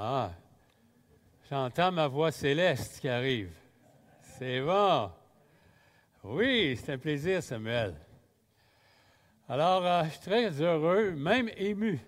Ah, 0.00 0.30
j'entends 1.50 1.90
ma 1.90 2.06
voix 2.06 2.30
céleste 2.30 3.00
qui 3.00 3.08
arrive. 3.08 3.50
C'est 4.22 4.60
bon. 4.60 5.10
Oui, 6.22 6.76
c'est 6.76 6.92
un 6.92 6.98
plaisir, 6.98 7.42
Samuel. 7.42 7.96
Alors, 9.48 9.84
euh, 9.84 10.04
je 10.04 10.10
suis 10.10 10.20
très 10.20 10.62
heureux, 10.62 11.10
même 11.10 11.50
ému, 11.56 11.98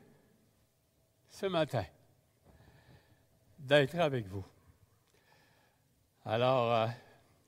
ce 1.30 1.46
matin, 1.46 1.84
d'être 3.58 3.98
avec 3.98 4.28
vous. 4.28 4.44
Alors, 6.24 6.72
euh, 6.72 6.86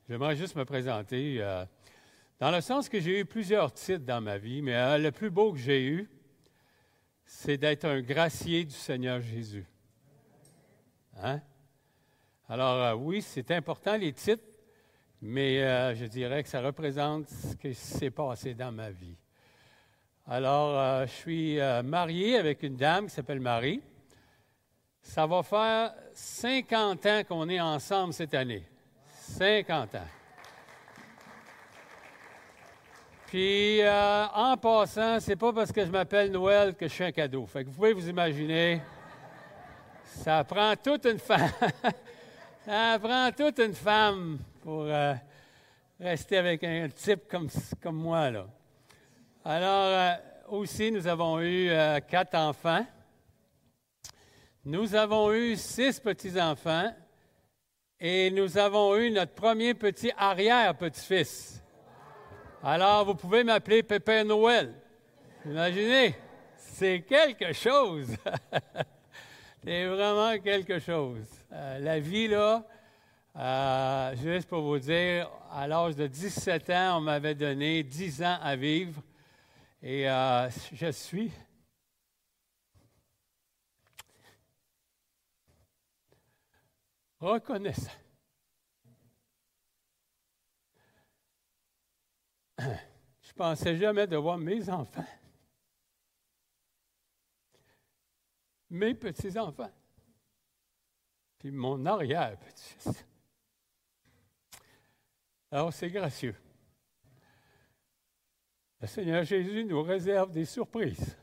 j'aimerais 0.09 0.35
juste 0.35 0.57
me 0.57 0.65
présenter, 0.65 1.37
euh, 1.39 1.65
dans 2.41 2.51
le 2.51 2.61
sens 2.61 2.89
que 2.89 2.99
j'ai 2.99 3.21
eu 3.21 3.25
plusieurs 3.25 3.73
titres 3.73 4.05
dans 4.05 4.21
ma 4.21 4.39
vie, 4.39 4.61
mais 4.61 4.99
le 4.99 5.13
plus 5.13 5.31
beau 5.31 5.53
que 5.53 5.61
j'ai 5.61 5.87
eu, 5.87 6.11
c'est 7.27 7.59
d'être 7.59 7.85
un 7.85 8.01
gracier 8.01 8.65
du 8.65 8.75
Seigneur 8.75 9.21
Jésus. 9.21 9.67
Hein? 11.23 11.41
Alors, 12.49 13.01
oui, 13.01 13.23
c'est 13.23 13.51
important 13.53 13.97
les 13.97 14.13
titres, 14.13 14.43
mais 15.21 15.95
je 15.95 16.05
dirais 16.07 16.43
que 16.43 16.49
ça 16.49 16.61
représente 16.61 17.29
ce 17.29 17.55
qui 17.57 17.75
s'est 17.75 18.11
passé 18.11 18.55
dans 18.55 18.73
ma 18.73 18.91
vie. 18.91 19.17
Alors, 20.27 21.07
je 21.07 21.13
suis 21.13 21.59
marié 21.85 22.37
avec 22.37 22.63
une 22.63 22.77
dame 22.77 23.07
qui 23.07 23.15
s'appelle 23.15 23.41
Marie. 23.41 23.81
Ça 25.01 25.27
va 25.27 25.43
faire 25.43 25.95
50 26.15 27.07
ans 27.07 27.23
qu'on 27.29 27.49
est 27.49 27.61
ensemble 27.61 28.13
cette 28.13 28.35
année. 28.35 28.65
50 29.39 29.95
ans. 29.95 30.09
Puis, 33.27 33.81
euh, 33.81 34.27
en 34.35 34.59
passant, 34.59 35.19
c'est 35.19 35.37
pas 35.37 35.55
parce 35.55 35.73
que 35.73 35.85
je 35.87 35.91
m'appelle 35.91 36.31
Noël 36.31 36.75
que 36.75 36.87
je 36.87 36.93
suis 36.93 37.05
un 37.05 37.13
cadeau. 37.13 37.47
Fait 37.47 37.65
que 37.65 37.71
vous 37.71 37.75
pouvez 37.75 37.95
vous 37.95 38.07
imaginer, 38.07 38.83
ça 40.21 40.45
prend 40.45 40.75
toute 40.77 41.07
une 41.07 41.19
femme. 41.19 41.51
ça 42.65 42.99
prend 43.01 43.31
toute 43.33 43.59
une 43.59 43.75
femme 43.75 44.39
pour 44.63 44.83
euh, 44.83 45.15
rester 45.99 46.37
avec 46.37 46.63
un 46.65 46.89
type 46.89 47.29
comme, 47.29 47.49
comme 47.83 47.97
moi, 47.97 48.31
là. 48.31 48.47
Alors, 49.45 49.87
euh, 49.87 50.15
aussi, 50.49 50.93
nous 50.93 51.07
avons 51.07 51.41
eu 51.41 51.71
quatre 52.09 52.35
enfants. 52.35 52.87
Nous 54.65 54.95
avons 54.95 55.33
eu 55.33 55.57
six 55.57 55.99
petits-enfants 55.99 56.95
et 57.99 58.31
nous 58.31 58.59
avons 58.59 58.97
eu 58.97 59.11
notre 59.11 59.33
premier 59.33 59.75
petit 59.75 60.13
arrière-petit-fils. 60.17 61.63
Alors, 62.63 63.05
vous 63.05 63.17
pouvez 63.17 63.43
m'appeler 63.43 63.83
Pépé 63.83 64.23
Noël. 64.23 64.73
Imaginez, 65.45 66.15
c'est 66.57 67.01
quelque 67.01 67.53
chose. 67.53 68.17
c'est 69.65 69.87
vraiment 69.87 70.39
quelque 70.41 70.79
chose. 70.79 71.27
Euh, 71.53 71.79
la 71.79 72.01
vie, 72.01 72.27
là, 72.27 72.65
euh, 73.37 74.17
juste 74.17 74.49
pour 74.49 74.63
vous 74.63 74.79
dire, 74.79 75.31
à 75.51 75.67
l'âge 75.69 75.95
de 75.97 76.07
17 76.07 76.71
ans, 76.71 76.99
on 76.99 77.01
m'avait 77.03 77.35
donné 77.35 77.83
10 77.83 78.23
ans 78.23 78.39
à 78.43 78.57
vivre. 78.57 79.01
Et 79.83 80.09
euh, 80.09 80.49
je 80.73 80.91
suis 80.91 81.31
reconnaissant. 87.21 87.91
Je 92.59 93.33
pensais 93.35 93.77
jamais 93.77 94.07
de 94.07 94.17
voir 94.17 94.39
mes 94.39 94.69
enfants, 94.69 95.05
mes 98.73 98.95
petits-enfants, 98.95 99.71
puis 101.39 101.51
mon 101.51 101.85
arrière-petit-fils. 101.85 103.05
Alors, 105.51 105.73
c'est 105.73 105.91
gracieux. 105.91 106.35
Le 108.81 108.87
Seigneur 108.87 109.23
Jésus 109.25 109.65
nous 109.65 109.83
réserve 109.83 110.31
des 110.31 110.47
surprises 110.47 111.17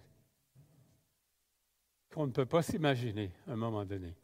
qu'on 2.13 2.27
ne 2.27 2.31
peut 2.31 2.45
pas 2.45 2.61
s'imaginer 2.61 3.31
à 3.47 3.53
un 3.53 3.55
moment 3.55 3.83
donné. 3.83 4.15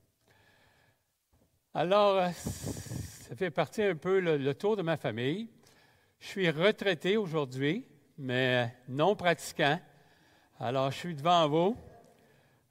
Alors, 1.73 2.31
ça 2.31 3.35
fait 3.35 3.51
partie 3.51 3.81
un 3.81 3.95
peu 3.95 4.19
le, 4.19 4.53
tour 4.53 4.77
de 4.77 4.83
ma 4.83 4.97
famille. 4.97 5.49
Je 6.19 6.27
suis 6.27 6.49
retraité 6.49 7.17
aujourd'hui, 7.17 7.85
mais 8.17 8.73
non 8.87 9.15
pratiquant. 9.15 9.81
Alors, 10.59 10.91
je 10.91 10.97
suis 10.97 11.15
devant 11.15 11.49
vous. 11.49 11.75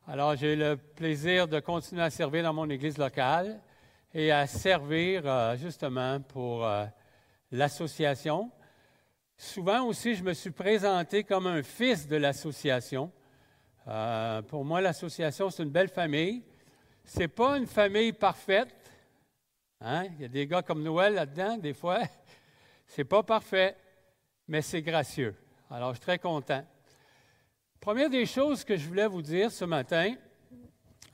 Alors, 0.06 0.36
j'ai 0.36 0.54
le 0.54 0.76
plaisir 0.76 1.48
de 1.48 1.60
continuer 1.60 2.02
à 2.02 2.10
servir 2.10 2.42
dans 2.42 2.52
mon 2.52 2.68
église 2.68 2.98
locale 2.98 3.60
et 4.12 4.30
à 4.30 4.46
servir 4.46 5.22
euh, 5.24 5.56
justement 5.56 6.20
pour 6.20 6.64
euh, 6.64 6.84
l'association. 7.50 8.50
Souvent 9.36 9.84
aussi, 9.86 10.14
je 10.14 10.22
me 10.22 10.32
suis 10.32 10.50
présenté 10.50 11.24
comme 11.24 11.46
un 11.46 11.62
fils 11.62 12.06
de 12.06 12.16
l'association. 12.16 13.10
pour 14.48 14.64
moi, 14.64 14.80
l'association, 14.80 15.50
c'est 15.50 15.62
une 15.62 15.70
belle 15.70 15.88
famille. 15.88 16.42
Ce 17.04 17.18
n'est 17.20 17.28
pas 17.28 17.58
une 17.58 17.66
famille 17.66 18.12
parfaite, 18.12 18.84
Hein? 19.86 20.06
Il 20.16 20.22
y 20.22 20.24
a 20.24 20.28
des 20.28 20.46
gars 20.46 20.62
comme 20.62 20.82
Noël 20.82 21.14
là-dedans, 21.14 21.58
des 21.58 21.74
fois. 21.74 22.00
C'est 22.86 23.04
pas 23.04 23.22
parfait, 23.22 23.76
mais 24.46 24.62
c'est 24.62 24.82
gracieux. 24.82 25.34
Alors, 25.70 25.90
je 25.90 25.96
suis 25.96 26.02
très 26.02 26.18
content. 26.18 26.64
Première 27.84 28.08
des 28.08 28.24
choses 28.24 28.64
que 28.64 28.78
je 28.78 28.88
voulais 28.88 29.06
vous 29.06 29.20
dire 29.20 29.52
ce 29.52 29.66
matin, 29.66 30.14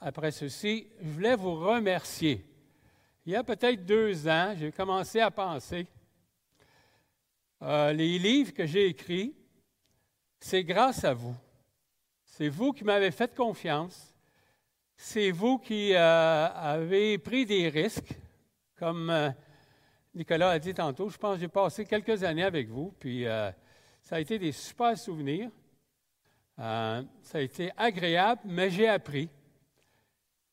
après 0.01 0.31
ceci, 0.31 0.87
je 1.03 1.09
voulais 1.09 1.35
vous 1.35 1.57
remercier. 1.57 2.47
Il 3.27 3.33
y 3.33 3.35
a 3.35 3.43
peut-être 3.43 3.85
deux 3.85 4.29
ans, 4.29 4.55
j'ai 4.57 4.71
commencé 4.71 5.19
à 5.19 5.33
penser 5.33 5.89
euh, 7.61 7.93
les 7.93 8.21
livres 8.21 8.55
que 8.55 8.67
j'ai 8.67 8.87
écrits, 8.87 9.35
c'est 10.39 10.63
grâce 10.63 11.03
à 11.03 11.13
vous. 11.13 11.35
C'est 12.25 12.49
vous 12.49 12.73
qui 12.73 12.85
m'avez 12.85 13.11
fait 13.11 13.35
confiance. 13.35 14.15
C'est 14.95 15.33
vous 15.33 15.59
qui 15.59 15.93
euh, 15.93 16.47
avez 16.55 17.19
pris 17.19 17.47
des 17.47 17.69
risques. 17.69 18.15
Comme 18.77 19.11
euh, 19.11 19.31
Nicolas 20.15 20.51
a 20.51 20.59
dit 20.61 20.73
tantôt, 20.73 21.09
je 21.09 21.19
pense 21.19 21.35
que 21.35 21.41
j'ai 21.41 21.49
passé 21.49 21.85
quelques 21.85 22.23
années 22.23 22.45
avec 22.45 22.69
vous, 22.69 22.95
puis 23.01 23.25
ça 23.25 24.15
a 24.15 24.21
été 24.21 24.39
des 24.39 24.53
super 24.53 24.97
souvenirs. 24.97 25.51
Euh, 26.61 27.03
ça 27.23 27.39
a 27.39 27.41
été 27.41 27.71
agréable, 27.75 28.43
mais 28.45 28.69
j'ai 28.71 28.87
appris. 28.87 29.31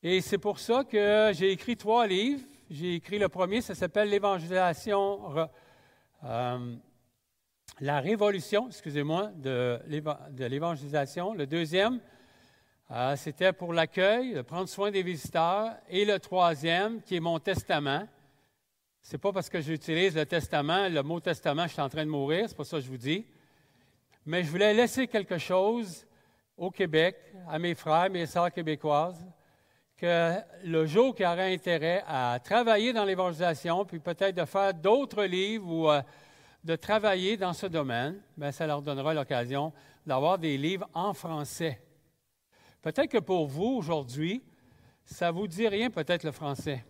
Et 0.02 0.22
c'est 0.22 0.38
pour 0.38 0.58
ça 0.58 0.82
que 0.84 1.32
j'ai 1.34 1.52
écrit 1.52 1.76
trois 1.76 2.06
livres. 2.06 2.42
J'ai 2.70 2.94
écrit 2.94 3.18
le 3.18 3.28
premier, 3.28 3.60
ça 3.60 3.74
s'appelle 3.74 4.08
L'évangélisation, 4.08 5.48
la 7.80 8.00
révolution, 8.00 8.68
excusez-moi, 8.68 9.30
de 9.36 9.80
l'évangélisation. 10.38 11.34
Le 11.34 11.46
deuxième, 11.46 12.00
c'était 13.16 13.52
pour 13.52 13.72
l'accueil, 13.72 14.42
prendre 14.44 14.68
soin 14.68 14.90
des 14.90 15.02
visiteurs. 15.02 15.74
Et 15.88 16.04
le 16.04 16.18
troisième, 16.18 17.02
qui 17.02 17.16
est 17.16 17.20
mon 17.20 17.38
testament, 17.38 18.06
c'est 19.02 19.18
pas 19.18 19.32
parce 19.32 19.48
que 19.48 19.60
j'utilise 19.60 20.14
le 20.14 20.26
testament, 20.26 20.88
le 20.88 21.02
mot 21.02 21.20
testament, 21.20 21.66
je 21.66 21.72
suis 21.72 21.82
en 21.82 21.88
train 21.88 22.04
de 22.04 22.10
mourir, 22.10 22.46
c'est 22.48 22.56
pas 22.56 22.64
ça 22.64 22.78
que 22.78 22.84
je 22.84 22.88
vous 22.88 22.96
dis. 22.96 23.26
Mais 24.28 24.42
je 24.42 24.50
voulais 24.50 24.74
laisser 24.74 25.06
quelque 25.08 25.38
chose 25.38 26.06
au 26.54 26.70
Québec, 26.70 27.16
à 27.48 27.58
mes 27.58 27.74
frères, 27.74 28.10
mes 28.10 28.26
sœurs 28.26 28.52
québécoises, 28.52 29.26
que 29.96 30.34
le 30.64 30.84
jour 30.84 31.14
qui 31.14 31.24
aurait 31.24 31.54
intérêt 31.54 32.04
à 32.06 32.38
travailler 32.38 32.92
dans 32.92 33.06
l'évangélisation, 33.06 33.86
puis 33.86 34.00
peut-être 34.00 34.36
de 34.36 34.44
faire 34.44 34.74
d'autres 34.74 35.24
livres 35.24 35.72
ou 35.72 35.90
euh, 35.90 36.02
de 36.62 36.76
travailler 36.76 37.38
dans 37.38 37.54
ce 37.54 37.64
domaine, 37.64 38.20
bien, 38.36 38.52
ça 38.52 38.66
leur 38.66 38.82
donnera 38.82 39.14
l'occasion 39.14 39.72
d'avoir 40.04 40.36
des 40.36 40.58
livres 40.58 40.86
en 40.92 41.14
français. 41.14 41.80
Peut-être 42.82 43.10
que 43.10 43.20
pour 43.20 43.46
vous, 43.46 43.78
aujourd'hui, 43.78 44.44
ça 45.06 45.28
ne 45.28 45.38
vous 45.38 45.48
dit 45.48 45.66
rien, 45.66 45.88
peut-être 45.88 46.24
le 46.24 46.32
français. 46.32 46.84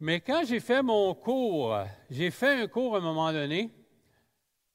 Mais 0.00 0.20
quand 0.20 0.44
j'ai 0.46 0.60
fait 0.60 0.82
mon 0.82 1.14
cours, 1.14 1.76
j'ai 2.08 2.30
fait 2.30 2.62
un 2.62 2.68
cours 2.68 2.94
à 2.94 3.00
un 3.00 3.02
moment 3.02 3.30
donné 3.30 3.70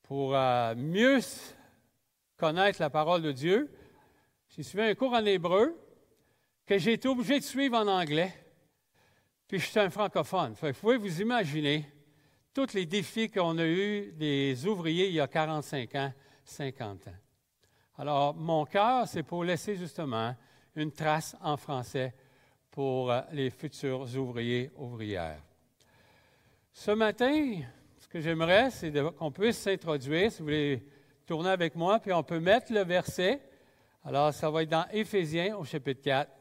pour 0.09 0.35
euh, 0.35 0.73
mieux 0.73 1.19
connaître 2.35 2.81
la 2.81 2.89
parole 2.89 3.21
de 3.21 3.31
Dieu. 3.31 3.71
J'ai 4.50 4.63
suivi 4.63 4.83
un 4.83 4.95
cours 4.95 5.13
en 5.13 5.23
hébreu 5.23 5.79
que 6.65 6.79
j'ai 6.79 6.94
été 6.94 7.07
obligé 7.07 7.38
de 7.38 7.44
suivre 7.44 7.77
en 7.77 7.85
anglais. 7.85 8.33
Puis 9.47 9.59
je 9.59 9.67
suis 9.67 9.79
un 9.79 9.91
francophone. 9.91 10.56
vous 10.59 10.73
pouvez 10.73 10.97
vous 10.97 11.21
imaginer 11.21 11.85
tous 12.56 12.73
les 12.73 12.88
défis 12.88 13.29
qu'on 13.29 13.59
a 13.59 13.67
eus 13.67 14.11
des 14.13 14.65
ouvriers 14.65 15.09
il 15.09 15.13
y 15.13 15.19
a 15.19 15.27
45 15.27 15.94
ans, 15.94 16.11
50 16.44 17.07
ans. 17.09 17.11
Alors, 18.00 18.33
mon 18.33 18.65
cœur, 18.65 19.07
c'est 19.07 19.21
pour 19.21 19.44
laisser 19.44 19.75
justement 19.75 20.35
une 20.75 20.91
trace 20.91 21.35
en 21.39 21.56
français 21.56 22.15
pour 22.71 23.11
euh, 23.11 23.21
les 23.31 23.51
futurs 23.51 24.07
ouvriers, 24.17 24.71
ouvrières. 24.75 25.44
Ce 26.71 26.89
matin, 26.89 27.61
ce 28.09 28.13
que 28.13 28.21
j'aimerais, 28.21 28.71
c'est 28.71 28.91
qu'on 29.19 29.31
puisse 29.31 29.59
s'introduire, 29.59 30.31
si 30.31 30.39
vous 30.39 30.45
voulez 30.45 30.83
tourner 31.27 31.50
avec 31.50 31.75
moi, 31.75 32.00
puis 32.00 32.11
on 32.11 32.23
peut 32.23 32.39
mettre 32.39 32.73
le 32.73 32.83
verset. 32.83 33.39
Alors, 34.03 34.33
ça 34.33 34.50
va 34.50 34.63
être 34.63 34.69
dans 34.69 34.88
Éphésiens 34.91 35.56
au 35.56 35.63
chapitre 35.63 36.01
4. 36.01 36.31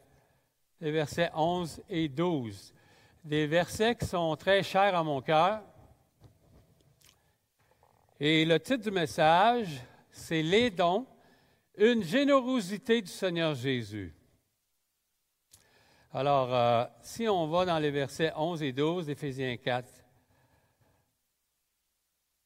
les 0.81 0.91
versets 0.91 1.31
11 1.35 1.83
et 1.91 2.09
12. 2.09 2.73
Des 3.23 3.47
versets 3.47 3.97
qui 3.97 4.07
sont 4.07 4.35
très 4.37 4.63
chers 4.63 4.97
à 4.97 5.05
mon 5.05 5.21
cœur. 5.21 5.61
Et 8.19 8.47
le 8.47 8.59
titre 8.59 8.85
du 8.85 8.91
message, 8.91 9.69
c'est 10.11 10.43
Les 10.43 10.71
dons, 10.71 11.07
une 11.77 12.03
générosité 12.03 13.03
du 13.03 13.11
Seigneur 13.11 13.55
Jésus. 13.55 14.15
Alors, 16.15 16.49
euh, 16.55 16.85
si 17.03 17.29
on 17.29 17.47
va 17.47 17.67
dans 17.67 17.79
les 17.79 17.91
versets 17.91 18.33
11 18.35 18.63
et 18.63 18.73
12 18.73 19.05
d'Éphésiens 19.05 19.59
4, 19.59 19.98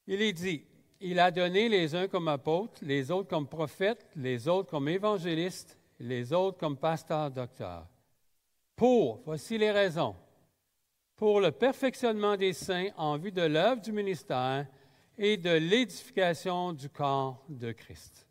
il 0.06 0.22
est 0.22 0.32
dit, 0.32 0.64
il 1.00 1.18
a 1.18 1.30
donné 1.30 1.68
les 1.68 1.94
uns 1.94 2.08
comme 2.08 2.28
apôtres, 2.28 2.80
les 2.82 3.10
autres 3.10 3.28
comme 3.28 3.48
prophètes, 3.48 4.06
les 4.16 4.48
autres 4.48 4.70
comme 4.70 4.88
évangélistes, 4.88 5.78
les 5.98 6.32
autres 6.32 6.58
comme 6.58 6.76
pasteurs, 6.76 7.30
docteurs. 7.30 7.88
Pour, 8.76 9.20
voici 9.24 9.58
les 9.58 9.70
raisons, 9.70 10.16
pour 11.16 11.40
le 11.40 11.52
perfectionnement 11.52 12.36
des 12.36 12.52
saints 12.52 12.88
en 12.96 13.16
vue 13.18 13.32
de 13.32 13.42
l'œuvre 13.42 13.80
du 13.80 13.92
ministère 13.92 14.66
et 15.18 15.36
de 15.36 15.50
l'édification 15.50 16.72
du 16.72 16.88
corps 16.88 17.44
de 17.48 17.72
Christ. 17.72 18.26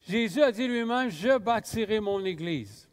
Jésus 0.00 0.42
a 0.42 0.52
dit 0.52 0.66
lui-même, 0.66 1.10
je 1.10 1.38
bâtirai 1.38 2.00
mon 2.00 2.24
Église. 2.24 2.88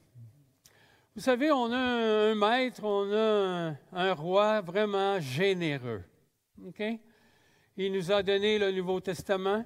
Vous 1.16 1.22
savez, 1.22 1.52
on 1.52 1.72
a 1.72 1.78
un, 1.78 2.36
maître, 2.36 2.84
on 2.84 3.12
a 3.12 3.76
un, 3.92 4.14
roi 4.14 4.62
vraiment 4.62 5.20
généreux. 5.20 6.04
Il 7.80 7.92
nous 7.92 8.12
a 8.12 8.24
donné 8.24 8.58
le 8.58 8.72
Nouveau 8.72 9.00
Testament. 9.00 9.64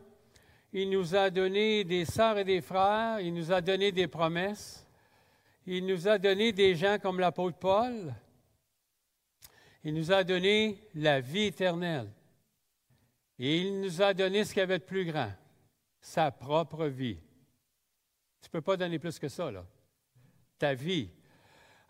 Il 0.74 0.90
nous 0.90 1.16
a 1.16 1.30
donné 1.30 1.86
des 1.86 2.04
sœurs 2.04 2.38
et 2.40 2.44
des 2.44 2.60
frères. 2.60 3.22
Il 3.22 3.34
nous 3.34 3.54
a 3.54 3.62
donné 3.62 3.94
des 3.94 4.08
promesses. 4.08 4.86
Il 5.66 5.86
nous 5.86 6.10
a 6.10 6.18
donné 6.18 6.52
des 6.52 6.76
gens 6.76 6.98
comme 7.02 7.22
l'apôtre 7.22 7.58
Paul. 7.58 8.14
Il 9.86 9.94
nous 9.94 10.12
a 10.12 10.26
donné 10.26 10.90
la 10.94 11.22
vie 11.22 11.46
éternelle. 11.46 12.12
Et 13.40 13.60
il 13.62 13.80
nous 13.80 14.02
a 14.02 14.14
donné 14.14 14.44
ce 14.44 14.52
qu'il 14.52 14.62
avait 14.62 14.80
de 14.80 14.84
plus 14.84 15.06
grand, 15.06 15.32
sa 16.02 16.32
propre 16.32 16.88
vie. 16.88 17.18
Tu 18.42 18.50
ne 18.50 18.52
peux 18.52 18.62
pas 18.62 18.76
donner 18.76 19.00
plus 19.00 19.20
que 19.20 19.30
ça, 19.30 19.50
là. 19.50 19.66
Ta 20.60 20.74
vie. 20.74 21.10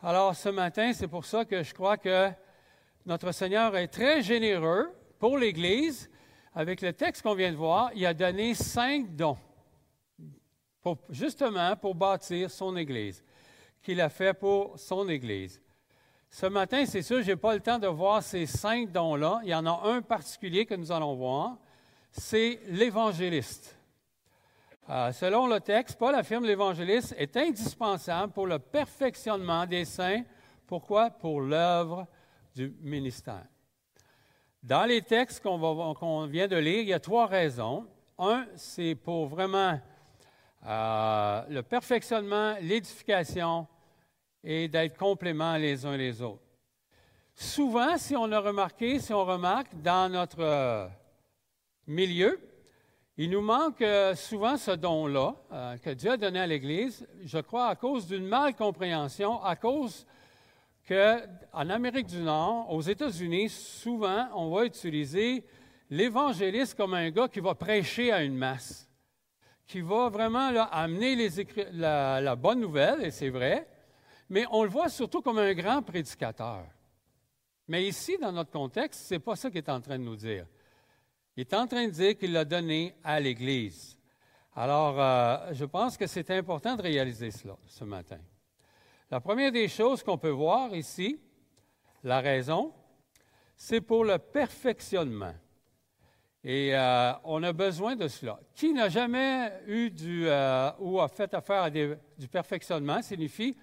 Alors, 0.03 0.35
ce 0.35 0.49
matin, 0.49 0.93
c'est 0.93 1.07
pour 1.07 1.25
ça 1.25 1.45
que 1.45 1.63
je 1.63 1.73
crois 1.73 1.97
que 1.97 2.29
notre 3.07 3.31
Seigneur 3.31 3.75
est 3.75 3.87
très 3.87 4.21
généreux 4.21 4.87
pour 5.21 5.37
l'Église. 5.37 6.09
Avec 6.55 6.81
le 6.81 6.91
texte 6.91 7.21
qu'on 7.21 7.35
vient 7.35 7.51
de 7.51 7.55
voir, 7.55 7.91
il 7.95 8.05
a 8.07 8.13
donné 8.13 8.55
cinq 8.55 9.15
dons, 9.15 9.37
justement 11.09 11.75
pour 11.77 11.93
bâtir 11.93 12.49
son 12.49 12.75
Église, 12.75 13.23
qu'il 13.83 14.01
a 14.01 14.09
fait 14.09 14.33
pour 14.33 14.77
son 14.79 15.07
Église. 15.07 15.61
Ce 16.27 16.47
matin, 16.47 16.85
c'est 16.85 17.03
sûr, 17.03 17.21
je 17.21 17.31
n'ai 17.31 17.35
pas 17.35 17.53
le 17.53 17.59
temps 17.59 17.77
de 17.77 17.87
voir 17.87 18.23
ces 18.23 18.47
cinq 18.47 18.91
dons-là. 18.91 19.41
Il 19.43 19.49
y 19.49 19.55
en 19.55 19.65
a 19.67 19.81
un 19.83 20.01
particulier 20.01 20.65
que 20.65 20.73
nous 20.73 20.91
allons 20.91 21.15
voir, 21.15 21.57
c'est 22.11 22.59
l'évangéliste. 22.67 23.77
Euh, 24.89 25.13
selon 25.13 25.45
le 25.45 25.59
texte, 25.59 25.99
Paul 25.99 26.15
affirme 26.15 26.45
l'évangéliste 26.45 27.13
est 27.17 27.37
indispensable 27.37 28.33
pour 28.33 28.47
le 28.47 28.57
perfectionnement 28.57 29.67
des 29.67 29.85
saints. 29.85 30.23
Pourquoi? 30.65 31.11
Pour 31.11 31.41
l'œuvre 31.41 32.07
du 32.55 32.75
ministère. 32.81 33.45
Dans 34.63 34.85
les 34.85 35.01
textes 35.01 35.41
qu'on 35.41 36.27
vient 36.27 36.47
de 36.47 36.55
lire, 36.55 36.81
il 36.81 36.89
y 36.89 36.93
a 36.93 36.99
trois 36.99 37.25
raisons. 37.25 37.87
Un, 38.19 38.45
c'est 38.55 38.93
pour 38.93 39.25
vraiment 39.25 39.79
euh, 40.67 41.41
le 41.49 41.63
perfectionnement, 41.63 42.53
l'édification 42.61 43.65
et 44.43 44.67
d'être 44.67 44.99
compléments 44.99 45.57
les 45.57 45.83
uns 45.83 45.97
les 45.97 46.21
autres. 46.21 46.43
Souvent, 47.33 47.97
si 47.97 48.15
on 48.15 48.31
a 48.31 48.39
remarqué, 48.39 48.99
si 48.99 49.11
on 49.11 49.25
remarque 49.25 49.73
dans 49.81 50.11
notre 50.11 50.41
euh, 50.41 50.87
milieu, 51.87 52.39
il 53.17 53.31
nous 53.31 53.41
manque 53.41 53.81
euh, 53.81 54.13
souvent 54.13 54.57
ce 54.57 54.71
don-là 54.71 55.33
que 55.81 55.89
Dieu 55.89 56.11
a 56.11 56.17
donné 56.17 56.39
à 56.39 56.45
l'Église, 56.45 57.07
je 57.25 57.39
crois, 57.39 57.65
à 57.65 57.75
cause 57.75 58.05
d'une 58.05 58.27
mal-compréhension, 58.27 59.43
à 59.43 59.55
cause 59.55 60.05
qu'en 60.87 61.69
Amérique 61.69 62.07
du 62.07 62.21
Nord, 62.21 62.71
aux 62.71 62.81
États-Unis, 62.81 63.49
souvent, 63.49 64.27
on 64.35 64.49
va 64.49 64.65
utiliser 64.65 65.43
l'évangéliste 65.89 66.75
comme 66.75 66.93
un 66.93 67.09
gars 67.11 67.27
qui 67.27 67.39
va 67.39 67.53
prêcher 67.55 68.11
à 68.11 68.23
une 68.23 68.35
masse, 68.35 68.89
qui 69.67 69.81
va 69.81 70.09
vraiment 70.09 70.47
amener 70.71 71.29
la, 71.71 72.35
bonne 72.35 72.61
nouvelle, 72.61 73.05
et 73.05 73.11
c'est 73.11 73.29
vrai, 73.29 73.67
mais 74.29 74.45
on 74.51 74.63
le 74.63 74.69
voit 74.69 74.89
surtout 74.89 75.21
comme 75.21 75.37
un 75.37 75.53
grand 75.53 75.81
prédicateur. 75.81 76.65
Mais 77.67 77.85
ici, 77.87 78.17
dans 78.19 78.31
notre 78.31 78.51
contexte, 78.51 79.07
ce 79.07 79.13
n'est 79.13 79.19
pas 79.19 79.35
ça 79.35 79.49
qu'il 79.49 79.59
est 79.59 79.69
en 79.69 79.81
train 79.81 79.99
de 79.99 80.03
nous 80.03 80.15
dire. 80.15 80.45
Il 81.35 81.41
est 81.41 81.53
en 81.53 81.67
train 81.67 81.85
de 81.85 81.91
dire 81.91 82.17
qu'il 82.17 82.33
l'a 82.33 82.43
donné 82.43 82.95
à 83.03 83.19
l'Église. 83.19 83.97
Alors, 84.55 84.99
euh, 84.99 85.53
je 85.53 85.65
pense 85.65 85.97
que 85.97 86.07
c'est 86.07 86.29
important 86.31 86.75
de 86.75 86.81
réaliser 86.81 87.31
cela 87.31 87.55
ce 87.67 87.85
matin. 87.85 88.19
La 89.11 89.19
première 89.19 89.51
des 89.51 89.67
choses 89.67 90.01
qu'on 90.03 90.17
peut 90.17 90.29
voir 90.29 90.73
ici, 90.73 91.19
la 92.01 92.21
raison, 92.21 92.73
c'est 93.57 93.81
pour 93.81 94.05
le 94.05 94.17
perfectionnement. 94.17 95.33
Et 96.45 96.73
euh, 96.73 97.11
on 97.25 97.43
a 97.43 97.51
besoin 97.51 97.97
de 97.97 98.07
cela. 98.07 98.39
Qui 98.55 98.71
n'a 98.71 98.87
jamais 98.87 99.51
eu 99.67 99.89
du, 99.89 100.29
euh, 100.29 100.71
ou 100.79 101.01
a 101.01 101.09
fait 101.09 101.33
affaire 101.33 101.63
à 101.63 101.69
du 101.69 102.27
perfectionnement 102.31 103.01
signifie, 103.01 103.57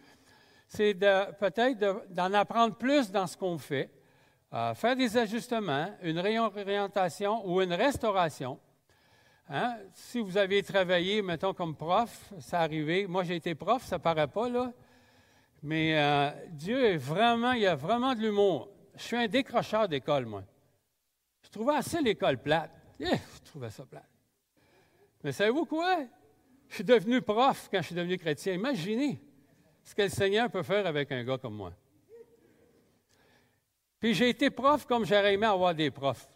c'est 0.69 0.93
peut-être 0.93 2.06
d'en 2.11 2.35
apprendre 2.35 2.77
plus 2.77 3.11
dans 3.11 3.27
ce 3.27 3.35
qu'on 3.35 3.56
fait, 3.56 3.91
faire 4.75 4.97
des 4.97 5.17
ajustements, 5.17 5.95
une 6.03 6.19
réorientation 6.19 7.49
ou 7.49 7.62
une 7.62 7.73
restauration. 7.73 8.61
Hein? 9.49 9.79
Si 9.95 10.21
vous 10.21 10.37
avez 10.37 10.62
travaillé, 10.62 11.23
mettons, 11.23 11.55
comme 11.55 11.75
prof, 11.75 12.35
ça 12.39 12.61
arrivé. 12.61 13.06
Moi, 13.06 13.25
j'ai 13.25 13.37
été 13.37 13.55
prof, 13.55 13.83
ça 13.83 13.99
paraît 13.99 14.29
pas, 14.29 14.50
là. 14.50 14.75
Mais 15.62 15.99
euh, 15.99 16.31
Dieu 16.50 16.84
est 16.84 16.96
vraiment, 16.96 17.52
il 17.52 17.62
y 17.62 17.66
a 17.66 17.75
vraiment 17.75 18.14
de 18.14 18.20
l'humour. 18.20 18.69
Je 18.96 19.02
suis 19.02 19.16
un 19.16 19.26
décrocheur 19.26 19.88
d'école, 19.88 20.26
moi. 20.26 20.44
Je 21.43 21.50
trouvais 21.50 21.75
assez 21.75 22.00
l'école 22.00 22.38
plate. 22.38 22.70
Eh, 23.00 23.06
je 23.06 23.50
trouvais 23.50 23.70
ça 23.70 23.84
plate. 23.84 24.08
Mais 25.22 25.32
savez-vous 25.32 25.64
quoi? 25.64 25.99
Je 26.69 26.75
suis 26.76 26.84
devenu 26.84 27.22
prof 27.22 27.69
quand 27.70 27.78
je 27.81 27.87
suis 27.87 27.94
devenu 27.94 28.19
chrétien. 28.19 28.55
Imaginez 28.55 29.20
ce 29.82 29.94
que 29.94 30.02
le 30.02 30.08
Seigneur 30.08 30.50
peut 30.50 30.62
faire 30.62 30.87
avec 30.87 31.10
un 31.10 31.25
gars 31.25 31.38
comme 31.38 31.55
moi. 31.55 31.72
Puis 33.99 34.14
j'ai 34.14 34.28
été 34.28 34.50
prof 34.50 34.85
comme 34.87 35.04
j'aurais 35.04 35.35
aimé 35.35 35.47
avoir 35.47 35.75
des 35.75 35.90
profs. 35.90 36.28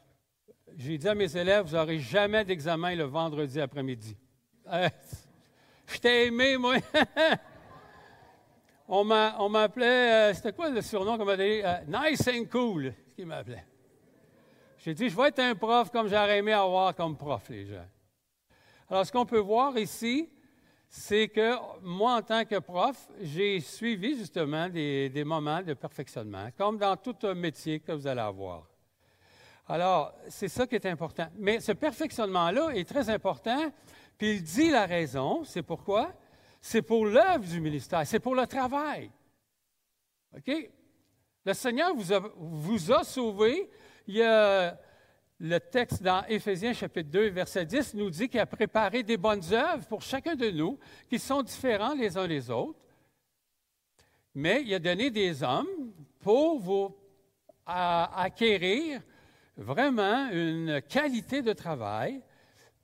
J'ai 0.77 0.99
dit 0.99 1.09
à 1.09 1.15
mes 1.15 1.37
élèves, 1.37 1.67
vous 1.67 1.77
n'aurez 1.77 1.99
jamais 1.99 2.45
d'examen 2.45 2.95
le 2.95 3.05
vendredi 3.05 3.61
après-midi. 3.61 4.17
Euh, 4.69 4.89
je 5.87 5.99
t'ai 5.99 6.27
aimé, 6.27 6.57
moi. 6.57 6.77
on 8.89 9.49
m'appelait, 9.49 10.31
euh, 10.31 10.35
c'était 10.35 10.53
quoi 10.53 10.71
le 10.71 10.83
surnom 10.83 11.17
qu'on 11.17 11.25
m'a 11.25 11.37
donné? 11.37 11.65
Euh, 11.65 11.77
nice 11.87 12.29
and 12.29 12.45
cool, 12.51 12.93
ce 13.09 13.15
qu'il 13.15 13.27
m'appelait. 13.27 13.65
J'ai 14.79 14.95
dit, 14.95 15.09
je 15.09 15.17
vais 15.17 15.29
être 15.29 15.39
un 15.39 15.55
prof 15.55 15.91
comme 15.91 16.09
j'aurais 16.09 16.39
aimé 16.39 16.53
avoir 16.53 16.95
comme 16.95 17.17
prof, 17.17 17.49
les 17.49 17.67
gens. 17.67 17.87
Alors, 18.91 19.07
ce 19.07 19.13
qu'on 19.13 19.25
peut 19.25 19.39
voir 19.39 19.79
ici, 19.79 20.29
c'est 20.89 21.29
que 21.29 21.55
moi, 21.81 22.17
en 22.17 22.23
tant 22.23 22.45
que 22.45 22.59
prof, 22.59 23.09
j'ai 23.21 23.61
suivi 23.61 24.19
justement 24.19 24.69
des, 24.69 25.25
moments 25.25 25.63
de 25.63 25.73
perfectionnement, 25.73 26.49
comme 26.59 26.77
dans 26.77 26.97
tout 26.97 27.17
un 27.23 27.33
métier 27.33 27.81
que 27.81 27.93
vous 27.93 28.07
allez 28.07 28.21
avoir. 28.21 28.67
Alors, 29.69 30.13
c'est 30.29 30.49
ça 30.49 30.67
qui 30.67 30.75
est 30.75 30.85
important. 30.85 31.29
Mais 31.39 31.61
ce 31.61 31.73
perfectionnement-là 31.73 32.71
est 32.75 32.87
très 32.87 33.09
important, 33.09 33.73
puis 34.19 34.33
il 34.33 34.43
dit 34.43 34.71
la 34.71 34.85
raison, 34.85 35.45
c'est 35.45 35.63
pourquoi? 35.63 36.13
C'est 36.65 36.83
pour 36.83 37.05
l'œuvre 37.05 37.45
du 37.45 37.61
ministère, 37.61 38.07
c'est 38.07 38.21
pour 38.21 38.37
le 38.37 38.47
travail. 38.47 39.11
OK? 40.37 40.71
Le 41.45 41.55
Seigneur 41.55 41.93
vous 41.93 42.13
a, 42.13 42.21
vous 42.37 42.79
sauvé. 43.03 43.69
Il 44.07 44.15
y 44.15 44.23
a 44.23 44.79
le 45.41 45.59
texte 45.59 46.05
dans 46.05 46.25
Éphésiens 46.29 46.73
chapitre 46.73 47.11
2, 47.11 47.31
verset 47.31 47.67
10 47.67 47.95
nous 47.95 48.11
dit 48.11 48.29
qu'il 48.29 48.39
a 48.39 48.47
préparé 48.47 49.03
des 49.03 49.17
bonnes 49.17 49.43
œuvres 49.53 49.85
pour 49.89 50.03
chacun 50.03 50.37
de 50.37 50.51
nous 50.51 50.79
qui 51.11 51.19
sont 51.19 51.43
différents 51.43 51.95
les 51.95 52.17
uns 52.17 52.29
des 52.29 52.49
autres. 52.49 52.79
Mais 54.33 54.63
il 54.63 54.73
a 54.73 54.79
donné 54.79 55.11
des 55.11 55.43
hommes 55.43 55.93
pour 56.21 56.61
vous 56.61 56.97
acquérir 57.67 59.03
vraiment 59.57 60.31
une 60.31 60.81
qualité 60.83 61.43
de 61.43 61.53
travail, 61.53 62.23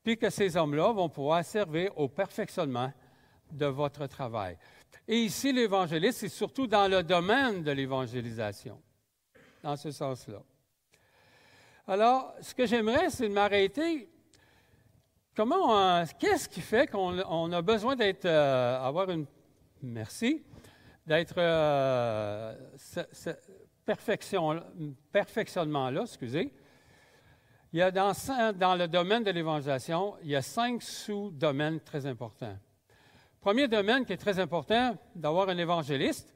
puis 0.03 0.19
que 0.19 0.31
ces 0.31 0.57
hommes-là 0.57 0.93
vont 0.93 1.09
pouvoir 1.09 1.45
servir 1.45 1.97
au 1.97 2.09
perfectionnement 2.09 2.93
de 3.53 3.67
votre 3.67 4.07
travail. 4.07 4.57
Et 5.07 5.19
ici, 5.19 5.53
l'évangéliste, 5.53 6.19
c'est 6.19 6.29
surtout 6.29 6.67
dans 6.67 6.89
le 6.89 7.03
domaine 7.03 7.63
de 7.63 7.71
l'évangélisation, 7.71 8.81
dans 9.63 9.77
ce 9.77 9.91
sens-là. 9.91 10.43
Alors, 11.87 12.35
ce 12.43 12.55
que 12.55 12.67
j'aimerais, 12.67 13.09
c'est 13.09 13.29
de 13.29 13.33
m'arrêter. 13.33 14.11
Comment, 15.35 16.05
qu'est-ce 16.19 16.49
qui 16.49 16.61
fait 16.61 16.87
qu'on 16.89 17.53
a 17.53 17.63
besoin 17.63 17.97
d'être, 17.97 18.27
euh, 18.27 18.79
avoir 18.83 19.09
une, 19.11 19.25
merci, 19.83 20.45
d'être 21.07 21.35
euh, 21.39 22.55
ce, 22.77 23.31
perfection, 23.87 24.63
perfectionnement-là, 25.11 26.03
excusez, 26.03 26.53
il 27.73 27.79
y 27.79 27.83
a 27.83 27.91
dans 27.91 28.75
le 28.75 28.87
domaine 28.87 29.25
de 29.25 29.31
l'évangélisation, 29.31 30.17
il 30.23 30.29
y 30.29 30.37
a 30.37 30.43
cinq 30.43 30.83
sous-domaines 30.83 31.81
très 31.81 32.05
importants. 32.05 32.59
Premier 33.41 33.69
domaine 33.69 34.05
qui 34.05 34.13
est 34.13 34.19
très 34.19 34.41
important 34.41 34.97
d'avoir 35.15 35.49
un 35.49 35.59
évangéliste, 35.59 36.35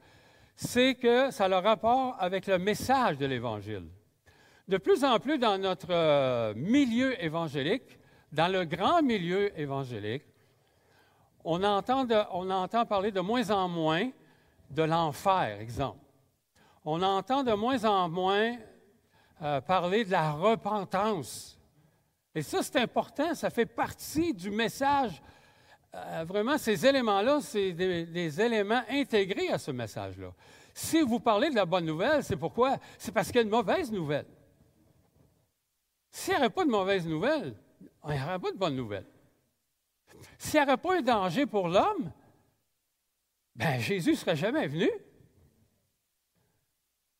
c'est 0.55 0.95
que 0.95 1.31
ça 1.31 1.45
a 1.45 1.47
le 1.49 1.57
rapport 1.57 2.15
avec 2.19 2.47
le 2.47 2.57
message 2.57 3.17
de 3.17 3.25
l'Évangile. 3.25 3.87
De 4.67 4.77
plus 4.77 5.03
en 5.03 5.19
plus 5.19 5.37
dans 5.37 5.57
notre 5.57 5.91
euh, 5.91 6.53
milieu 6.55 7.21
évangélique, 7.21 7.99
dans 8.31 8.47
le 8.47 8.63
grand 8.63 9.01
milieu 9.01 9.57
évangélique, 9.59 10.23
on 11.43 11.61
entend, 11.63 12.85
parler 12.85 13.11
de 13.11 13.19
moins 13.19 13.51
en 13.51 13.67
moins 13.67 14.09
de 14.69 14.83
l'enfer, 14.83 15.59
exemple. 15.59 15.99
On 16.85 17.01
entend 17.01 17.43
de 17.43 17.51
moins 17.51 17.83
en 17.83 18.07
moins 18.07 18.55
euh, 19.41 19.59
parler 19.59 20.05
de 20.05 20.11
la 20.11 20.31
repentance. 20.31 21.59
Et 22.33 22.41
ça, 22.41 22.63
c'est 22.63 22.79
important, 22.79 23.35
ça 23.35 23.49
fait 23.49 23.65
partie 23.65 24.33
du 24.33 24.49
message. 24.49 25.21
Euh, 25.95 26.25
vraiment, 26.27 26.57
ces 26.57 26.85
éléments-là, 26.85 27.39
c'est 27.41 27.71
des, 27.71 28.41
éléments 28.41 28.81
intégrés 28.89 29.49
à 29.49 29.59
ce 29.59 29.71
message-là. 29.71 30.33
Si 30.73 31.01
vous 31.01 31.19
parlez 31.19 31.51
de 31.51 31.55
la 31.55 31.65
bonne 31.65 31.85
nouvelle, 31.85 32.23
c'est 32.23 32.35
pourquoi? 32.35 32.77
C'est 32.97 33.11
parce 33.11 33.27
qu'il 33.27 33.35
y 33.35 33.39
a 33.39 33.43
une 33.43 33.49
mauvaise 33.49 33.91
nouvelle. 33.91 34.25
S'il 36.09 36.33
n'y 36.33 36.39
avait 36.39 36.49
pas 36.49 36.65
de 36.65 36.69
mauvaise 36.71 37.05
nouvelle, 37.07 37.55
il 38.07 38.15
n'y 38.15 38.21
aurait 38.21 38.39
pas 38.39 38.51
de 38.51 38.57
bonne 38.57 38.75
nouvelle. 38.75 39.05
S'il 40.37 40.59
n'y 40.59 40.67
avait 40.67 40.81
pas 40.81 40.97
un 40.97 41.01
danger 41.01 41.45
pour 41.45 41.67
l'homme, 41.67 42.11
ben 43.55 43.79
Jésus 43.79 44.11
ne 44.11 44.15
serait 44.15 44.35
jamais 44.35 44.67
venu. 44.67 44.89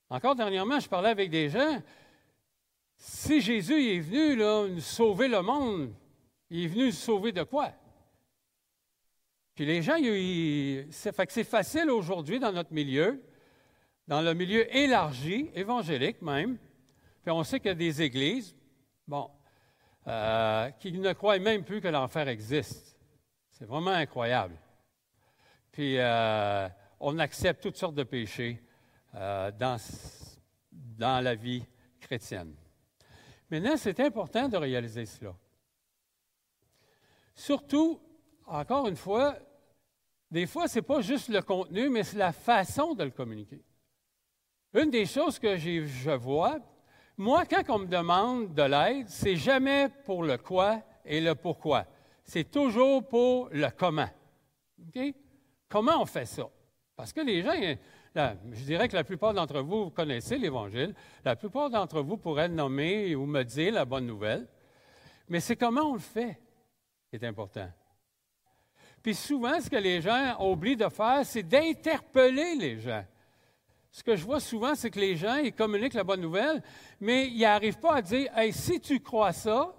Encore 0.10 0.36
dernièrement, 0.36 0.80
je 0.80 0.90
parlais 0.90 1.10
avec 1.10 1.30
des 1.30 1.50
gens. 1.50 1.82
Si 2.98 3.40
Jésus 3.40 3.96
est 3.96 4.00
venu 4.00 4.36
là, 4.36 4.68
sauver 4.80 5.28
le 5.28 5.42
monde, 5.42 5.94
il 6.50 6.64
est 6.64 6.68
venu 6.68 6.92
sauver 6.92 7.32
de 7.32 7.44
quoi? 7.44 7.72
Puis 9.56 9.66
les 9.66 9.82
gens, 9.82 9.98
c'est 10.90 11.44
facile 11.44 11.92
aujourd'hui 11.92 12.40
dans 12.40 12.52
notre 12.52 12.74
milieu, 12.74 13.24
dans 14.08 14.22
le 14.22 14.34
milieu 14.34 14.76
élargi, 14.76 15.52
évangélique 15.54 16.22
même, 16.22 16.58
puis 17.22 17.32
on 17.32 17.44
sait 17.44 17.60
qu'il 17.60 17.70
y 17.70 17.72
a 17.72 17.76
des 17.76 18.02
églises, 18.02 18.56
bon, 19.08 19.30
euh, 20.08 20.70
qui 20.72 20.92
ne 20.92 21.14
croient 21.14 21.40
même 21.40 21.64
plus 21.64 21.80
que 21.80 21.88
l'enfer 21.88 22.28
existe. 22.28 22.98
C'est 23.52 23.66
vraiment 23.66 23.92
incroyable. 23.92 24.58
Puis 25.72 25.98
euh, 25.98 26.68
on 27.00 27.20
accepte 27.20 27.64
toutes 27.64 27.78
sortes 27.78 27.96
de 27.96 28.04
péchés 28.04 28.62
euh, 29.16 29.52
dans, 29.52 29.78
dans 30.72 31.24
la 31.24 31.36
vie 31.36 31.64
chrétienne. 32.02 32.56
Maintenant, 33.50 33.78
c'est 33.78 34.00
important 34.00 34.50
de 34.50 34.58
réaliser 34.58 35.06
cela. 35.06 35.34
Surtout, 37.36 38.02
encore 38.46 38.88
une 38.88 38.96
fois, 38.96 39.36
des 40.32 40.48
fois, 40.48 40.68
ce 40.68 40.80
n'est 40.80 40.84
pas 40.84 41.02
juste 41.02 41.30
le 41.30 41.42
contenu, 41.42 41.90
mais 41.90 42.04
c'est 42.04 42.18
la 42.18 42.32
façon 42.32 42.96
de 42.96 43.04
le 43.04 43.12
communiquer. 43.12 43.64
Une 44.74 44.90
des 44.90 45.06
choses 45.06 45.38
que 45.38 45.58
je 45.58 46.12
vois, 46.12 46.60
moi, 47.18 47.46
quand 47.46 47.64
on 47.70 47.80
me 47.80 47.86
demande 47.86 48.54
de 48.56 48.64
l'aide, 48.64 49.08
c'est 49.08 49.36
jamais 49.36 49.90
pour 50.06 50.24
le 50.24 50.38
quoi 50.38 50.82
et 51.06 51.22
le 51.22 51.36
pourquoi. 51.36 51.86
C'est 52.24 52.50
toujours 52.50 53.08
pour 53.08 53.50
le 53.52 53.68
comment. 53.70 54.10
Comment 55.70 56.02
on 56.02 56.06
fait 56.06 56.26
ça? 56.26 56.50
Parce 56.96 57.14
que 57.14 57.22
les 57.22 57.44
gens, 57.44 57.54
je 58.16 58.64
dirais 58.64 58.88
que 58.88 58.96
la 58.96 59.04
plupart 59.04 59.34
d'entre 59.34 59.62
vous, 59.62 59.92
connaissez 59.92 60.38
l'Évangile. 60.38 60.96
La 61.24 61.36
plupart 61.36 61.70
d'entre 61.70 62.02
vous 62.02 62.18
pourraient 62.18 62.50
nommer 62.50 63.14
ou 63.16 63.26
me 63.26 63.44
dire 63.44 63.74
la 63.74 63.86
bonne 63.86 64.08
nouvelle. 64.08 64.48
Mais 65.30 65.40
c'est 65.40 65.56
comment 65.56 65.92
on 65.92 65.94
le 65.94 66.00
fait 66.00 66.40
qui 67.10 67.18
est 67.18 67.24
important. 67.26 67.70
Puis 69.04 69.14
souvent, 69.14 69.62
ce 69.62 69.70
que 69.70 69.76
les 69.76 70.02
gens 70.02 70.38
oublient 70.40 70.78
de 70.78 70.90
faire, 70.90 71.24
c'est 71.24 71.44
d'interpeller 71.44 72.56
les 72.56 72.80
gens 72.80 73.04
ce 73.94 74.02
que 74.02 74.16
je 74.16 74.26
vois 74.26 74.40
souvent, 74.40 74.74
c'est 74.74 74.90
que 74.90 75.00
les 75.00 75.16
gens, 75.16 75.36
ils 75.36 75.54
communiquent 75.54 75.94
la 75.94 76.04
bonne 76.04 76.22
nouvelle, 76.22 76.64
mais 77.00 77.28
ils 77.28 77.42
n'arrivent 77.42 77.78
pas 77.78 77.98
à 77.98 78.02
dire 78.02 78.36
Hey, 78.36 78.52
si 78.52 78.82
tu 78.82 79.00
crois 79.00 79.32
ça, 79.32 79.72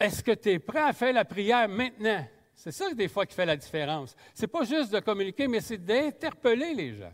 est-ce 0.00 0.24
que 0.24 0.32
tu 0.32 0.50
es 0.50 0.58
prêt 0.58 0.80
à 0.80 0.92
faire 0.92 1.12
la 1.12 1.24
prière 1.24 1.68
maintenant? 1.68 2.26
C'est 2.52 2.72
ça, 2.72 2.92
des 2.92 3.06
fois, 3.06 3.26
qui 3.26 3.34
fait 3.34 3.46
la 3.46 3.56
différence. 3.56 4.16
Ce 4.34 4.42
n'est 4.42 4.48
pas 4.48 4.64
juste 4.64 4.92
de 4.92 4.98
communiquer, 4.98 5.46
mais 5.46 5.60
c'est 5.60 5.78
d'interpeller 5.78 6.74
les 6.74 6.94
gens. 6.94 7.12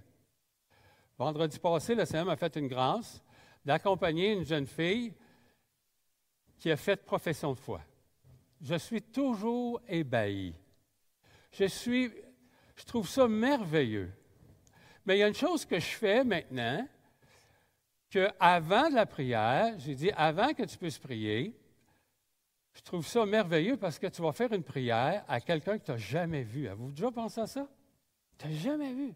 Vendredi 1.18 1.58
passé, 1.58 1.94
le 1.94 2.06
Seigneur 2.06 2.24
m'a 2.24 2.36
fait 2.36 2.56
une 2.56 2.66
grâce 2.66 3.22
d'accompagner 3.62 4.32
une 4.32 4.44
jeune 4.44 4.66
fille 4.66 5.12
qui 6.58 6.70
a 6.70 6.76
fait 6.78 7.04
profession 7.04 7.52
de 7.52 7.58
foi. 7.58 7.82
Je 8.60 8.74
suis 8.74 9.02
toujours 9.02 9.80
ébahi. 9.88 10.54
Je 11.52 11.64
suis, 11.64 12.12
je 12.76 12.84
trouve 12.84 13.08
ça 13.08 13.26
merveilleux. 13.26 14.12
Mais 15.04 15.16
il 15.16 15.20
y 15.20 15.22
a 15.22 15.28
une 15.28 15.34
chose 15.34 15.64
que 15.64 15.78
je 15.78 15.88
fais 15.88 16.22
maintenant, 16.22 16.86
qu'avant 18.10 18.90
de 18.90 18.94
la 18.94 19.06
prière, 19.06 19.78
j'ai 19.78 19.94
dit, 19.94 20.10
avant 20.12 20.52
que 20.52 20.62
tu 20.64 20.76
puisses 20.76 20.98
prier, 20.98 21.56
je 22.74 22.82
trouve 22.82 23.06
ça 23.06 23.26
merveilleux 23.26 23.76
parce 23.76 23.98
que 23.98 24.06
tu 24.06 24.22
vas 24.22 24.32
faire 24.32 24.52
une 24.52 24.62
prière 24.62 25.24
à 25.26 25.40
quelqu'un 25.40 25.78
que 25.78 25.84
tu 25.84 25.90
n'as 25.90 25.96
jamais 25.96 26.42
vu. 26.42 26.68
Avez-vous 26.68 26.92
déjà 26.92 27.10
pensé 27.10 27.40
à 27.40 27.46
ça? 27.46 27.66
Tu 28.38 28.46
n'as 28.46 28.54
jamais 28.54 28.92
vu? 28.92 29.14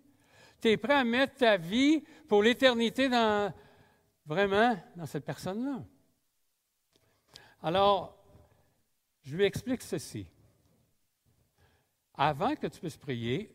Tu 0.60 0.68
es 0.68 0.76
prêt 0.76 0.94
à 0.94 1.04
mettre 1.04 1.36
ta 1.36 1.56
vie 1.56 2.02
pour 2.28 2.42
l'éternité 2.42 3.08
vraiment 4.26 4.76
dans 4.96 5.06
cette 5.06 5.24
personne-là? 5.24 5.84
Alors, 7.62 8.23
je 9.24 9.36
lui 9.36 9.44
explique 9.44 9.82
ceci. 9.82 10.26
Avant 12.14 12.54
que 12.54 12.66
tu 12.66 12.78
puisses 12.78 12.96
prier, 12.96 13.52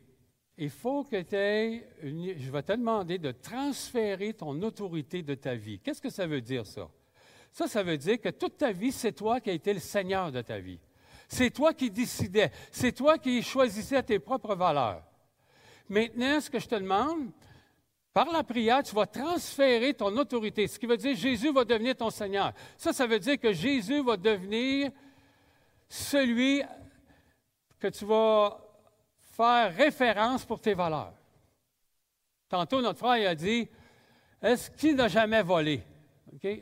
il 0.58 0.70
faut 0.70 1.04
que 1.06 1.22
tu 1.22 1.36
aies, 1.36 1.88
je 2.04 2.52
vais 2.52 2.64
te 2.64 2.74
demander 2.74 3.18
de 3.18 3.32
transférer 3.32 4.34
ton 4.34 4.62
autorité 4.62 5.24
de 5.24 5.36
ta 5.36 5.56
vie. 5.56 5.80
Qu'est-ce 5.80 6.02
que 6.02 6.10
ça 6.10 6.28
veut 6.28 6.42
dire 6.42 6.66
ça? 6.66 6.90
Ça, 7.52 7.68
ça 7.68 7.82
veut 7.82 7.98
dire 7.98 8.20
que 8.20 8.30
toute 8.30 8.58
ta 8.58 8.72
vie, 8.72 8.92
c'est 8.92 9.14
toi 9.14 9.40
qui 9.40 9.50
as 9.50 9.54
été 9.54 9.74
le 9.74 9.80
Seigneur 9.80 10.32
de 10.32 10.42
ta 10.42 10.60
vie. 10.60 10.80
C'est 11.28 11.52
toi 11.52 11.74
qui 11.74 11.90
décidais. 11.90 12.52
C'est 12.72 12.92
toi 12.92 13.18
qui 13.18 13.42
choisissais 13.42 14.04
tes 14.04 14.20
propres 14.20 14.56
valeurs. 14.56 15.04
Maintenant, 15.88 16.42
ce 16.42 16.50
que 16.50 16.60
je 16.60 16.68
te 16.68 16.76
demande, 16.76 17.32
par 18.14 18.32
la 18.32 18.44
prière, 18.44 18.84
tu 18.84 18.94
vas 18.94 19.06
transférer 19.06 19.94
ton 19.94 20.16
autorité, 20.18 20.68
ce 20.68 20.78
qui 20.78 20.86
veut 20.86 20.98
dire 20.98 21.16
Jésus 21.16 21.54
va 21.54 21.64
devenir 21.64 21.96
ton 21.96 22.10
Seigneur. 22.10 22.54
Ça, 22.76 22.92
ça 22.92 23.08
veut 23.08 23.20
dire 23.20 23.40
que 23.40 23.54
Jésus 23.54 24.04
va 24.04 24.18
devenir 24.18 24.92
celui 25.90 26.62
que 27.80 27.88
tu 27.88 28.06
vas 28.06 28.58
faire 29.22 29.76
référence 29.76 30.46
pour 30.46 30.62
tes 30.62 30.74
valeurs. 30.76 31.14
Tantôt, 32.48 32.82
notre 32.82 33.00
frère 33.00 33.30
a 33.30 33.36
dit 33.36 33.68
Est-ce 34.42 34.70
qu'il 34.72 34.96
n'a 34.96 35.08
jamais 35.08 35.42
volé? 35.42 35.84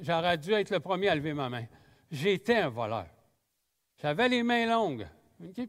J'aurais 0.01 0.37
dû 0.37 0.53
être 0.53 0.71
le 0.71 0.79
premier 0.79 1.09
à 1.09 1.15
lever 1.15 1.33
ma 1.33 1.49
main. 1.49 1.65
J'étais 2.09 2.57
un 2.57 2.69
voleur. 2.69 3.07
J'avais 4.01 4.29
les 4.29 4.43
mains 4.43 4.65
longues. 4.65 5.07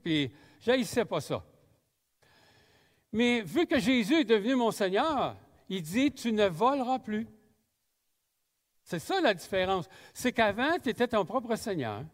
Puis, 0.03 0.33
je 0.61 1.03
pas 1.03 1.21
ça. 1.21 1.45
Mais 3.13 3.41
vu 3.41 3.67
que 3.67 3.79
Jésus 3.79 4.21
est 4.21 4.25
devenu 4.25 4.55
mon 4.55 4.71
Seigneur, 4.71 5.37
il 5.69 5.83
dit 5.83 6.13
Tu 6.13 6.33
ne 6.33 6.47
voleras 6.47 6.99
plus. 6.99 7.27
C'est 8.83 8.99
ça 8.99 9.21
la 9.21 9.35
différence. 9.35 9.89
C'est 10.15 10.33
qu'avant, 10.33 10.79
tu 10.83 10.91
étais 10.91 11.09
ton 11.09 11.25
propre 11.25 11.57
Seigneur. 11.57 12.05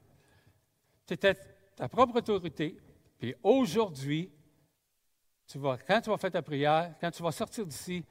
Tu 1.06 1.14
étais 1.14 1.34
ta 1.76 1.88
propre 1.88 2.16
autorité. 2.16 2.76
Puis 3.18 3.34
aujourd'hui, 3.42 4.30
tu 5.46 5.58
vas, 5.58 5.76
quand 5.78 6.00
tu 6.00 6.10
vas 6.10 6.18
faire 6.18 6.30
ta 6.30 6.42
prière, 6.42 6.94
quand 7.00 7.10
tu 7.10 7.22
vas 7.22 7.32
sortir 7.32 7.66
d'ici, 7.66 8.04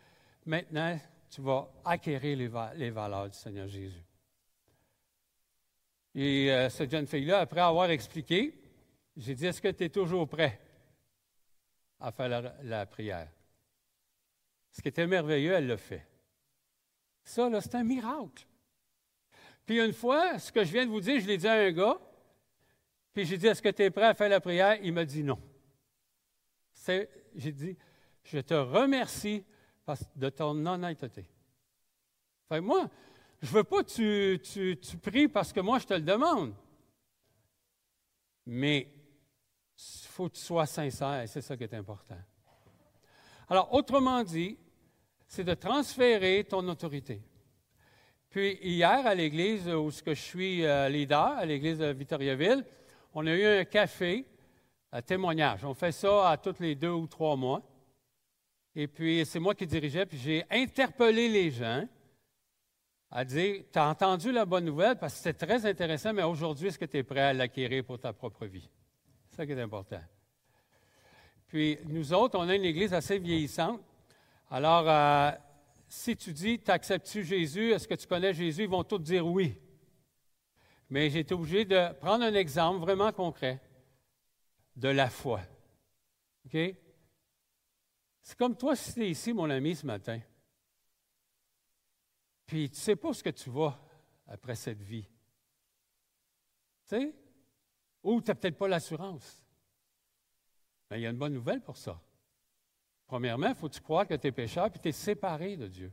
maintenant, 0.45 0.99
tu 1.29 1.41
vas 1.41 1.71
acquérir 1.83 2.37
les, 2.75 2.89
valeurs 2.91 3.29
du 3.29 3.37
Seigneur 3.37 3.67
Jésus. 3.67 4.03
Et 6.15 6.51
euh, 6.51 6.69
cette 6.69 6.91
jeune 6.91 7.07
fille-là, 7.07 7.39
après 7.39 7.61
avoir 7.61 7.89
expliqué, 7.89 8.53
j'ai 9.17 9.33
dit, 9.33 9.47
est-ce 9.47 9.61
que 9.61 9.69
tu 9.69 9.85
es 9.85 9.89
toujours 9.89 10.27
prêt 10.27 10.59
à 11.99 12.11
faire 12.11 12.29
la, 12.29 12.55
la 12.61 12.85
prière? 12.85 13.29
Ce 14.71 14.81
qui 14.81 14.89
était 14.89 15.07
merveilleux, 15.07 15.53
elle 15.53 15.67
l'a 15.67 15.77
fait. 15.77 16.05
Ça, 17.23 17.49
là, 17.49 17.61
c'est 17.61 17.75
un 17.75 17.83
miracle. 17.83 18.45
Puis 19.65 19.83
une 19.83 19.93
fois, 19.93 20.37
ce 20.39 20.51
que 20.51 20.63
je 20.63 20.71
viens 20.71 20.85
de 20.85 20.91
vous 20.91 20.99
dire, 20.99 21.19
je 21.19 21.27
l'ai 21.27 21.37
dit 21.37 21.47
à 21.47 21.53
un 21.53 21.71
gars, 21.71 21.99
puis 23.13 23.25
j'ai 23.25 23.37
dit, 23.37 23.47
est-ce 23.47 23.61
que 23.61 23.69
tu 23.69 23.83
es 23.83 23.91
prêt 23.91 24.05
à 24.05 24.13
faire 24.13 24.29
la 24.29 24.41
prière? 24.41 24.79
Il 24.81 24.93
m'a 24.93 25.05
dit 25.05 25.23
non. 25.23 25.39
J'ai 27.35 27.51
dit, 27.51 27.77
je 28.23 28.39
te 28.39 28.53
remercie 28.53 29.43
de 30.15 30.29
ton 30.29 30.65
honnêteté. 30.65 31.29
Moi, 32.49 32.89
je 33.41 33.49
ne 33.49 33.53
veux 33.53 33.63
pas 33.63 33.83
que 33.83 34.35
tu, 34.35 34.97
pries 34.97 35.27
parce 35.27 35.51
que 35.51 35.59
moi, 35.59 35.79
je 35.79 35.85
te 35.85 35.93
le 35.93 36.01
demande. 36.01 36.53
Mais 38.45 38.91
il 39.77 40.07
faut 40.07 40.29
que 40.29 40.35
tu 40.35 40.41
sois 40.41 40.65
sincère, 40.65 41.23
c'est 41.27 41.41
ça 41.41 41.57
qui 41.57 41.63
est 41.63 41.73
important. 41.73 42.17
Alors, 43.49 43.73
autrement 43.73 44.23
dit, 44.23 44.57
c'est 45.27 45.43
de 45.43 45.53
transférer 45.53 46.43
ton 46.43 46.67
autorité. 46.67 47.21
Puis 48.29 48.59
hier, 48.61 49.05
à 49.05 49.15
l'église 49.15 49.67
où 49.67 49.89
je 49.91 50.13
suis 50.13 50.65
euh, 50.65 50.89
leader, 50.89 51.37
à 51.37 51.45
l'église 51.45 51.79
de 51.79 51.87
Victoriaville, 51.87 52.65
on 53.13 53.25
a 53.27 53.33
eu 53.33 53.45
un 53.45 53.65
café 53.65 54.25
à 54.91 55.01
témoignage. 55.01 55.63
On 55.65 55.73
fait 55.73 55.91
ça 55.91 56.29
à 56.29 56.37
tous 56.37 56.59
les 56.59 56.75
deux 56.75 56.89
ou 56.89 57.07
trois 57.07 57.35
mois. 57.35 57.61
Et 58.75 58.87
puis, 58.87 59.23
c'est 59.25 59.39
moi 59.39 59.53
qui 59.53 59.67
dirigeais, 59.67 60.05
puis 60.05 60.17
j'ai 60.17 60.45
interpellé 60.49 61.29
les 61.29 61.51
gens 61.51 61.87
à 63.11 63.23
dire, 63.23 63.63
tu 63.71 63.77
as 63.77 63.87
entendu 63.87 64.31
la 64.31 64.45
bonne 64.45 64.65
nouvelle 64.65 64.97
parce 64.97 65.13
que 65.13 65.19
c'était 65.19 65.45
très 65.45 65.65
intéressant, 65.67 66.13
mais 66.13 66.23
aujourd'hui, 66.23 66.67
est-ce 66.67 66.79
que 66.79 66.85
tu 66.85 66.97
es 66.97 67.03
prêt 67.03 67.21
à 67.21 67.33
l'acquérir 67.33 67.85
pour 67.85 67.99
ta 67.99 68.11
propre 68.11 68.47
vie? 68.47 68.67
C'est 69.29 69.35
ça 69.37 69.45
qui 69.45 69.51
est 69.51 69.61
important. 69.61 70.01
Puis, 71.47 71.77
nous 71.85 72.11
autres, 72.11 72.39
on 72.39 72.49
a 72.49 72.55
une 72.55 72.65
église 72.65 72.95
assez 72.95 73.19
vieillissante. 73.19 73.79
Alors, 74.49 74.89
euh, 74.89 75.31
si 75.87 76.17
tu 76.17 76.33
dis, 76.33 76.57
t'acceptes-tu 76.57 77.23
Jésus, 77.23 77.71
est-ce 77.71 77.87
que 77.87 77.93
tu 77.93 78.07
connais 78.07 78.33
Jésus, 78.33 78.63
ils 78.63 78.69
vont 78.69 78.83
tous 78.83 78.97
dire 78.97 79.27
oui. 79.27 79.55
Mais 80.89 81.09
j'ai 81.09 81.19
été 81.19 81.33
obligé 81.33 81.65
de 81.65 81.93
prendre 81.93 82.23
un 82.23 82.33
exemple 82.33 82.79
vraiment 82.79 83.11
concret 83.11 83.61
de 84.75 84.89
la 84.89 85.09
foi. 85.09 85.41
OK? 86.45 86.57
C'est 88.21 88.37
comme 88.37 88.55
toi, 88.55 88.75
si 88.75 88.93
tu 88.93 89.03
es 89.03 89.09
ici, 89.11 89.33
mon 89.33 89.49
ami, 89.49 89.75
ce 89.75 89.85
matin, 89.85 90.19
puis 92.45 92.69
tu 92.69 92.75
ne 92.75 92.81
sais 92.81 92.95
pas 92.95 93.13
ce 93.13 93.23
que 93.23 93.29
tu 93.29 93.49
vas 93.49 93.79
après 94.27 94.55
cette 94.55 94.81
vie. 94.81 95.07
Tu 96.87 96.95
sais? 96.95 97.15
Ou 98.03 98.21
tu 98.21 98.29
n'as 98.29 98.35
peut-être 98.35 98.57
pas 98.57 98.67
l'assurance. 98.67 99.43
Mais 100.89 100.99
il 100.99 101.03
y 101.03 101.07
a 101.07 101.09
une 101.09 101.17
bonne 101.17 101.33
nouvelle 101.33 101.61
pour 101.61 101.77
ça. 101.77 101.99
Premièrement, 103.07 103.49
il 103.49 103.55
faut 103.55 103.69
que 103.69 103.75
tu 103.75 103.81
croire 103.81 104.07
que 104.07 104.13
tu 104.13 104.27
es 104.27 104.31
pécheur 104.31 104.69
puis 104.69 104.79
tu 104.79 104.89
es 104.89 104.93
séparé 104.93 105.57
de 105.57 105.67
Dieu? 105.67 105.91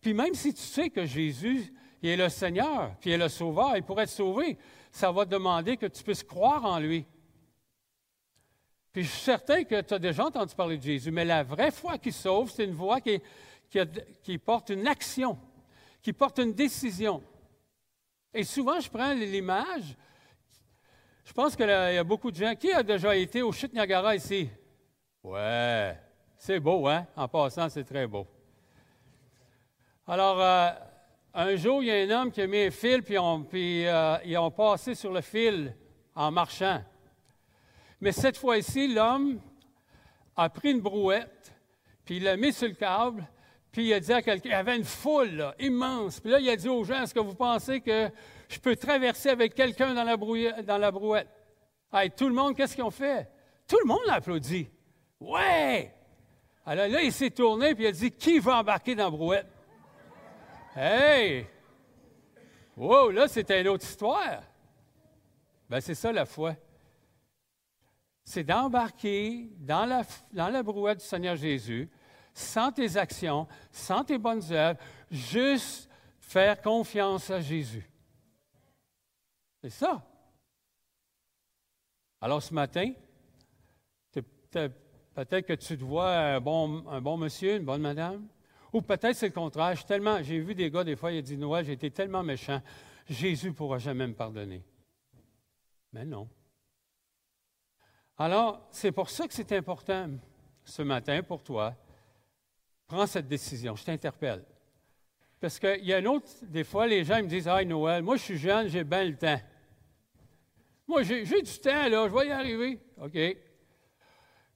Puis 0.00 0.14
même 0.14 0.34
si 0.34 0.52
tu 0.52 0.62
sais 0.62 0.90
que 0.90 1.04
Jésus 1.04 1.72
il 2.02 2.10
est 2.10 2.16
le 2.16 2.28
Seigneur, 2.28 2.94
puis 3.00 3.10
il 3.10 3.14
est 3.14 3.18
le 3.18 3.28
Sauveur, 3.28 3.76
il 3.76 3.82
pourrait 3.82 4.06
te 4.06 4.10
sauver, 4.10 4.58
ça 4.90 5.10
va 5.12 5.24
demander 5.24 5.76
que 5.76 5.86
tu 5.86 6.02
puisses 6.02 6.24
croire 6.24 6.64
en 6.64 6.78
lui. 6.78 7.06
Puis 8.92 9.04
je 9.04 9.08
suis 9.08 9.22
certain 9.22 9.64
que 9.64 9.80
tu 9.80 9.94
as 9.94 9.98
déjà 9.98 10.26
entendu 10.26 10.54
parler 10.54 10.76
de 10.76 10.82
Jésus, 10.82 11.10
mais 11.10 11.24
la 11.24 11.42
vraie 11.42 11.70
foi 11.70 11.96
qui 11.96 12.12
sauve, 12.12 12.50
c'est 12.50 12.64
une 12.64 12.74
voix 12.74 13.00
qui, 13.00 13.20
qui, 14.22 14.38
porte 14.38 14.70
une 14.70 14.86
action, 14.86 15.38
qui 16.02 16.12
porte 16.12 16.38
une 16.38 16.52
décision. 16.52 17.22
Et 18.34 18.44
souvent, 18.44 18.80
je 18.80 18.90
prends 18.90 19.14
l'image, 19.14 19.96
je 21.24 21.32
pense 21.32 21.56
qu'il 21.56 21.66
y 21.66 21.70
a 21.70 22.04
beaucoup 22.04 22.30
de 22.30 22.36
gens. 22.36 22.54
Qui 22.54 22.72
a 22.72 22.82
déjà 22.82 23.14
été 23.16 23.42
au 23.42 23.52
Chute 23.52 23.72
Niagara 23.72 24.16
ici? 24.16 24.50
Ouais, 25.22 25.96
c'est 26.36 26.58
beau, 26.58 26.88
hein? 26.88 27.06
En 27.16 27.28
passant, 27.28 27.68
c'est 27.68 27.84
très 27.84 28.06
beau. 28.06 28.26
Alors, 30.06 30.40
euh, 30.40 30.70
un 31.34 31.56
jour, 31.56 31.82
il 31.82 31.86
y 31.86 31.90
a 31.90 31.94
un 31.94 32.10
homme 32.10 32.30
qui 32.30 32.42
a 32.42 32.46
mis 32.46 32.58
un 32.58 32.70
fil, 32.70 33.02
puis, 33.02 33.16
euh, 33.16 34.16
ils 34.24 34.36
ont 34.36 34.50
passé 34.50 34.94
sur 34.94 35.12
le 35.12 35.22
fil 35.22 35.74
en 36.14 36.30
marchant. 36.30 36.82
Mais 38.00 38.12
cette 38.12 38.36
fois-ci, 38.36 38.92
l'homme 38.92 39.40
a 40.36 40.50
pris 40.50 40.72
une 40.72 40.80
brouette, 40.80 41.54
puis 42.04 42.16
il 42.16 42.24
l'a 42.24 42.36
mis 42.36 42.52
sur 42.52 42.68
le 42.68 42.74
câble, 42.74 43.26
puis 43.70 43.86
il 43.86 43.94
a 43.94 44.00
dit 44.00 44.12
à 44.12 44.20
quelqu'un, 44.20 44.48
il 44.50 44.52
y 44.52 44.54
avait 44.54 44.76
une 44.76 44.84
foule 44.84 45.54
immense. 45.58 46.20
Puis 46.20 46.30
là, 46.30 46.38
il 46.38 46.50
a 46.50 46.56
dit 46.56 46.68
aux 46.68 46.84
gens, 46.84 47.02
est-ce 47.02 47.14
que 47.14 47.20
vous 47.20 47.34
pensez 47.34 47.80
que 47.80 48.10
je 48.48 48.58
peux 48.58 48.76
traverser 48.76 49.30
avec 49.30 49.54
quelqu'un 49.54 49.94
dans 49.94 50.04
la, 50.04 50.16
brouette? 50.90 51.28
Hey, 51.90 52.10
tout 52.10 52.28
le 52.28 52.34
monde, 52.34 52.54
qu'est-ce 52.54 52.74
qu'ils 52.74 52.84
ont 52.84 52.90
fait? 52.90 53.30
Tout 53.66 53.78
le 53.82 53.86
monde 53.86 54.00
l'a 54.06 54.14
applaudi. 54.14 54.68
Ouais! 55.18 55.94
Alors 56.66 56.88
là, 56.88 57.02
il 57.02 57.12
s'est 57.12 57.30
tourné 57.30 57.74
puis 57.74 57.84
il 57.84 57.88
a 57.88 57.92
dit 57.92 58.10
Qui 58.10 58.38
va 58.38 58.58
embarquer 58.58 58.94
dans 58.94 59.04
la 59.04 59.10
brouette? 59.10 59.46
Hey 60.74 61.46
Wow, 62.76 63.10
là, 63.10 63.28
c'était 63.28 63.60
une 63.60 63.68
autre 63.68 63.84
histoire. 63.84 64.42
Ben, 65.68 65.80
c'est 65.80 65.94
ça 65.94 66.10
la 66.10 66.24
foi. 66.24 66.54
C'est 68.24 68.44
d'embarquer 68.44 69.50
dans 69.58 69.84
la, 69.84 70.62
brouette 70.62 70.98
du 70.98 71.04
Seigneur 71.04 71.36
Jésus, 71.36 71.90
sans 72.32 72.72
tes 72.72 72.96
actions, 72.96 73.46
sans 73.70 74.04
tes 74.04 74.16
bonnes 74.16 74.52
œuvres, 74.52 74.80
juste 75.10 75.90
faire 76.18 76.60
confiance 76.62 77.28
à 77.30 77.40
Jésus. 77.40 77.86
C'est 79.60 79.70
ça. 79.70 80.02
Alors 82.20 82.42
ce 82.42 82.54
matin, 82.54 82.92
Peut-être 85.14 85.46
que 85.46 85.52
tu 85.52 85.76
te 85.76 85.84
vois 85.84 86.10
un 86.10 86.40
bon, 86.40 86.86
un 86.88 87.00
bon 87.00 87.16
monsieur, 87.16 87.56
une 87.56 87.64
bonne 87.64 87.82
madame? 87.82 88.26
Ou 88.72 88.80
peut-être 88.80 89.14
c'est 89.14 89.26
le 89.26 89.32
contraire. 89.32 89.84
tellement, 89.84 90.22
j'ai 90.22 90.38
vu 90.38 90.54
des 90.54 90.70
gars, 90.70 90.84
des 90.84 90.96
fois, 90.96 91.12
ils 91.12 91.22
disent 91.22 91.38
Noël, 91.38 91.64
j'ai 91.64 91.72
été 91.72 91.90
tellement 91.90 92.22
méchant, 92.22 92.60
Jésus 93.08 93.48
ne 93.48 93.52
pourra 93.52 93.78
jamais 93.78 94.06
me 94.06 94.14
pardonner. 94.14 94.62
Mais 95.92 96.04
non. 96.04 96.28
Alors, 98.16 98.66
c'est 98.70 98.92
pour 98.92 99.10
ça 99.10 99.26
que 99.26 99.34
c'est 99.34 99.52
important 99.52 100.08
ce 100.64 100.82
matin 100.82 101.22
pour 101.22 101.42
toi. 101.42 101.74
Prends 102.86 103.06
cette 103.06 103.28
décision. 103.28 103.74
Je 103.74 103.84
t'interpelle. 103.84 104.44
Parce 105.40 105.58
qu'il 105.58 105.84
y 105.84 105.92
a 105.92 105.98
une 105.98 106.06
autre, 106.06 106.28
des 106.42 106.64
fois, 106.64 106.86
les 106.86 107.04
gens 107.04 107.16
me 107.16 107.26
disent 107.26 107.48
Ah, 107.48 107.64
Noël, 107.64 108.02
moi 108.02 108.16
je 108.16 108.22
suis 108.22 108.38
jeune, 108.38 108.68
j'ai 108.68 108.84
bien 108.84 109.04
le 109.04 109.16
temps. 109.16 109.40
Moi, 110.86 111.02
j'ai 111.02 111.24
du 111.24 111.58
temps, 111.58 111.88
là, 111.88 112.08
je 112.08 112.14
vais 112.14 112.28
y 112.28 112.30
arriver. 112.30 112.80
OK. 112.98 113.18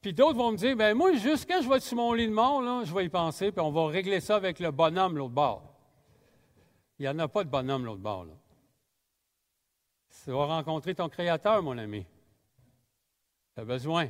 Puis 0.00 0.12
d'autres 0.12 0.38
vont 0.38 0.52
me 0.52 0.56
dire, 0.56 0.76
ben 0.76 0.94
moi, 0.94 1.14
juste 1.14 1.48
quand 1.48 1.60
je 1.62 1.68
vais 1.68 1.80
sur 1.80 1.96
mon 1.96 2.12
lit 2.12 2.28
de 2.28 2.32
mort, 2.32 2.62
là, 2.62 2.82
je 2.84 2.94
vais 2.94 3.06
y 3.06 3.08
penser, 3.08 3.50
puis 3.50 3.60
on 3.60 3.72
va 3.72 3.86
régler 3.86 4.20
ça 4.20 4.36
avec 4.36 4.60
le 4.60 4.70
bonhomme 4.70 5.16
l'autre 5.16 5.34
bord. 5.34 5.74
Il 6.98 7.02
n'y 7.02 7.08
en 7.08 7.18
a 7.18 7.28
pas 7.28 7.44
de 7.44 7.50
bonhomme 7.50 7.84
l'autre 7.84 8.00
bord. 8.00 8.24
Là. 8.24 8.32
Tu 10.24 10.30
vas 10.30 10.46
rencontrer 10.46 10.94
ton 10.94 11.08
Créateur, 11.08 11.62
mon 11.62 11.78
ami. 11.78 12.04
Tu 13.54 13.60
as 13.60 13.64
besoin. 13.64 14.08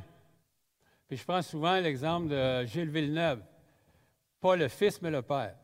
Puis 1.07 1.17
je 1.17 1.23
prends 1.23 1.41
souvent 1.41 1.79
l'exemple 1.79 2.29
de 2.29 2.65
Gilles 2.65 2.89
Villeneuve. 2.89 3.43
Pas 4.41 4.55
le 4.55 4.67
fils, 4.67 5.01
mais 5.01 5.11
le 5.11 5.21
père. 5.21 5.55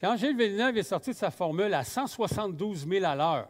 Quand 0.00 0.16
Gilles 0.16 0.36
Villeneuve 0.36 0.78
est 0.78 0.82
sorti 0.82 1.10
de 1.10 1.16
sa 1.16 1.30
formule 1.30 1.72
à 1.74 1.84
172 1.84 2.88
000 2.88 3.04
à 3.04 3.14
l'heure, 3.14 3.48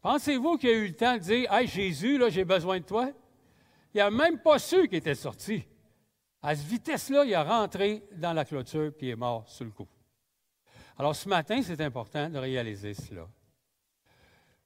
pensez-vous 0.00 0.56
qu'il 0.56 0.70
a 0.70 0.74
eu 0.74 0.86
le 0.86 0.94
temps 0.94 1.14
de 1.14 1.18
dire 1.18 1.52
Hey 1.52 1.66
Jésus, 1.66 2.16
là, 2.16 2.28
j'ai 2.28 2.44
besoin 2.44 2.78
de 2.78 2.84
toi? 2.84 3.10
Il 3.94 3.98
n'a 3.98 4.10
même 4.10 4.38
pas 4.38 4.58
su 4.58 4.88
qu'il 4.88 4.98
était 4.98 5.14
sorti. 5.14 5.64
À 6.42 6.56
cette 6.56 6.66
vitesse-là, 6.66 7.24
il 7.24 7.34
a 7.34 7.44
rentré 7.44 8.02
dans 8.16 8.32
la 8.32 8.44
clôture 8.44 8.92
puis 8.96 9.08
il 9.08 9.10
est 9.10 9.16
mort 9.16 9.48
sur 9.48 9.64
le 9.64 9.70
coup. 9.70 9.86
Alors 10.98 11.14
ce 11.14 11.28
matin, 11.28 11.62
c'est 11.62 11.80
important 11.80 12.28
de 12.28 12.38
réaliser 12.38 12.94
cela. 12.94 13.28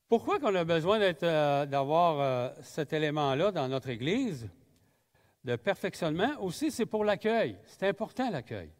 Pourquoi 0.09 0.39
qu'on 0.39 0.55
a 0.55 0.65
besoin 0.65 1.01
euh, 1.01 1.67
d'avoir 1.67 2.21
euh, 2.21 2.51
cet 2.63 2.93
élément-là 2.93 3.51
dans 3.51 3.69
notre 3.69 3.89
Église 3.89 4.49
de 5.43 5.57
perfectionnement? 5.57 6.41
Aussi, 6.41 6.71
c'est 6.71 6.87
pour 6.87 7.05
l'accueil. 7.05 7.59
C'est 7.65 7.89
important 7.89 8.31
l'accueil. 8.31 8.71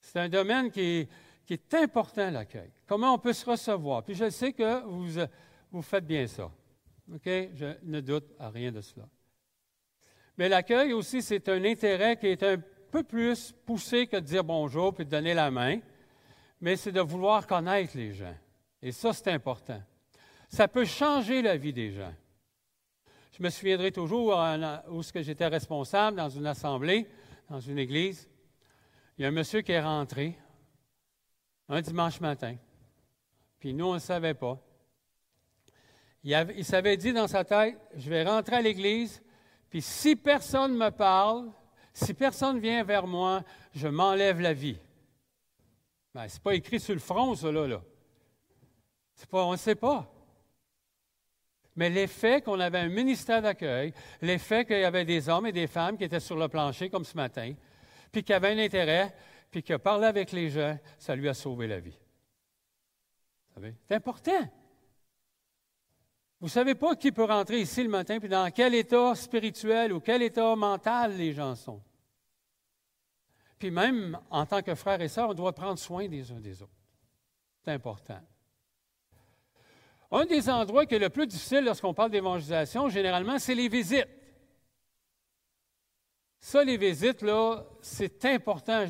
C'est 0.00 0.18
un 0.18 0.28
domaine 0.28 0.70
qui, 0.70 1.08
est 1.48 1.74
important, 1.74 2.30
l'accueil. 2.30 2.70
Comment 2.86 3.14
on 3.14 3.18
peut 3.18 3.32
se 3.32 3.48
recevoir? 3.48 4.02
Puis 4.02 4.14
je 4.14 4.28
sais 4.28 4.52
que 4.52 4.82
vous, 4.84 5.24
vous 5.70 5.82
faites 5.82 6.06
bien 6.06 6.26
ça. 6.26 6.50
OK? 7.14 7.24
Je 7.24 7.76
ne 7.82 8.00
doute 8.00 8.32
à 8.38 8.50
rien 8.50 8.72
de 8.72 8.80
cela. 8.80 9.08
Mais 10.38 10.48
l'accueil 10.48 10.92
aussi, 10.92 11.22
c'est 11.22 11.48
un 11.48 11.64
intérêt 11.64 12.16
qui 12.16 12.26
est 12.26 12.42
un 12.42 12.56
peu 12.90 13.02
plus 13.02 13.52
poussé 13.64 14.06
que 14.06 14.16
de 14.16 14.20
dire 14.20 14.44
bonjour 14.44 14.94
puis 14.94 15.04
de 15.04 15.10
donner 15.10 15.34
la 15.34 15.50
main, 15.50 15.80
mais 16.60 16.76
c'est 16.76 16.92
de 16.92 17.00
vouloir 17.00 17.46
connaître 17.46 17.96
les 17.96 18.12
gens. 18.12 18.34
Et 18.80 18.92
ça, 18.92 19.12
c'est 19.12 19.28
important. 19.28 19.80
Ça 20.48 20.68
peut 20.68 20.84
changer 20.84 21.40
la 21.42 21.56
vie 21.56 21.72
des 21.72 21.92
gens. 21.92 22.12
Je 23.32 23.42
me 23.42 23.48
souviendrai 23.48 23.92
toujours 23.92 24.38
où 24.90 25.02
j'étais 25.02 25.46
responsable 25.46 26.18
dans 26.18 26.28
une 26.28 26.46
assemblée, 26.46 27.08
dans 27.48 27.60
une 27.60 27.78
église. 27.78 28.28
Il 29.16 29.22
y 29.22 29.24
a 29.24 29.28
un 29.28 29.32
monsieur 29.32 29.62
qui 29.62 29.72
est 29.72 29.80
rentré 29.80 30.36
un 31.68 31.80
dimanche 31.80 32.20
matin. 32.20 32.56
Puis 33.58 33.72
nous, 33.72 33.86
on 33.86 33.94
ne 33.94 33.98
savait 33.98 34.34
pas. 34.34 34.60
Il, 36.22 36.54
il 36.56 36.64
s'avait 36.64 36.96
dit 36.96 37.12
dans 37.12 37.28
sa 37.28 37.44
tête, 37.44 37.78
je 37.96 38.10
vais 38.10 38.24
rentrer 38.24 38.56
à 38.56 38.60
l'église, 38.60 39.21
puis 39.72 39.80
si 39.80 40.16
personne 40.16 40.76
me 40.76 40.90
parle, 40.90 41.50
si 41.94 42.12
personne 42.12 42.60
vient 42.60 42.84
vers 42.84 43.06
moi, 43.06 43.42
je 43.74 43.88
m'enlève 43.88 44.38
la 44.38 44.52
vie. 44.52 44.78
Ben, 46.14 46.28
ce 46.28 46.34
n'est 46.34 46.40
pas 46.40 46.54
écrit 46.54 46.78
sur 46.78 46.92
le 46.92 47.00
front, 47.00 47.34
ça, 47.34 47.50
là. 47.50 47.80
Pas, 49.30 49.44
on 49.46 49.52
ne 49.52 49.56
sait 49.56 49.74
pas. 49.74 50.12
Mais 51.74 51.88
l'effet 51.88 52.42
qu'on 52.42 52.60
avait 52.60 52.80
un 52.80 52.90
ministère 52.90 53.40
d'accueil, 53.40 53.94
l'effet 54.20 54.66
qu'il 54.66 54.78
y 54.78 54.84
avait 54.84 55.06
des 55.06 55.30
hommes 55.30 55.46
et 55.46 55.52
des 55.52 55.66
femmes 55.66 55.96
qui 55.96 56.04
étaient 56.04 56.20
sur 56.20 56.36
le 56.36 56.48
plancher, 56.48 56.90
comme 56.90 57.06
ce 57.06 57.16
matin, 57.16 57.54
puis 58.12 58.22
qui 58.22 58.34
avaient 58.34 58.52
un 58.52 58.58
intérêt, 58.58 59.16
puis 59.50 59.62
qui 59.62 59.72
parlaient 59.78 60.06
avec 60.06 60.32
les 60.32 60.50
gens, 60.50 60.78
ça 60.98 61.16
lui 61.16 61.30
a 61.30 61.34
sauvé 61.34 61.66
la 61.66 61.80
vie. 61.80 61.98
C'est 63.88 63.94
important. 63.94 64.50
Vous 66.42 66.48
ne 66.48 66.50
savez 66.50 66.74
pas 66.74 66.96
qui 66.96 67.12
peut 67.12 67.22
rentrer 67.22 67.60
ici 67.60 67.84
le 67.84 67.88
matin, 67.88 68.18
puis 68.18 68.28
dans 68.28 68.50
quel 68.50 68.74
état 68.74 69.14
spirituel 69.14 69.92
ou 69.92 70.00
quel 70.00 70.22
état 70.22 70.56
mental 70.56 71.16
les 71.16 71.32
gens 71.32 71.54
sont. 71.54 71.80
Puis 73.60 73.70
même 73.70 74.18
en 74.28 74.44
tant 74.44 74.60
que 74.60 74.74
frères 74.74 75.00
et 75.00 75.06
sœurs, 75.06 75.28
on 75.28 75.34
doit 75.34 75.52
prendre 75.52 75.78
soin 75.78 76.08
des 76.08 76.32
uns 76.32 76.40
des 76.40 76.60
autres. 76.60 76.72
C'est 77.64 77.70
important. 77.70 78.18
Un 80.10 80.24
des 80.26 80.50
endroits 80.50 80.84
qui 80.84 80.96
est 80.96 80.98
le 80.98 81.10
plus 81.10 81.28
difficile 81.28 81.64
lorsqu'on 81.64 81.94
parle 81.94 82.10
d'évangélisation, 82.10 82.88
généralement, 82.88 83.38
c'est 83.38 83.54
les 83.54 83.68
visites. 83.68 84.08
Ça, 86.40 86.64
les 86.64 86.76
visites, 86.76 87.22
là, 87.22 87.64
c'est 87.82 88.24
important. 88.24 88.84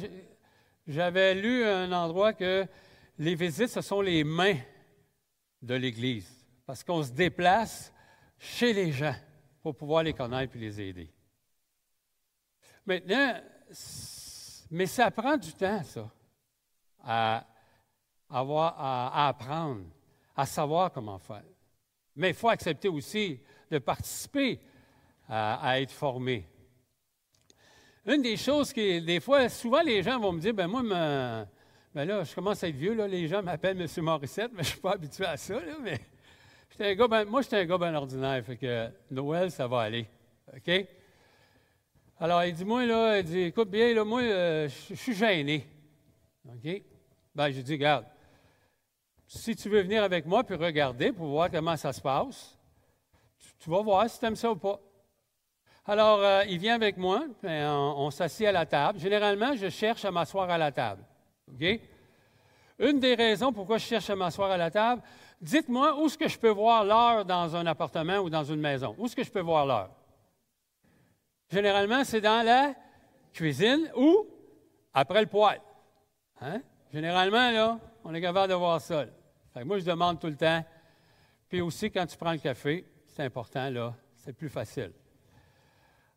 J'avais 0.86 1.34
lu 1.34 1.66
un 1.66 1.92
endroit 1.92 2.32
que 2.32 2.66
les 3.18 3.34
visites, 3.34 3.68
ce 3.68 3.82
sont 3.82 4.00
les 4.00 4.24
mains 4.24 4.56
de 5.60 5.74
l'Église 5.74 6.31
parce 6.66 6.84
qu'on 6.84 7.02
se 7.02 7.10
déplace 7.10 7.92
chez 8.38 8.72
les 8.72 8.92
gens 8.92 9.14
pour 9.62 9.76
pouvoir 9.76 10.02
les 10.02 10.12
connaître 10.12 10.56
et 10.56 10.58
les 10.58 10.80
aider. 10.80 11.12
Maintenant, 12.84 13.40
mais 14.70 14.86
ça 14.86 15.10
prend 15.10 15.36
du 15.36 15.52
temps, 15.52 15.82
ça, 15.82 16.10
à, 17.04 17.46
apprendre, 18.28 19.84
à 20.34 20.46
savoir 20.46 20.90
comment 20.90 21.18
faire. 21.18 21.44
Mais 22.16 22.30
il 22.30 22.34
faut 22.34 22.48
accepter 22.48 22.88
aussi 22.88 23.40
de 23.70 23.78
participer 23.78 24.60
à, 25.28 25.80
être 25.80 25.92
formé. 25.92 26.46
Une 28.06 28.22
des 28.22 28.36
choses 28.36 28.72
qui, 28.72 29.00
des 29.00 29.20
fois, 29.20 29.48
souvent 29.48 29.82
les 29.82 30.02
gens 30.02 30.18
vont 30.18 30.32
me 30.32 30.40
dire, 30.40 30.52
ben 30.54 30.66
moi, 30.66 30.82
ben 31.94 32.04
là, 32.04 32.24
je 32.24 32.34
commence 32.34 32.64
à 32.64 32.68
être 32.68 32.76
vieux, 32.76 32.94
là, 32.94 33.06
les 33.06 33.28
gens 33.28 33.42
m'appellent 33.42 33.80
M. 33.80 33.88
Morissette, 34.04 34.50
mais 34.52 34.62
je 34.62 34.68
ne 34.68 34.72
suis 34.72 34.80
pas 34.80 34.92
habitué 34.92 35.24
à 35.24 35.36
ça, 35.36 35.54
là, 35.54 35.76
mais 35.80 36.00
un 36.80 36.94
gars 36.94 37.08
ben, 37.08 37.24
moi, 37.24 37.42
j'étais 37.42 37.58
un 37.58 37.64
gars 37.64 37.78
bien 37.78 37.94
ordinaire, 37.94 38.44
fait 38.44 38.56
que 38.56 38.88
Noël, 39.10 39.50
ça 39.50 39.66
va 39.66 39.80
aller. 39.82 40.06
OK? 40.54 40.86
Alors, 42.18 42.44
il 42.44 42.54
dit, 42.54 42.64
moi, 42.64 42.86
là, 42.86 43.18
il 43.18 43.24
dit, 43.24 43.40
écoute 43.40 43.68
bien, 43.68 43.94
là, 43.94 44.04
moi, 44.04 44.22
euh, 44.22 44.68
je 44.88 44.94
suis 44.94 45.14
gêné. 45.14 45.66
OK? 46.46 46.82
Ben, 47.34 47.50
j'ai 47.50 47.62
dit, 47.62 47.72
regarde, 47.72 48.06
si 49.26 49.56
tu 49.56 49.68
veux 49.68 49.82
venir 49.82 50.02
avec 50.02 50.26
moi 50.26 50.44
puis 50.44 50.54
regarder 50.56 51.12
pour 51.12 51.26
voir 51.26 51.50
comment 51.50 51.76
ça 51.76 51.92
se 51.92 52.00
passe, 52.00 52.56
tu, 53.58 53.70
vas 53.70 53.82
voir 53.82 54.08
si 54.08 54.18
tu 54.18 54.26
aimes 54.26 54.36
ça 54.36 54.50
ou 54.50 54.56
pas. 54.56 54.80
Alors, 55.84 56.20
euh, 56.20 56.44
il 56.48 56.58
vient 56.58 56.74
avec 56.74 56.96
moi, 56.96 57.24
on, 57.42 57.94
on 57.96 58.10
s'assied 58.10 58.46
à 58.46 58.52
la 58.52 58.66
table. 58.66 58.98
Généralement, 58.98 59.56
je 59.56 59.68
cherche 59.68 60.04
à 60.04 60.10
m'asseoir 60.10 60.48
à 60.48 60.58
la 60.58 60.70
table. 60.70 61.04
OK? 61.52 61.80
Une 62.78 62.98
des 62.98 63.14
raisons 63.14 63.52
pourquoi 63.52 63.78
je 63.78 63.86
cherche 63.86 64.10
à 64.10 64.16
m'asseoir 64.16 64.50
à 64.50 64.56
la 64.56 64.70
table, 64.70 65.02
dites-moi 65.42 66.00
où 66.00 66.06
est-ce 66.06 66.16
que 66.16 66.28
je 66.28 66.38
peux 66.38 66.50
voir 66.50 66.84
l'heure 66.84 67.24
dans 67.24 67.54
un 67.54 67.66
appartement 67.66 68.18
ou 68.18 68.30
dans 68.30 68.44
une 68.44 68.60
maison? 68.60 68.94
Où 68.96 69.06
est-ce 69.06 69.16
que 69.16 69.24
je 69.24 69.30
peux 69.30 69.40
voir 69.40 69.66
l'heure? 69.66 69.90
Généralement, 71.50 72.04
c'est 72.04 72.20
dans 72.20 72.44
la 72.46 72.74
cuisine 73.32 73.90
ou 73.96 74.26
après 74.94 75.20
le 75.20 75.26
poêle. 75.26 75.60
Hein? 76.40 76.62
Généralement, 76.92 77.50
là, 77.50 77.78
on 78.04 78.14
est 78.14 78.20
capable 78.20 78.50
de 78.50 78.56
voir 78.56 78.80
ça. 78.80 79.04
moi, 79.64 79.78
je 79.78 79.84
demande 79.84 80.20
tout 80.20 80.28
le 80.28 80.36
temps. 80.36 80.64
Puis 81.48 81.60
aussi, 81.60 81.90
quand 81.90 82.06
tu 82.06 82.16
prends 82.16 82.32
le 82.32 82.38
café, 82.38 82.86
c'est 83.06 83.24
important, 83.24 83.68
là, 83.68 83.94
c'est 84.14 84.32
plus 84.32 84.48
facile. 84.48 84.92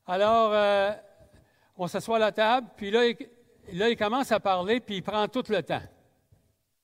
Alors, 0.07 0.51
euh, 0.53 0.91
on 1.75 1.87
s'assoit 1.87 2.17
à 2.17 2.19
la 2.19 2.31
table, 2.31 2.67
puis 2.77 2.91
là 2.91 3.01
là, 3.73 3.89
il 3.89 3.97
commence 3.97 4.31
à 4.31 4.39
parler, 4.39 4.79
puis 4.79 4.97
il 4.97 5.01
prend 5.01 5.27
tout 5.27 5.43
le 5.49 5.61
temps. 5.63 5.81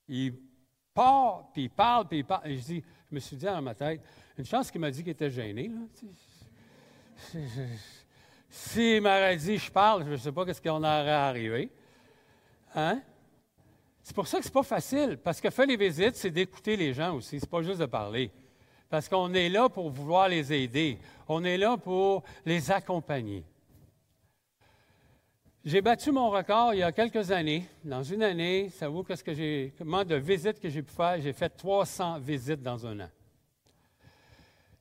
Il 0.07 0.33
part, 0.93 1.49
puis 1.53 1.63
il 1.63 1.69
parle, 1.69 2.07
puis 2.07 2.19
il 2.19 2.25
parle. 2.25 2.47
Et 2.47 2.57
je, 2.57 2.63
dis, 2.63 2.83
je 3.09 3.15
me 3.15 3.19
suis 3.19 3.35
dit 3.35 3.45
dans 3.45 3.61
ma 3.61 3.75
tête, 3.75 4.01
une 4.37 4.45
chance 4.45 4.71
qu'il 4.71 4.81
m'a 4.81 4.91
dit 4.91 5.03
qu'il 5.03 5.11
était 5.11 5.29
gêné. 5.29 5.69
Là. 5.69 7.39
S'il 8.49 9.01
m'aurait 9.01 9.37
dit 9.37 9.57
je 9.57 9.71
parle, 9.71 10.05
je 10.05 10.11
ne 10.11 10.17
sais 10.17 10.31
pas 10.31 10.53
ce 10.53 10.61
qu'on 10.61 10.79
aurait 10.79 11.09
arrivé. 11.09 11.71
Hein? 12.75 13.01
C'est 14.03 14.15
pour 14.15 14.27
ça 14.27 14.37
que 14.39 14.43
ce 14.43 14.49
n'est 14.49 14.53
pas 14.53 14.63
facile, 14.63 15.19
parce 15.23 15.39
que 15.39 15.49
faire 15.49 15.65
les 15.65 15.77
visites, 15.77 16.15
c'est 16.15 16.31
d'écouter 16.31 16.75
les 16.75 16.93
gens 16.93 17.15
aussi, 17.15 17.39
ce 17.39 17.45
n'est 17.45 17.49
pas 17.49 17.61
juste 17.61 17.79
de 17.79 17.85
parler. 17.85 18.31
Parce 18.89 19.07
qu'on 19.07 19.33
est 19.33 19.47
là 19.47 19.69
pour 19.69 19.89
vouloir 19.89 20.27
les 20.27 20.51
aider, 20.51 20.97
on 21.27 21.43
est 21.45 21.57
là 21.57 21.77
pour 21.77 22.23
les 22.45 22.71
accompagner. 22.71 23.45
J'ai 25.63 25.81
battu 25.81 26.11
mon 26.11 26.31
record 26.31 26.73
il 26.73 26.79
y 26.79 26.83
a 26.83 26.91
quelques 26.91 27.29
années. 27.29 27.67
Dans 27.83 28.01
une 28.01 28.23
année, 28.23 28.71
ça 28.71 28.89
vaut 28.89 29.03
qu'est-ce 29.03 29.23
que 29.23 29.31
j'ai, 29.31 29.71
comment 29.77 30.03
de 30.03 30.15
visites 30.15 30.59
que 30.59 30.69
j'ai 30.69 30.81
pu 30.81 30.91
faire? 30.91 31.21
J'ai 31.21 31.33
fait 31.33 31.49
300 31.49 32.17
visites 32.17 32.63
dans 32.63 32.87
un 32.87 33.01
an. 33.01 33.09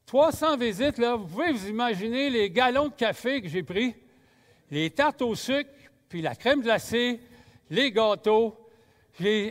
300 0.06 0.56
visites, 0.56 0.96
là, 0.96 1.16
vous 1.16 1.26
pouvez 1.26 1.52
vous 1.52 1.68
imaginer 1.68 2.30
les 2.30 2.50
galons 2.50 2.88
de 2.88 2.94
café 2.94 3.42
que 3.42 3.48
j'ai 3.48 3.62
pris, 3.62 3.94
les 4.70 4.88
tartes 4.88 5.20
au 5.20 5.34
sucre, 5.34 5.70
puis 6.08 6.22
la 6.22 6.34
crème 6.34 6.62
glacée, 6.62 7.20
les 7.68 7.92
gâteaux. 7.92 8.56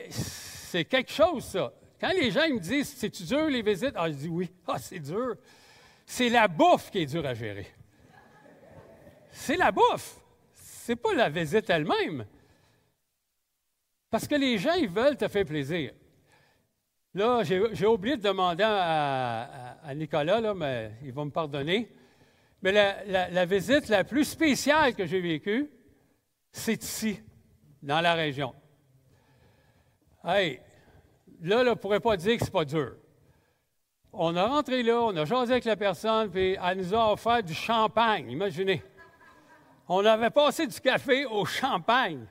c'est 0.10 0.86
quelque 0.86 1.12
chose, 1.12 1.44
ça. 1.44 1.72
Quand 2.02 2.12
les 2.12 2.32
gens 2.32 2.50
me 2.50 2.60
disent, 2.60 2.96
c'est-tu 2.98 3.24
dur 3.24 3.46
les 3.46 3.62
visites? 3.62 3.94
Ah, 3.94 4.10
je 4.10 4.16
dis 4.16 4.30
oui. 4.30 4.50
Ah, 4.66 4.80
c'est 4.80 5.00
dur. 5.00 5.36
C'est 6.08 6.30
la 6.30 6.48
bouffe 6.48 6.90
qui 6.90 7.00
est 7.00 7.06
dure 7.06 7.26
à 7.28 7.36
gérer. 7.36 7.68
C'est 9.32 9.58
la 9.58 9.72
bouffe 9.72 10.19
n'est 10.90 10.96
pas 10.96 11.14
la 11.14 11.30
visite 11.30 11.70
elle-même. 11.70 12.26
Parce 14.10 14.28
que 14.28 14.36
les 14.36 14.58
gens, 14.58 14.74
ils 14.74 14.90
veulent 14.90 15.18
te 15.18 15.28
faire 15.28 15.46
plaisir. 15.46 15.92
Là, 17.14 17.44
j'ai 17.44 17.86
oublié 17.88 18.18
de 18.18 18.22
demander 18.22 18.64
à, 18.66 19.94
Nicolas, 19.96 20.40
là, 20.40 20.54
mais 20.54 20.92
il 21.04 21.12
va 21.12 21.26
me 21.26 21.32
pardonner. 21.32 21.92
Mais 22.62 22.72
la, 22.72 23.46
visite 23.46 23.88
la 23.88 24.04
plus 24.04 24.26
spéciale 24.26 24.94
que 24.94 25.06
j'ai 25.06 25.22
vécue, 25.22 25.70
c'est 26.52 26.84
ici, 26.84 27.22
dans 27.82 28.02
la 28.02 28.14
région. 28.14 28.54
Hey, 30.24 30.60
là, 31.42 31.62
on 31.62 31.64
ne 31.64 31.74
pourrait 31.74 32.00
pas 32.00 32.18
dire 32.18 32.34
que 32.34 32.42
ce 32.42 32.46
n'est 32.46 32.52
pas 32.52 32.66
dur. 32.66 32.96
On 34.12 34.36
a 34.36 34.46
rentré 34.46 34.84
là, 34.84 35.02
on 35.02 35.16
a 35.16 35.26
jasé 35.26 35.52
avec 35.52 35.66
la 35.66 35.76
personne, 35.76 36.30
puis 36.30 36.58
elle 36.64 36.78
nous 36.78 36.94
a 36.94 37.14
offert 37.14 37.44
du 37.44 37.54
champagne, 37.54 38.30
imaginez. 38.30 38.84
On 39.92 40.06
avait 40.06 40.30
passé 40.30 40.68
du 40.68 40.80
café 40.80 41.26
au 41.26 41.46
champagne. 41.46 42.24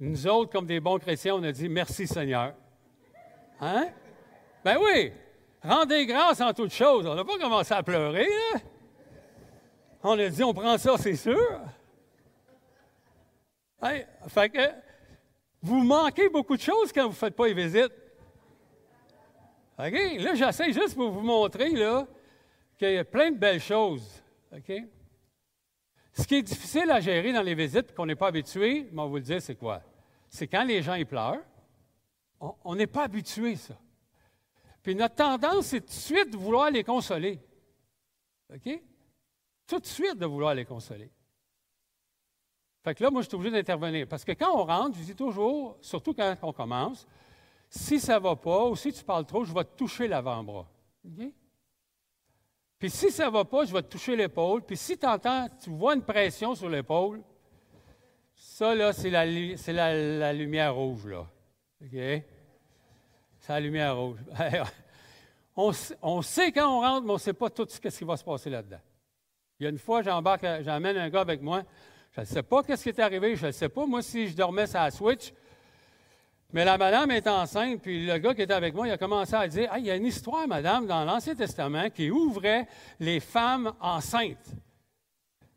Nous 0.00 0.26
autres, 0.26 0.50
comme 0.50 0.64
des 0.64 0.80
bons 0.80 0.98
chrétiens, 0.98 1.34
on 1.34 1.42
a 1.42 1.52
dit 1.52 1.68
merci 1.68 2.06
Seigneur. 2.06 2.54
Hein? 3.60 3.88
Ben 4.64 4.78
oui, 4.80 5.12
rendez 5.62 6.06
grâce 6.06 6.40
en 6.40 6.54
toutes 6.54 6.72
choses. 6.72 7.06
On 7.06 7.14
n'a 7.14 7.24
pas 7.24 7.36
commencé 7.38 7.74
à 7.74 7.82
pleurer, 7.82 8.26
là. 8.26 8.60
On 10.02 10.18
a 10.18 10.28
dit, 10.28 10.42
on 10.42 10.54
prend 10.54 10.78
ça, 10.78 10.96
c'est 10.96 11.16
sûr. 11.16 11.60
Hein? 13.82 14.00
Fait 14.28 14.48
que 14.48 14.70
vous 15.60 15.82
manquez 15.82 16.30
beaucoup 16.30 16.56
de 16.56 16.62
choses 16.62 16.92
quand 16.94 17.02
vous 17.02 17.08
ne 17.08 17.14
faites 17.14 17.36
pas 17.36 17.48
les 17.48 17.54
visites. 17.54 17.92
OK? 19.78 19.92
Là, 20.18 20.34
j'essaie 20.34 20.72
juste 20.72 20.94
pour 20.94 21.10
vous 21.10 21.20
montrer 21.20 21.68
qu'il 22.78 22.92
y 22.92 22.98
a 22.98 23.04
plein 23.04 23.32
de 23.32 23.36
belles 23.36 23.60
choses. 23.60 24.22
OK? 24.50 24.72
Ce 26.18 26.26
qui 26.26 26.36
est 26.36 26.42
difficile 26.42 26.90
à 26.90 27.00
gérer 27.00 27.32
dans 27.32 27.42
les 27.42 27.54
visites 27.54 27.94
qu'on 27.94 28.06
n'est 28.06 28.16
pas 28.16 28.28
habitué, 28.28 28.88
on 28.92 28.96
va 28.96 29.04
vous 29.04 29.16
le 29.16 29.22
dire, 29.22 29.42
c'est 29.42 29.54
quoi? 29.54 29.82
C'est 30.30 30.48
quand 30.48 30.64
les 30.64 30.82
gens 30.82 30.98
pleurent. 31.04 31.44
On 32.40 32.74
n'est 32.74 32.86
pas 32.86 33.04
habitué, 33.04 33.56
ça. 33.56 33.74
Puis 34.82 34.94
notre 34.94 35.14
tendance, 35.14 35.66
c'est 35.66 35.80
tout 35.80 35.86
de 35.86 35.92
suite 35.92 36.30
de 36.30 36.36
vouloir 36.36 36.70
les 36.70 36.84
consoler. 36.84 37.38
OK? 38.54 38.80
Tout 39.66 39.78
de 39.78 39.86
suite 39.86 40.16
de 40.16 40.26
vouloir 40.26 40.54
les 40.54 40.64
consoler. 40.64 41.10
Fait 42.82 42.94
que 42.94 43.02
là, 43.02 43.10
moi, 43.10 43.20
je 43.20 43.28
suis 43.28 43.36
obligé 43.36 43.50
d'intervenir. 43.50 44.06
Parce 44.08 44.24
que 44.24 44.32
quand 44.32 44.54
on 44.54 44.64
rentre, 44.64 44.96
je 44.96 45.02
dis 45.02 45.16
toujours, 45.16 45.76
surtout 45.82 46.14
quand 46.14 46.34
on 46.42 46.52
commence, 46.52 47.06
si 47.68 48.00
ça 48.00 48.14
ne 48.14 48.22
va 48.22 48.36
pas 48.36 48.66
ou 48.66 48.76
si 48.76 48.92
tu 48.92 49.04
parles 49.04 49.26
trop, 49.26 49.44
je 49.44 49.52
vais 49.52 49.64
te 49.64 49.76
toucher 49.76 50.08
l'avant-bras. 50.08 50.66
OK? 51.04 51.26
Puis 52.78 52.90
si 52.90 53.10
ça 53.10 53.26
ne 53.26 53.30
va 53.30 53.44
pas, 53.44 53.64
je 53.64 53.72
vais 53.72 53.82
te 53.82 53.88
toucher 53.88 54.16
l'épaule. 54.16 54.62
Puis 54.62 54.76
si 54.76 54.98
tu 54.98 55.06
entends, 55.06 55.48
tu 55.62 55.70
vois 55.70 55.94
une 55.94 56.02
pression 56.02 56.54
sur 56.54 56.68
l'épaule, 56.68 57.22
ça, 58.34 58.74
là, 58.74 58.92
c'est 58.92 59.10
la, 59.10 60.32
lumière 60.32 60.74
rouge, 60.74 61.06
là. 61.06 61.26
OK? 61.82 61.92
C'est 61.92 63.52
la 63.52 63.60
lumière 63.60 63.96
rouge. 63.96 64.18
on, 65.56 66.22
sait 66.22 66.52
quand 66.52 66.68
on 66.68 66.80
rentre, 66.80 67.06
mais 67.06 67.12
on 67.12 67.14
ne 67.14 67.18
sait 67.18 67.32
pas 67.32 67.48
tout 67.48 67.66
ce 67.68 67.78
qui 67.78 68.04
va 68.04 68.16
se 68.16 68.24
passer 68.24 68.50
là-dedans. 68.50 68.80
Il 69.58 69.64
y 69.64 69.66
a 69.66 69.70
une 69.70 69.78
fois, 69.78 70.02
j'embarque, 70.02 70.44
j'emmène 70.62 70.98
un 70.98 71.08
gars 71.08 71.22
avec 71.22 71.40
moi. 71.40 71.62
Je 72.12 72.20
ne 72.20 72.26
sais 72.26 72.42
pas 72.42 72.62
ce 72.62 72.82
qui 72.82 72.90
est 72.90 72.98
arrivé. 72.98 73.36
Je 73.36 73.46
ne 73.46 73.52
sais 73.52 73.70
pas, 73.70 73.86
moi, 73.86 74.02
si 74.02 74.28
je 74.28 74.36
dormais 74.36 74.66
sur 74.66 74.80
la 74.80 74.90
switch. 74.90 75.32
Mais 76.56 76.64
la 76.64 76.78
madame 76.78 77.10
est 77.10 77.26
enceinte, 77.26 77.82
puis 77.82 78.06
le 78.06 78.16
gars 78.16 78.34
qui 78.34 78.40
était 78.40 78.54
avec 78.54 78.72
moi, 78.72 78.88
il 78.88 78.90
a 78.90 78.96
commencé 78.96 79.34
à 79.34 79.46
dire 79.46 79.70
il 79.76 79.84
y 79.84 79.90
a 79.90 79.94
une 79.94 80.06
histoire, 80.06 80.48
madame, 80.48 80.86
dans 80.86 81.04
l'Ancien 81.04 81.34
Testament 81.34 81.90
qui 81.90 82.10
ouvrait 82.10 82.66
les 82.98 83.20
femmes 83.20 83.74
enceintes. 83.78 84.54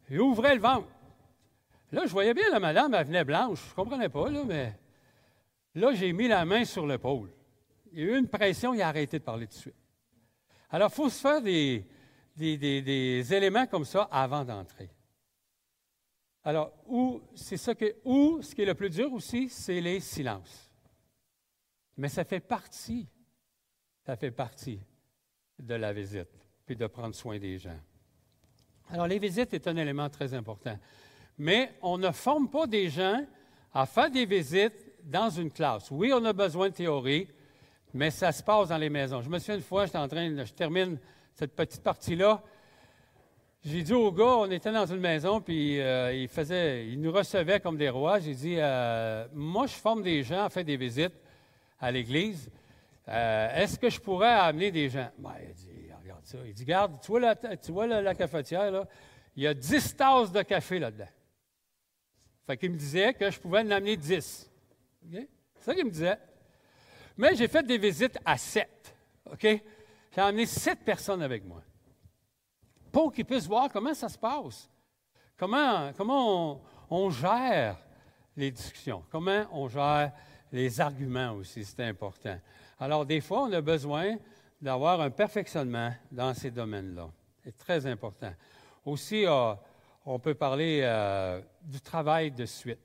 Il 0.10 0.20
ouvrait 0.20 0.56
le 0.56 0.60
ventre. 0.60 0.90
Là, 1.94 2.02
je 2.06 2.12
voyais 2.12 2.34
bien 2.34 2.50
la 2.52 2.60
madame, 2.60 2.94
elle 2.94 3.06
venait 3.06 3.24
blanche. 3.24 3.64
Je 3.64 3.70
ne 3.70 3.76
comprenais 3.76 4.10
pas, 4.10 4.30
là, 4.30 4.44
mais 4.46 4.78
là, 5.74 5.94
j'ai 5.94 6.12
mis 6.12 6.28
la 6.28 6.44
main 6.44 6.66
sur 6.66 6.86
l'épaule. 6.86 7.30
Il 7.94 8.00
y 8.00 8.02
a 8.02 8.06
eu 8.08 8.20
une 8.20 8.28
pression, 8.28 8.74
il 8.74 8.82
a 8.82 8.90
arrêté 8.90 9.20
de 9.20 9.24
parler 9.24 9.48
tout 9.48 9.54
de 9.54 9.62
suite. 9.62 9.76
Alors, 10.70 10.90
il 10.92 10.96
faut 10.96 11.10
se 11.10 11.22
faire 11.22 11.42
des, 11.42 11.86
des, 12.36 13.34
éléments 13.34 13.68
comme 13.68 13.86
ça 13.86 14.10
avant 14.12 14.44
d'entrer. 14.44 14.90
Alors, 16.44 16.74
où, 16.88 17.22
c'est 17.36 17.56
ça 17.56 17.74
que, 17.74 17.96
où, 18.04 18.42
ce 18.42 18.54
qui 18.54 18.64
est 18.64 18.66
le 18.66 18.76
plus 18.76 18.90
dur 18.90 19.14
aussi, 19.14 19.48
c'est 19.48 19.80
les 19.80 20.02
silences. 20.02 20.69
Mais 22.00 22.08
ça 22.08 22.24
fait 22.24 22.40
partie, 22.40 23.10
ça 24.06 24.16
fait 24.16 24.32
partie 24.32 24.80
de 25.60 25.76
la 25.76 25.92
visite, 25.92 26.30
puis 26.66 26.78
de 26.78 26.88
prendre 26.88 27.14
soin 27.14 27.38
des 27.38 27.58
gens. 27.58 27.78
Alors, 28.90 29.06
les 29.06 29.20
visites 29.20 29.54
est 29.54 29.68
un 29.68 29.76
élément 29.76 30.10
très 30.10 30.34
important. 30.34 30.80
Mais 31.38 31.74
on 31.82 31.98
ne 31.98 32.10
forme 32.12 32.50
pas 32.50 32.68
des 32.68 32.88
gens 32.90 33.26
à 33.74 33.86
faire 33.86 34.10
des 34.10 34.26
visites 34.26 34.94
dans 35.04 35.30
une 35.30 35.52
classe. 35.52 35.92
Oui, 35.92 36.14
on 36.14 36.24
a 36.24 36.32
besoin 36.32 36.70
de 36.70 36.74
théorie, 36.74 37.28
mais 37.94 38.12
ça 38.12 38.32
se 38.32 38.44
passe 38.44 38.70
dans 38.70 38.78
les 38.78 38.90
maisons. 38.90 39.22
Je 39.22 39.30
me 39.30 39.38
souviens 39.38 39.56
une 39.56 39.62
fois, 39.62 39.86
j'étais 39.86 39.98
en 39.98 40.08
train, 40.08 40.46
je 40.46 40.54
termine 40.54 40.98
cette 41.36 41.54
petite 41.54 41.84
partie-là. 41.84 42.42
J'ai 43.62 43.84
dit 43.84 43.94
au 43.94 44.14
gars, 44.14 44.38
on 44.38 44.50
était 44.52 44.72
dans 44.72 44.86
une 44.86 45.02
maison, 45.02 45.42
puis 45.42 45.82
euh, 45.82 46.14
il 46.14 46.30
faisait, 46.30 46.88
il 46.88 47.02
nous 47.02 47.12
recevait 47.12 47.60
comme 47.60 47.76
des 47.76 47.90
rois. 47.90 48.20
J'ai 48.20 48.36
dit, 48.36 48.56
euh, 48.58 49.28
moi, 49.34 49.68
je 49.68 49.74
forme 49.74 50.02
des 50.02 50.24
gens 50.24 50.46
à 50.46 50.50
faire 50.50 50.64
des 50.64 50.78
visites 50.78 51.12
à 51.80 51.92
l'église. 51.92 52.50
Euh, 53.08 53.56
est-ce 53.56 53.80
que 53.80 53.90
je 53.90 54.00
pourrais 54.00 54.32
amener 54.32 54.72
des 54.72 54.90
gens? 54.90 55.10
Ben, 55.18 55.34
il 55.42 55.54
dit, 55.54 55.90
regarde 56.02 56.26
ça. 56.26 56.38
Il 56.46 56.54
dit, 56.54 56.64
regarde, 56.64 57.00
tu 57.02 57.72
vois 57.72 57.88
la, 57.88 58.16
cafetière, 58.16 58.72
là? 58.72 58.88
Il 59.36 59.44
y 59.44 59.48
a 59.48 59.54
10 59.54 59.96
tasses 59.96 60.32
de 60.32 60.42
café 60.42 60.80
là-dedans. 60.80 61.08
Fait 62.46 62.58
qu'il 62.58 62.72
me 62.72 62.78
disait 62.78 63.14
que 63.14 63.30
je 63.30 63.40
pouvais 63.40 63.60
en 63.60 63.72
amener 63.72 63.96
10. 63.96 64.52
C'est 65.12 65.28
ça 65.60 65.74
qu'il 65.74 65.86
me 65.86 65.92
disait. 65.92 66.18
Mais 67.18 67.36
j'ai 67.36 67.48
fait 67.48 67.64
des 67.64 67.78
visites 67.78 68.18
à 68.26 68.38
7. 68.38 68.96
OK? 69.32 69.42
J'ai 69.42 70.22
amené 70.22 70.46
7 70.46 70.80
personnes 70.80 71.22
avec 71.22 71.46
moi. 71.46 71.62
Pour 72.92 73.14
qu'ils 73.14 73.26
puissent 73.26 73.48
voir 73.48 73.70
comment 73.72 73.94
ça 73.94 74.10
se 74.10 74.18
passe. 74.18 74.70
Comment, 75.38 75.92
comment 75.96 76.62
on 76.90 77.10
gère 77.10 77.78
les 78.36 78.52
discussions. 78.52 79.04
Comment 79.12 79.46
on 79.52 79.68
gère 79.68 80.12
les 80.52 80.82
arguments 80.82 81.32
aussi, 81.34 81.64
c'est 81.64 81.84
important. 81.84 82.38
Alors, 82.80 83.06
des 83.06 83.22
fois, 83.22 83.44
on 83.44 83.54
a 83.54 83.62
besoin 83.62 84.18
d'avoir 84.62 85.02
un 85.02 85.10
perfectionnement 85.10 85.94
dans 86.12 86.34
ces 86.34 86.52
domaines-là. 86.52 87.10
C'est 87.44 87.58
très 87.58 87.86
important. 87.86 88.34
Aussi, 88.86 89.26
euh, 89.26 89.54
on 90.06 90.20
peut 90.20 90.34
parler 90.34 90.82
euh, 90.84 91.42
du 91.62 91.80
travail 91.82 92.32
de 92.32 92.46
suite. 92.46 92.80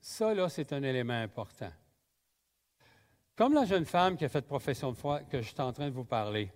Ça, 0.00 0.34
là, 0.34 0.48
c'est 0.48 0.72
un 0.72 0.82
élément 0.82 1.20
important. 1.20 1.70
Comme 3.36 3.54
la 3.54 3.64
jeune 3.64 3.86
femme 3.86 4.16
qui 4.16 4.24
a 4.24 4.28
fait 4.28 4.42
profession 4.42 4.92
de 4.92 4.96
foi 4.96 5.20
que 5.20 5.40
je 5.40 5.48
suis 5.48 5.60
en 5.60 5.72
train 5.72 5.88
de 5.88 5.94
vous 5.94 6.04
parler, 6.04 6.52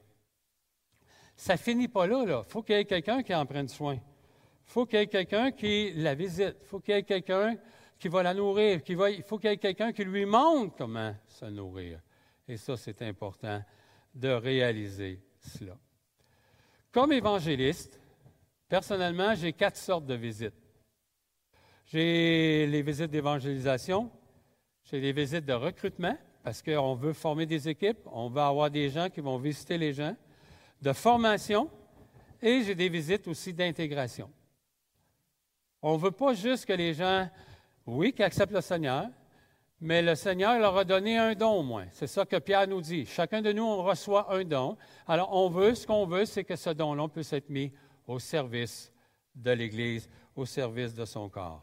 ça 1.37 1.57
finit 1.57 1.88
pas 1.88 2.07
là. 2.07 2.24
Il 2.27 2.50
faut 2.50 2.62
qu'il 2.62 2.77
y 2.77 2.79
ait 2.79 2.85
quelqu'un 2.85 3.22
qui 3.22 3.35
en 3.35 3.46
prenne 3.46 3.68
soin. 3.68 3.94
Il 3.94 4.72
faut 4.72 4.87
qu'il 4.87 4.98
y 4.98 5.03
ait 5.03 5.07
quelqu'un 5.07 5.50
qui 5.50 5.92
la 5.94 6.14
visite. 6.14 6.57
Il 6.61 6.66
faut 6.66 6.81
qu'il 6.81 6.94
y 6.94 6.98
ait 6.98 7.03
quelqu'un 7.03 7.57
qui 8.05 8.11
va 8.11 8.23
la 8.23 8.35
nourrir. 8.35 8.83
Va, 8.87 9.11
il 9.11 9.23
faut 9.23 9.38
qu'il 9.38 9.49
y 9.49 9.53
ait 9.55 9.57
quelqu'un 9.57 9.90
qui 9.90 10.05
lui 10.05 10.27
montre 10.27 10.77
comment 10.77 11.17
se 11.27 11.47
nourrir. 11.47 12.01
Et 12.47 12.59
ça, 12.59 12.77
c'est 12.77 13.01
important 13.01 13.64
de 14.14 14.29
réaliser 14.29 15.23
cela. 15.38 15.79
Comme 16.93 17.12
évangéliste, 17.12 17.99
personnellement, 18.69 19.35
j'ai 19.35 19.55
quatre 19.55 19.79
sortes 19.79 20.05
de 20.05 20.12
visites. 20.12 20.53
J'ai 21.87 22.67
les 22.67 22.83
visites 22.83 23.11
d'évangélisation, 23.11 24.11
j'ai 24.83 25.01
les 25.01 25.12
visites 25.14 25.47
de 25.47 25.55
recrutement, 25.55 26.19
parce 26.43 26.61
qu'on 26.61 26.95
veut 26.97 27.14
former 27.14 27.47
des 27.47 27.71
équipes, 27.71 28.01
on 28.12 28.29
veut 28.29 28.43
avoir 28.43 28.71
des 28.71 28.90
gens 28.90 29.09
qui 29.09 29.23
vont 29.23 29.38
visiter 29.38 29.79
les 29.79 29.95
gens, 29.95 30.14
de 30.83 30.93
formation, 30.93 31.71
et 32.43 32.64
j'ai 32.64 32.75
des 32.75 32.90
visites 32.90 33.27
aussi 33.29 33.55
d'intégration. 33.55 34.31
On 35.81 35.95
ne 35.95 35.99
veut 36.03 36.11
pas 36.11 36.35
juste 36.35 36.67
que 36.67 36.75
les 36.75 36.93
gens 36.93 37.31
oui, 37.87 38.12
qui 38.12 38.23
acceptent 38.23 38.53
le 38.53 38.61
Seigneur, 38.61 39.09
mais 39.81 40.01
le 40.01 40.14
Seigneur 40.14 40.59
leur 40.59 40.77
a 40.77 40.85
donné 40.85 41.18
un 41.18 41.35
don 41.35 41.61
au 41.61 41.62
moins. 41.62 41.87
C'est 41.90 42.07
ça 42.07 42.25
que 42.25 42.37
Pierre 42.37 42.66
nous 42.66 42.81
dit. 42.81 43.05
Chacun 43.05 43.42
de 43.42 43.53
nous, 43.53 43.64
on 43.64 43.83
reçoit 43.83 44.33
un 44.35 44.44
don. 44.44 44.79
Alors, 45.07 45.35
on 45.35 45.51
veut, 45.51 45.75
ce 45.75 45.87
qu'on 45.87 46.07
veut, 46.07 46.25
c'est 46.25 46.44
que 46.44 46.57
ce 46.57 46.70
don-là 46.70 47.09
puisse 47.09 47.33
être 47.33 47.51
mis 47.51 47.73
au 48.07 48.18
service 48.18 48.90
de 49.35 49.51
l'Église, 49.51 50.09
au 50.35 50.47
service 50.47 50.94
de 50.94 51.05
son 51.05 51.29
corps. 51.29 51.62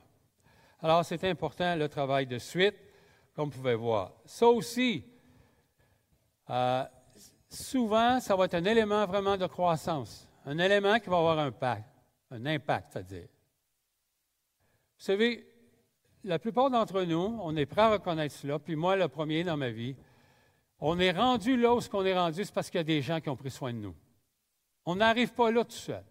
Alors, 0.82 1.04
c'est 1.06 1.24
important 1.24 1.76
le 1.76 1.88
travail 1.88 2.28
de 2.28 2.38
suite, 2.38 2.76
comme 3.36 3.50
vous 3.50 3.58
pouvez 3.58 3.76
voir. 3.76 4.14
Ça 4.26 4.48
aussi, 4.48 5.04
euh, 6.50 6.84
souvent, 7.50 8.20
ça 8.20 8.36
va 8.36 8.46
être 8.46 8.56
un 8.56 8.66
élément 8.66 9.06
vraiment 9.06 9.38
de 9.38 9.48
croissance, 9.48 10.28
un 10.46 10.58
élément 10.58 11.00
qui 11.00 11.10
va 11.10 11.18
avoir 11.18 11.40
un 11.40 11.48
impact, 11.48 11.86
un 12.30 12.46
impact, 12.46 12.94
c'est-à-dire. 12.94 13.28
Vous 14.98 15.06
savez, 15.06 15.51
la 16.24 16.40
plupart 16.40 16.70
d'entre 16.70 17.04
nous, 17.04 17.40
on 17.42 17.56
est 17.56 17.66
prêt 17.66 17.82
à 17.82 17.92
reconnaître 17.92 18.36
cela, 18.36 18.60
puis 18.60 18.76
moi, 18.76 18.96
le 18.96 19.08
premier 19.08 19.44
dans 19.44 19.58
ma 19.58 19.70
vie, 19.70 19.96
on 20.80 21.00
est 21.00 21.12
rendu 21.12 21.58
là 21.58 21.74
où 21.74 21.82
ce 21.82 21.90
qu'on 21.90 22.06
est 22.06 22.18
rendu, 22.18 22.44
c'est 22.44 22.54
parce 22.54 22.70
qu'il 22.70 22.80
y 22.80 22.82
a 22.82 22.84
des 22.84 23.02
gens 23.02 23.20
qui 23.22 23.30
ont 23.30 23.36
pris 23.36 23.52
soin 23.52 23.72
de 23.74 23.78
nous. 23.78 23.96
On 24.86 24.96
n'arrive 24.96 25.34
pas 25.34 25.52
là 25.52 25.64
tout 25.64 25.72
seul. 25.72 26.04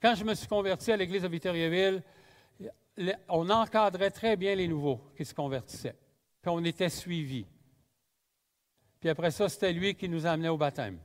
Quand 0.00 0.14
je 0.14 0.24
me 0.24 0.34
suis 0.34 0.46
converti 0.46 0.92
à 0.92 0.96
l'Église 0.96 1.22
de 1.22 1.28
Victoriaville, 1.28 2.02
on 3.28 3.50
encadrait 3.50 4.10
très 4.10 4.36
bien 4.36 4.54
les 4.54 4.68
nouveaux 4.68 5.00
qui 5.16 5.24
se 5.24 5.34
convertissaient. 5.34 5.96
Puis 6.40 6.50
on 6.50 6.62
était 6.64 6.88
suivis. 6.88 7.46
Puis 9.00 9.08
après 9.08 9.30
ça, 9.30 9.48
c'était 9.48 9.72
lui 9.72 9.94
qui 9.94 10.08
nous 10.08 10.26
amenait 10.26 10.48
au 10.48 10.56
baptême. 10.56 10.98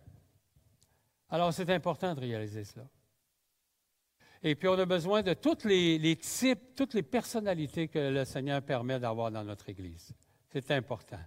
Alors 1.29 1.53
c'est 1.53 1.69
important 1.69 2.13
de 2.13 2.19
réaliser 2.19 2.63
cela. 2.63 2.85
Et 4.41 4.55
puis, 4.55 4.67
on 4.69 4.79
a 4.79 4.85
besoin 4.85 5.21
de 5.21 5.33
tous 5.33 5.65
les, 5.65 6.15
types, 6.15 6.75
toutes 6.75 6.93
les 6.93 7.03
personnalités 7.03 7.89
que 7.89 7.99
le 7.99 8.23
Seigneur 8.23 8.61
permet 8.61 8.99
d'avoir 8.99 9.31
dans 9.31 9.43
notre 9.43 9.67
Église. 9.69 10.13
C'est 10.49 10.71
important 10.71 11.19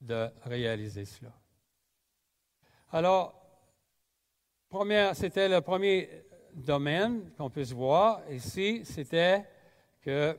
de 0.00 0.28
réaliser 0.42 1.04
cela. 1.04 1.32
Alors, 2.90 3.40
c'était 5.14 5.48
le 5.48 5.60
premier 5.60 6.08
domaine 6.54 7.30
qu'on 7.36 7.50
puisse 7.50 7.72
voir 7.72 8.20
ici, 8.30 8.82
c'était 8.84 9.44
que 10.02 10.36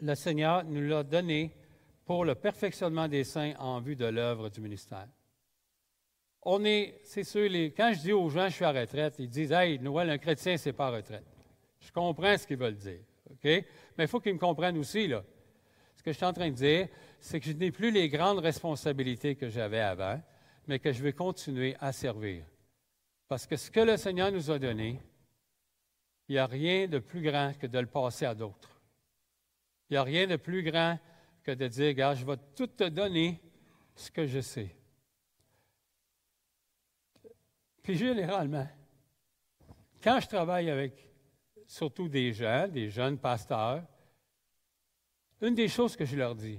le 0.00 0.14
Seigneur 0.14 0.64
nous 0.64 0.82
l'a 0.82 1.02
donné 1.02 1.56
pour 2.04 2.24
le 2.24 2.34
perfectionnement 2.34 3.08
des 3.08 3.24
saints 3.24 3.54
en 3.58 3.80
vue 3.80 3.96
de 3.96 4.04
l'œuvre 4.04 4.50
du 4.50 4.60
ministère 4.60 5.08
on 6.44 6.64
est, 6.64 7.00
c'est 7.04 7.24
sûr, 7.24 7.48
les, 7.48 7.72
quand 7.72 7.92
je 7.94 8.00
dis 8.00 8.12
aux 8.12 8.28
gens 8.28 8.48
je 8.48 8.54
suis 8.54 8.64
à 8.64 8.72
retraite, 8.72 9.16
ils 9.18 9.28
disent 9.28 9.52
Hey, 9.52 9.78
Noël, 9.78 10.10
un 10.10 10.18
chrétien, 10.18 10.56
c'est 10.56 10.72
pas 10.72 10.88
à 10.88 10.90
retraite. 10.90 11.24
Je 11.80 11.90
comprends 11.90 12.36
ce 12.36 12.46
qu'ils 12.46 12.58
veulent 12.58 12.76
dire. 12.76 13.00
OK? 13.30 13.44
Mais 13.44 14.04
il 14.04 14.08
faut 14.08 14.20
qu'ils 14.20 14.34
me 14.34 14.38
comprennent 14.38 14.78
aussi, 14.78 15.06
là. 15.06 15.24
Ce 15.96 16.02
que 16.02 16.12
je 16.12 16.16
suis 16.16 16.26
en 16.26 16.32
train 16.32 16.50
de 16.50 16.54
dire, 16.54 16.88
c'est 17.18 17.40
que 17.40 17.46
je 17.46 17.52
n'ai 17.52 17.70
plus 17.70 17.90
les 17.90 18.08
grandes 18.08 18.40
responsabilités 18.40 19.36
que 19.36 19.48
j'avais 19.48 19.80
avant, 19.80 20.20
mais 20.66 20.78
que 20.78 20.92
je 20.92 21.02
vais 21.02 21.12
continuer 21.12 21.76
à 21.80 21.92
servir. 21.92 22.44
Parce 23.28 23.46
que 23.46 23.56
ce 23.56 23.70
que 23.70 23.80
le 23.80 23.96
Seigneur 23.96 24.30
nous 24.30 24.50
a 24.50 24.58
donné, 24.58 25.00
il 26.28 26.32
n'y 26.32 26.38
a 26.38 26.46
rien 26.46 26.88
de 26.88 26.98
plus 26.98 27.22
grand 27.22 27.52
que 27.58 27.66
de 27.66 27.78
le 27.78 27.86
passer 27.86 28.26
à 28.26 28.34
d'autres. 28.34 28.82
Il 29.88 29.94
n'y 29.94 29.96
a 29.98 30.02
rien 30.02 30.26
de 30.26 30.36
plus 30.36 30.62
grand 30.62 30.98
que 31.42 31.52
de 31.52 31.68
dire, 31.68 31.88
regarde, 31.88 32.16
je 32.16 32.24
vais 32.24 32.36
tout 32.54 32.66
te 32.66 32.84
donner 32.84 33.40
ce 33.94 34.10
que 34.10 34.26
je 34.26 34.40
sais. 34.40 34.74
Puis 37.84 37.96
généralement, 37.96 38.66
quand 40.02 40.18
je 40.18 40.26
travaille 40.26 40.70
avec 40.70 41.06
surtout 41.66 42.08
des 42.08 42.32
gens, 42.32 42.66
des 42.66 42.88
jeunes 42.88 43.18
pasteurs, 43.18 43.84
une 45.42 45.54
des 45.54 45.68
choses 45.68 45.94
que 45.94 46.06
je 46.06 46.16
leur 46.16 46.34
dis, 46.34 46.58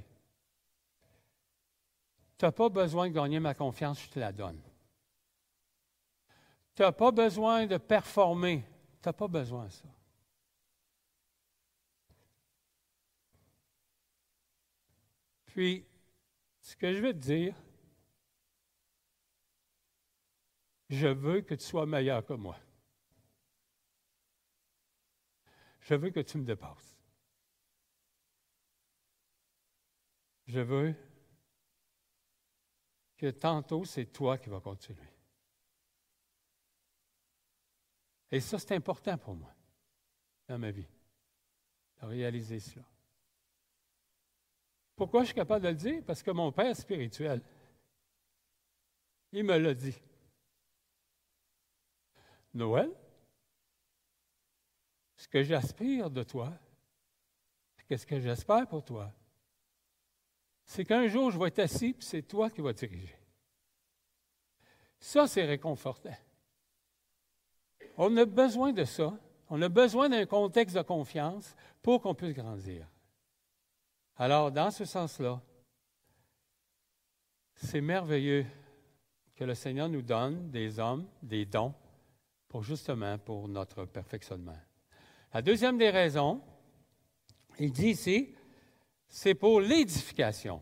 tu 2.38 2.46
n'as 2.46 2.52
pas 2.52 2.70
besoin 2.70 3.10
de 3.10 3.14
gagner 3.16 3.40
ma 3.40 3.56
confiance, 3.56 4.04
je 4.04 4.10
te 4.10 4.20
la 4.20 4.32
donne. 4.32 4.62
Tu 6.76 6.84
n'as 6.84 6.92
pas 6.92 7.12
besoin 7.12 7.66
de 7.66 7.78
performer, 7.78 8.64
tu 9.02 9.10
n'as 9.10 9.14
pas 9.14 9.28
besoin 9.28 9.66
de 9.66 9.72
ça. 9.72 9.88
Puis, 15.48 15.88
ce 16.62 16.76
que 16.76 16.94
je 16.94 17.00
vais 17.00 17.14
te 17.14 17.20
dire, 17.20 17.56
Je 20.90 21.08
veux 21.08 21.42
que 21.42 21.56
tu 21.56 21.66
sois 21.66 21.86
meilleur 21.86 22.26
que 22.26 22.34
moi. 22.34 22.58
Je 25.82 25.96
veux 25.96 26.10
que 26.10 26.20
tu 26.20 26.38
me 26.38 26.44
dépasses. 26.44 26.98
Je 30.48 30.60
veux 30.60 30.96
que 33.18 33.32
tantôt, 33.32 33.86
c'est 33.86 34.06
toi 34.06 34.38
qui 34.38 34.50
vas 34.50 34.60
continuer. 34.60 35.10
Et 38.32 38.40
ça, 38.40 38.60
c'est 38.60 38.76
important 38.76 39.18
pour 39.18 39.36
moi 39.36 39.54
dans 40.48 40.60
ma 40.60 40.70
vie, 40.70 40.88
de 42.02 42.06
réaliser 42.06 42.60
cela. 42.60 42.86
Pourquoi 44.96 45.22
je 45.22 45.28
suis 45.28 45.36
capable 45.36 45.64
de 45.64 45.70
le 45.70 45.76
dire? 45.76 46.04
Parce 46.06 46.22
que 46.22 46.32
mon 46.32 46.52
père 46.52 46.76
spirituel, 46.76 47.42
Il 49.36 49.44
me 49.44 49.58
l'a 49.58 49.74
dit. 49.74 49.94
Noël, 52.56 52.90
ce 55.18 55.28
que 55.28 55.44
j'aspire 55.44 56.10
de 56.10 56.24
toi, 56.24 56.52
qu'est-ce 57.88 58.08
que 58.08 58.20
j'espère 58.20 58.68
pour 58.68 58.84
toi, 58.84 59.14
c'est 60.66 60.86
qu'un 60.86 61.08
jour 61.08 61.30
je 61.30 61.38
vais 61.38 61.50
être 61.50 61.60
assis, 61.60 61.94
puis 61.94 62.08
c'est 62.08 62.24
toi 62.24 62.50
qui 62.50 62.62
vas 62.62 62.74
diriger. 62.74 63.16
Ça, 65.00 65.28
c'est 65.28 65.46
réconfortant. 65.46 66.16
On 67.98 68.16
a 68.18 68.26
besoin 68.26 68.74
de 68.74 68.86
ça. 68.86 69.14
On 69.50 69.62
a 69.62 69.70
besoin 69.70 70.10
d'un 70.10 70.26
contexte 70.26 70.76
de 70.76 70.82
confiance 70.82 71.56
pour 71.84 72.02
qu'on 72.02 72.16
puisse 72.16 72.34
grandir. 72.34 72.88
Alors, 74.18 74.52
dans 74.52 74.72
ce 74.72 74.86
sens-là, 74.86 75.40
c'est 77.56 77.82
merveilleux 77.82 78.46
que 79.36 79.44
le 79.44 79.54
Seigneur 79.54 79.90
nous 79.90 80.02
donne 80.02 80.50
des 80.50 80.80
hommes, 80.80 81.08
des 81.22 81.46
dons, 81.46 81.76
pour 82.48 82.64
justement 82.64 83.18
pour 83.18 83.48
notre 83.48 83.86
perfectionnement. 83.86 84.58
La 85.34 85.42
deuxième 85.42 85.78
des 85.78 85.90
raisons, 85.90 86.42
il 87.60 87.72
dit 87.72 87.90
ici, 87.90 88.36
c'est 89.08 89.36
pour 89.36 89.62
l'édification. 89.62 90.62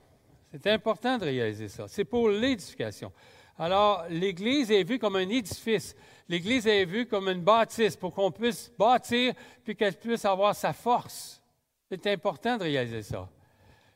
C'est 0.51 0.67
important 0.67 1.17
de 1.17 1.25
réaliser 1.25 1.67
ça. 1.67 1.87
C'est 1.87 2.05
pour 2.05 2.29
l'édification. 2.29 3.11
Alors, 3.57 4.05
l'Église 4.09 4.71
est 4.71 4.83
vue 4.83 4.99
comme 4.99 5.15
un 5.15 5.29
édifice. 5.29 5.95
L'Église 6.27 6.67
est 6.67 6.85
vue 6.85 7.05
comme 7.07 7.27
une 7.27 7.43
bâtisse 7.43 7.95
pour 7.95 8.13
qu'on 8.13 8.31
puisse 8.31 8.71
bâtir 8.77 9.33
puis 9.63 9.75
qu'elle 9.75 9.97
puisse 9.97 10.25
avoir 10.25 10.55
sa 10.55 10.73
force. 10.73 11.41
C'est 11.89 12.07
important 12.07 12.57
de 12.57 12.63
réaliser 12.63 13.03
ça. 13.03 13.29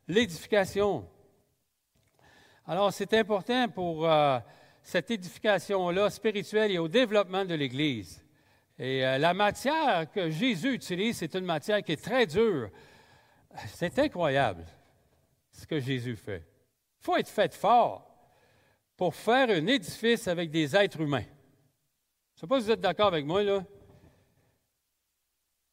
L'édification. 0.07 1.07
Alors, 2.65 2.93
c'est 2.93 3.13
important 3.13 3.67
pour 3.69 4.07
euh, 4.07 4.39
cette 4.87 5.11
édification-là 5.11 6.09
spirituelle 6.09 6.71
et 6.71 6.77
au 6.77 6.87
développement 6.87 7.43
de 7.43 7.53
l'Église. 7.53 8.23
Et 8.79 9.05
euh, 9.05 9.17
la 9.17 9.33
matière 9.33 10.09
que 10.09 10.29
Jésus 10.29 10.75
utilise, 10.75 11.17
c'est 11.17 11.35
une 11.35 11.43
matière 11.43 11.83
qui 11.83 11.91
est 11.91 12.01
très 12.01 12.25
dure. 12.25 12.69
C'est 13.73 13.99
incroyable 13.99 14.63
ce 15.51 15.67
que 15.67 15.81
Jésus 15.81 16.15
fait. 16.15 16.41
Il 17.01 17.03
faut 17.03 17.17
être 17.17 17.27
fait 17.27 17.53
fort 17.53 18.09
pour 18.95 19.13
faire 19.13 19.49
un 19.49 19.67
édifice 19.67 20.25
avec 20.29 20.51
des 20.51 20.73
êtres 20.73 21.01
humains. 21.01 21.25
Je 22.35 22.37
ne 22.37 22.39
sais 22.39 22.47
pas 22.47 22.59
si 22.61 22.67
vous 22.67 22.71
êtes 22.71 22.79
d'accord 22.79 23.07
avec 23.07 23.25
moi, 23.25 23.43
là. 23.43 23.65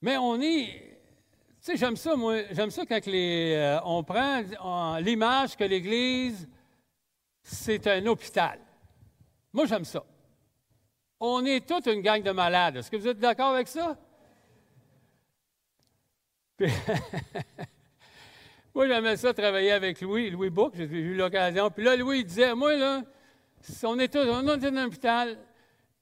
Mais 0.02 0.16
on 0.16 0.40
est. 0.40 0.98
Tu 1.60 1.70
sais, 1.70 1.76
j'aime 1.76 1.96
ça, 1.96 2.16
moi. 2.16 2.42
J'aime 2.50 2.70
ça 2.72 2.84
quand 2.84 3.06
les, 3.06 3.54
euh, 3.54 3.78
on 3.84 4.02
prend 4.02 4.98
l'image 4.98 5.56
que 5.56 5.62
l'Église, 5.62 6.48
c'est 7.44 7.86
un 7.86 8.04
hôpital. 8.06 8.58
Moi, 9.54 9.64
j'aime 9.66 9.84
ça. 9.84 10.04
On 11.20 11.44
est 11.44 11.64
toute 11.66 11.86
une 11.86 12.00
gang 12.02 12.20
de 12.20 12.32
malades. 12.32 12.76
Est-ce 12.76 12.90
que 12.90 12.96
vous 12.96 13.06
êtes 13.06 13.20
d'accord 13.20 13.54
avec 13.54 13.68
ça? 13.68 13.96
moi, 18.74 18.88
j'aimais 18.88 19.16
ça 19.16 19.32
travailler 19.32 19.70
avec 19.70 20.00
Louis, 20.00 20.30
Louis 20.30 20.50
Book, 20.50 20.72
j'ai 20.76 20.84
eu 20.84 21.14
l'occasion. 21.14 21.70
Puis 21.70 21.84
là, 21.84 21.94
Louis, 21.96 22.18
il 22.18 22.24
disait, 22.24 22.52
moi, 22.54 22.74
là, 22.74 23.04
on 23.84 23.96
est 24.00 24.12
tous, 24.12 24.28
on 24.28 24.40
est 24.40 24.58
dans 24.58 24.76
un 24.76 24.86
hôpital, 24.86 25.38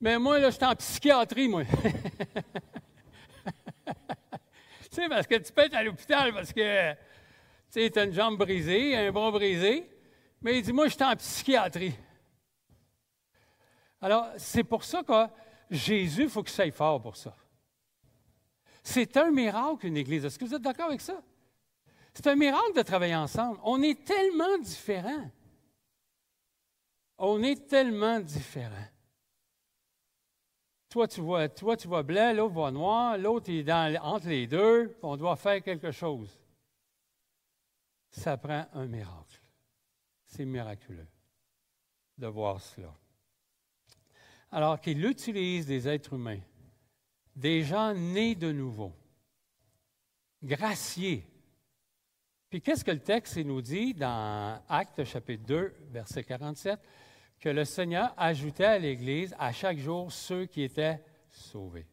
mais 0.01 0.19
moi, 0.19 0.38
là, 0.38 0.49
je 0.49 0.57
suis 0.57 0.65
en 0.65 0.75
psychiatrie, 0.75 1.49
moi. 1.49 1.65
tu 1.65 1.75
sais, 4.91 5.09
parce 5.11 5.27
que 5.27 5.35
tu 5.37 5.53
peux 5.53 5.62
être 5.62 5.75
à 5.75 5.83
l'hôpital 5.83 6.33
parce 6.33 6.55
que, 6.55 6.93
tu 6.93 6.99
sais, 7.69 7.99
as 7.99 8.05
une 8.05 8.15
jambe 8.15 8.38
brisée, 8.38 8.97
un 8.97 9.12
bras 9.12 9.31
brisé. 9.31 9.91
Mais 10.41 10.59
il 10.59 10.62
dit, 10.62 10.73
moi, 10.73 10.88
je 10.88 10.95
suis 10.95 11.05
en 11.05 11.15
psychiatrie. 11.17 11.93
Alors, 14.03 14.27
c'est 14.37 14.65
pour 14.65 14.83
ça 14.83 15.05
que 15.05 15.29
Jésus, 15.71 16.25
il 16.25 16.29
faut 16.29 16.43
que 16.43 16.51
ça 16.51 16.71
fort 16.73 17.01
pour 17.01 17.17
ça. 17.17 17.35
C'est 18.83 19.17
un 19.17 19.31
miracle, 19.31 19.87
une 19.87 19.97
Église. 19.97 20.25
Est-ce 20.25 20.37
que 20.38 20.45
vous 20.45 20.55
êtes 20.55 20.62
d'accord 20.62 20.87
avec 20.87 21.01
ça? 21.01 21.23
C'est 22.12 22.27
un 22.27 22.35
miracle 22.35 22.75
de 22.75 22.83
travailler 22.83 23.15
ensemble. 23.15 23.61
On 23.62 23.81
est 23.81 24.05
tellement 24.05 24.59
différents. 24.59 25.31
On 27.17 27.43
est 27.45 27.69
tellement 27.69 28.19
différents. 28.19 28.88
Toi, 30.88 31.07
tu 31.07 31.21
vois, 31.21 31.49
toi, 31.49 31.77
tu 31.77 31.87
vois 31.87 32.03
blanc, 32.03 32.35
l'autre 32.35 32.53
voit 32.53 32.73
noir, 32.73 33.17
l'autre 33.17 33.51
est 33.51 33.62
dans, 33.62 33.97
entre 34.03 34.29
les 34.29 34.47
deux, 34.47 34.95
on 35.01 35.17
doit 35.17 35.37
faire 35.37 35.62
quelque 35.62 35.93
chose. 35.93 36.38
Ça 38.11 38.37
prend 38.37 38.67
un 38.75 38.87
miracle. 38.87 39.41
C'est 40.27 40.45
miraculeux 40.45 41.09
de 42.19 42.27
voir 42.27 42.61
cela 42.61 42.93
alors 44.53 44.79
qu'il 44.81 45.05
utilise 45.05 45.67
des 45.67 45.88
êtres 45.88 46.12
humains, 46.12 46.41
des 47.35 47.62
gens 47.62 47.95
nés 47.95 48.35
de 48.35 48.53
nouveau, 48.53 48.93
graciés. 50.43 51.27
Puis 52.51 52.61
qu'est-ce 52.61 52.85
que 52.85 52.91
le 52.91 53.01
texte 53.01 53.38
nous 53.38 53.62
dit 53.62 53.95
dans 53.95 54.62
Actes 54.69 55.05
chapitre 55.05 55.45
2, 55.47 55.75
verset 55.91 56.23
47? 56.23 56.79
Que 57.41 57.49
le 57.49 57.65
Seigneur 57.65 58.12
ajoutait 58.19 58.67
à 58.67 58.79
l'Église 58.79 59.35
à 59.38 59.53
chaque 59.53 59.79
jour 59.79 60.12
ceux 60.12 60.45
qui 60.45 60.62
étaient 60.62 61.03
sauvés. 61.31 61.87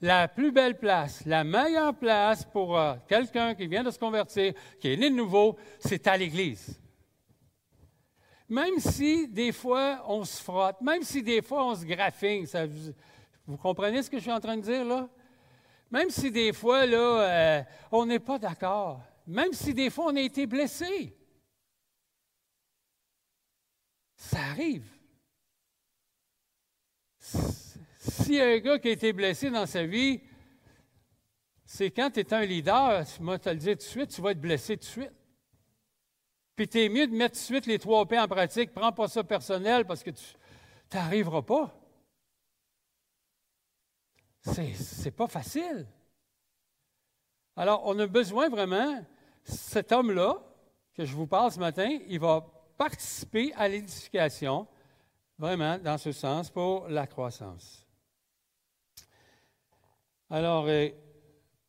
La 0.00 0.26
plus 0.26 0.50
belle 0.50 0.78
place, 0.78 1.24
la 1.26 1.44
meilleure 1.44 1.94
place 1.94 2.44
pour 2.44 2.76
euh, 2.76 2.94
quelqu'un 3.06 3.54
qui 3.54 3.68
vient 3.68 3.84
de 3.84 3.90
se 3.90 3.98
convertir, 4.00 4.52
qui 4.80 4.88
est 4.88 4.96
né 4.96 5.10
de 5.10 5.14
nouveau, 5.14 5.56
c'est 5.78 6.08
à 6.08 6.16
l'Église. 6.16 6.81
Même 8.48 8.78
si 8.78 9.28
des 9.28 9.52
fois 9.52 10.04
on 10.06 10.24
se 10.24 10.42
frotte, 10.42 10.80
même 10.80 11.02
si 11.02 11.22
des 11.22 11.42
fois 11.42 11.66
on 11.66 11.74
se 11.74 11.84
graffine, 11.84 12.46
vous, 13.46 13.56
comprenez 13.56 14.02
ce 14.02 14.10
que 14.10 14.18
je 14.18 14.22
suis 14.22 14.32
en 14.32 14.40
train 14.40 14.56
de 14.56 14.62
dire 14.62 14.84
là? 14.84 15.08
Même 15.90 16.10
si 16.10 16.30
des 16.30 16.52
fois 16.52 16.86
là, 16.86 16.98
euh, 16.98 17.62
on 17.90 18.06
n'est 18.06 18.18
pas 18.18 18.38
d'accord, 18.38 19.00
même 19.26 19.52
si 19.52 19.74
des 19.74 19.90
fois 19.90 20.06
on 20.06 20.16
a 20.16 20.20
été 20.20 20.46
blessé, 20.46 21.16
ça 24.16 24.38
arrive. 24.50 24.86
Si 27.18 28.40
un 28.40 28.58
gars 28.58 28.78
qui 28.78 28.88
a 28.88 28.92
été 28.92 29.12
blessé 29.12 29.50
dans 29.50 29.66
sa 29.66 29.84
vie, 29.84 30.20
c'est 31.64 31.90
quand 31.90 32.10
tu 32.10 32.20
es 32.20 32.34
un 32.34 32.44
leader, 32.44 33.04
moi 33.20 33.38
te 33.38 33.48
le 33.48 33.56
dire 33.56 33.72
tout 33.72 33.78
de 33.78 33.82
suite, 33.82 34.10
tu 34.10 34.20
vas 34.20 34.32
être 34.32 34.40
blessé 34.40 34.76
tout 34.76 34.80
de 34.80 34.84
suite. 34.84 35.21
Puis 36.54 36.68
tu 36.68 36.82
es 36.82 36.88
mieux 36.88 37.06
de 37.06 37.14
mettre 37.14 37.34
tout 37.34 37.40
de 37.40 37.44
suite 37.44 37.66
les 37.66 37.78
trois 37.78 38.06
P 38.06 38.18
en 38.18 38.28
pratique. 38.28 38.72
Prends 38.72 38.92
pas 38.92 39.08
ça 39.08 39.24
personnel 39.24 39.86
parce 39.86 40.02
que 40.02 40.10
tu 40.10 40.24
n'arriveras 40.92 41.42
pas. 41.42 41.74
C'est 44.42 45.16
pas 45.16 45.28
facile. 45.28 45.86
Alors, 47.56 47.82
on 47.84 47.98
a 47.98 48.06
besoin 48.06 48.48
vraiment, 48.48 49.04
cet 49.44 49.92
homme-là, 49.92 50.42
que 50.94 51.04
je 51.04 51.14
vous 51.14 51.26
parle 51.26 51.52
ce 51.52 51.58
matin, 51.58 51.98
il 52.08 52.18
va 52.18 52.44
participer 52.76 53.52
à 53.54 53.68
l'édification, 53.68 54.66
vraiment, 55.38 55.78
dans 55.78 55.98
ce 55.98 56.12
sens, 56.12 56.50
pour 56.50 56.88
la 56.88 57.06
croissance. 57.06 57.86
Alors, 60.28 60.64
euh, 60.66 60.88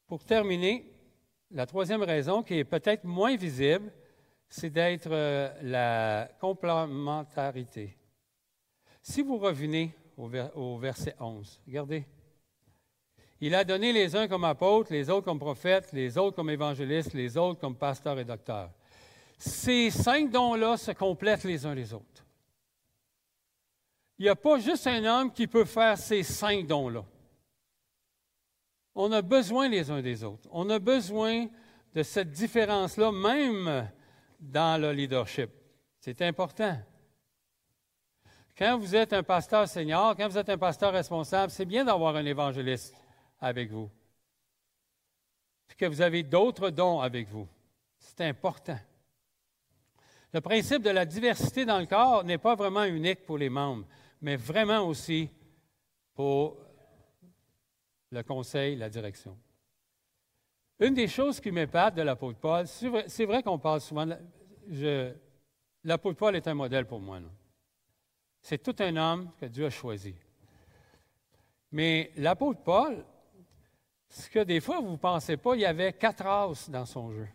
pour 0.08 0.24
terminer, 0.24 0.90
la 1.52 1.66
troisième 1.66 2.02
raison, 2.02 2.44
qui 2.44 2.56
est 2.56 2.64
peut-être 2.64 3.04
moins 3.04 3.36
visible, 3.36 3.94
c'est 4.56 4.70
d'être 4.70 5.10
euh, 5.10 5.52
la 5.64 6.30
complémentarité. 6.40 7.98
Si 9.02 9.24
vous 9.24 9.40
revenez 9.40 9.96
au, 10.16 10.78
verset 10.78 11.16
11, 11.20 11.60
regardez. 11.66 12.06
Il 13.42 13.56
a 13.56 13.64
donné 13.64 13.92
les 13.92 14.16
uns 14.16 14.28
comme 14.28 14.44
apôtres, 14.44 14.94
les 14.94 15.10
autres 15.10 15.26
comme 15.26 15.40
prophètes, 15.40 15.92
les 15.92 16.20
autres 16.20 16.36
comme 16.36 16.52
évangélistes, 16.52 17.16
les 17.16 17.36
autres 17.36 17.60
comme 17.60 17.76
pasteurs 17.76 18.20
et 18.20 18.26
docteurs. 18.26 18.70
Ces 19.40 19.90
cinq 19.90 20.30
dons-là 20.30 20.78
se 20.78 20.92
complètent 20.92 21.46
les 21.46 21.66
uns 21.66 21.74
les 21.74 21.92
autres. 21.92 22.24
Il 24.20 24.24
n'y 24.24 24.30
a 24.30 24.36
pas 24.36 24.60
juste 24.60 24.86
un 24.86 25.04
homme 25.04 25.34
qui 25.34 25.48
peut 25.48 25.66
faire 25.66 25.98
ces 25.98 26.22
cinq 26.22 26.68
dons-là. 26.68 27.04
On 28.94 29.12
a 29.14 29.24
besoin 29.24 29.68
les 29.68 29.90
uns 29.90 30.04
des 30.04 30.24
autres. 30.24 30.48
On 30.52 30.70
a 30.70 30.78
besoin 30.78 31.48
de 31.96 32.04
cette 32.04 32.30
différence-là, 32.30 33.12
même 33.12 33.90
dans 34.44 34.82
le 34.82 34.92
leadership. 34.92 35.50
C'est 36.00 36.22
important. 36.22 36.78
Quand 38.58 38.78
vous 38.78 38.96
êtes 38.96 39.14
un 39.14 39.24
pasteur 39.24 39.68
senior, 39.68 40.16
quand 40.16 40.28
vous 40.28 40.38
êtes 40.38 40.50
un 40.50 40.58
pasteur 40.58 40.94
responsable, 40.94 41.52
c'est 41.52 41.66
bien 41.66 41.86
d'avoir 41.86 42.16
un 42.16 42.26
évangéliste 42.26 42.96
avec 43.40 43.72
vous. 43.72 43.90
Puis 45.68 45.78
que 45.78 45.86
vous 45.86 46.02
avez 46.02 46.24
d'autres 46.24 46.70
dons 46.70 47.00
avec 47.00 47.28
vous. 47.30 47.48
C'est 47.98 48.22
important. 48.22 48.78
Le 50.34 50.42
principe 50.42 50.84
de 50.84 50.90
la 50.90 51.06
diversité 51.06 51.66
dans 51.66 51.80
le 51.80 51.86
corps 51.86 52.24
n'est 52.24 52.38
pas 52.38 52.56
vraiment 52.56 52.84
unique 52.84 53.26
pour 53.26 53.38
les 53.38 53.50
membres, 53.50 53.86
mais 54.22 54.36
vraiment 54.36 54.82
aussi 54.82 55.30
pour 56.14 56.58
le 58.12 58.24
conseil, 58.24 58.76
la 58.76 58.90
direction. 58.90 59.38
Une 60.84 60.94
des 60.94 61.08
choses 61.08 61.40
qui 61.40 61.50
m'épate 61.50 61.96
de 61.96 62.02
l'apôtre 62.02 62.40
Paul, 62.40 62.68
c'est 62.68 63.26
vrai, 63.26 63.42
qu'on 63.42 63.58
parle 63.58 63.80
souvent. 63.80 64.06
De, 64.06 65.16
l'apôtre 65.86 66.18
Paul 66.18 66.36
est 66.36 66.46
un 66.46 66.54
modèle 66.54 66.86
pour 66.86 67.00
moi. 67.00 67.20
C'est 68.42 68.62
tout 68.62 68.76
un 68.80 68.98
homme 68.98 69.32
que 69.40 69.46
Dieu 69.46 69.68
a 69.68 69.70
choisi. 69.70 70.14
Mais 71.72 72.12
l'apôtre 72.18 72.64
Paul, 72.64 73.06
ce 74.10 74.30
que 74.30 74.40
des 74.40 74.60
fois 74.60 74.82
vous 74.82 74.92
ne 74.92 74.98
pensez 74.98 75.38
pas, 75.38 75.56
il 75.56 75.62
y 75.62 75.66
avait 75.66 75.94
quatre 75.94 76.26
races 76.26 76.70
dans 76.70 76.86
son 76.86 77.14
jeu. 77.14 77.30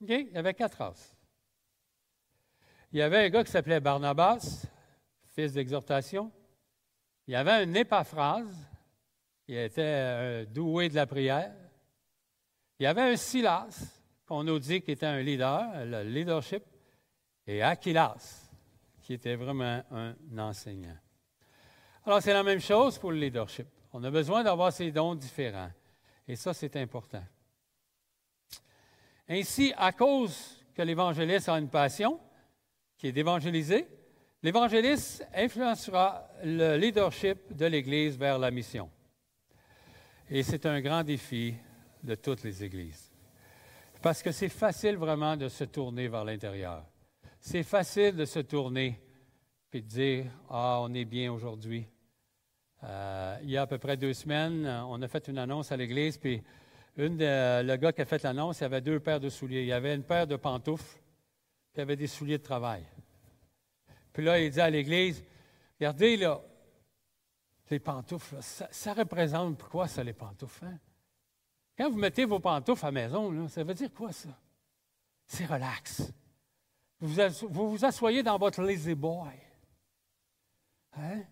Il 0.00 0.10
y 0.10 0.36
avait 0.36 0.54
quatre 0.54 0.78
races. 0.78 1.16
Il 2.90 2.98
y 2.98 3.02
avait 3.02 3.26
un 3.26 3.28
gars 3.28 3.44
qui 3.44 3.52
s'appelait 3.52 3.78
Barnabas, 3.78 4.66
fils 5.36 5.52
d'exhortation. 5.52 6.32
Il 7.28 7.34
y 7.34 7.36
avait 7.36 7.52
un 7.52 7.74
épaphrase, 7.74 8.68
il 9.46 9.56
était 9.56 9.82
euh, 9.82 10.44
doué 10.46 10.88
de 10.88 10.96
la 10.96 11.06
prière. 11.06 11.54
Il 12.78 12.84
y 12.84 12.86
avait 12.86 13.02
un 13.02 13.16
Silas, 13.16 14.02
qu'on 14.26 14.44
nous 14.44 14.58
dit 14.58 14.80
qu'il 14.80 14.94
était 14.94 15.06
un 15.06 15.20
leader, 15.20 15.84
le 15.84 16.02
leadership, 16.04 16.62
et 17.46 17.62
Aquilas, 17.62 18.50
qui 19.02 19.14
était 19.14 19.34
vraiment 19.36 19.82
un 19.90 20.14
enseignant. 20.38 20.96
Alors, 22.04 22.22
c'est 22.22 22.32
la 22.32 22.42
même 22.42 22.60
chose 22.60 22.98
pour 22.98 23.10
le 23.10 23.18
leadership. 23.18 23.66
On 23.92 24.04
a 24.04 24.10
besoin 24.10 24.44
d'avoir 24.44 24.72
ces 24.72 24.92
dons 24.92 25.14
différents. 25.14 25.70
Et 26.26 26.36
ça, 26.36 26.54
c'est 26.54 26.76
important. 26.76 27.24
Ainsi, 29.28 29.72
à 29.76 29.92
cause 29.92 30.62
que 30.74 30.82
l'évangéliste 30.82 31.48
a 31.48 31.58
une 31.58 31.68
passion, 31.68 32.20
qui 32.96 33.08
est 33.08 33.12
d'évangéliser, 33.12 33.88
l'évangéliste 34.42 35.26
influencera 35.34 36.28
le 36.44 36.76
leadership 36.76 37.56
de 37.56 37.66
l'Église 37.66 38.16
vers 38.16 38.38
la 38.38 38.50
mission. 38.50 38.90
Et 40.30 40.42
c'est 40.42 40.64
un 40.66 40.80
grand 40.80 41.02
défi 41.02 41.54
de 42.02 42.14
toutes 42.14 42.42
les 42.42 42.64
églises. 42.64 43.10
Parce 44.02 44.22
que 44.22 44.30
c'est 44.30 44.48
facile 44.48 44.96
vraiment 44.96 45.36
de 45.36 45.48
se 45.48 45.64
tourner 45.64 46.08
vers 46.08 46.24
l'intérieur. 46.24 46.84
C'est 47.40 47.62
facile 47.62 48.14
de 48.16 48.24
se 48.24 48.38
tourner 48.40 49.00
et 49.72 49.80
de 49.80 49.86
dire 49.86 50.26
Ah, 50.48 50.78
on 50.82 50.94
est 50.94 51.04
bien 51.04 51.32
aujourd'hui. 51.32 51.86
Euh, 52.84 53.36
il 53.42 53.50
y 53.50 53.56
a 53.56 53.62
à 53.62 53.66
peu 53.66 53.78
près 53.78 53.96
deux 53.96 54.12
semaines, 54.12 54.66
on 54.88 55.02
a 55.02 55.08
fait 55.08 55.26
une 55.28 55.38
annonce 55.38 55.72
à 55.72 55.76
l'église, 55.76 56.16
puis 56.16 56.42
une 56.96 57.18
le 57.18 57.76
gars 57.76 57.92
qui 57.92 58.02
a 58.02 58.04
fait 58.04 58.22
l'annonce, 58.22 58.60
il 58.60 58.64
avait 58.64 58.80
deux 58.80 59.00
paires 59.00 59.20
de 59.20 59.28
souliers. 59.28 59.62
Il 59.62 59.68
y 59.68 59.72
avait 59.72 59.94
une 59.94 60.04
paire 60.04 60.26
de 60.26 60.36
pantoufles, 60.36 61.00
puis 61.72 61.78
il 61.78 61.80
avait 61.80 61.96
des 61.96 62.06
souliers 62.06 62.38
de 62.38 62.42
travail. 62.42 62.84
Puis 64.12 64.24
là, 64.24 64.38
il 64.40 64.50
dit 64.50 64.60
à 64.60 64.70
l'église 64.70 65.24
Regardez, 65.78 66.16
là, 66.16 66.40
les 67.70 67.78
pantoufles, 67.78 68.36
ça, 68.40 68.94
représente 68.94 69.62
quoi, 69.64 69.86
ça, 69.86 70.02
les 70.02 70.12
pantoufles? 70.12 70.64
Hein? 70.64 70.78
Quand 71.78 71.90
vous 71.90 71.98
mettez 71.98 72.24
vos 72.24 72.40
pantoufles 72.40 72.84
à 72.84 72.88
la 72.88 72.92
maison, 72.92 73.48
ça 73.48 73.62
veut 73.62 73.72
dire 73.72 73.94
quoi, 73.94 74.10
ça? 74.10 74.30
C'est 75.24 75.46
relax. 75.46 76.02
Vous 76.98 77.14
vous, 77.48 77.84
asseyez 77.84 78.24
dans 78.24 78.36
votre 78.36 78.60
lazy 78.62 78.96
boy. 78.96 79.30
Hein? 80.96 81.22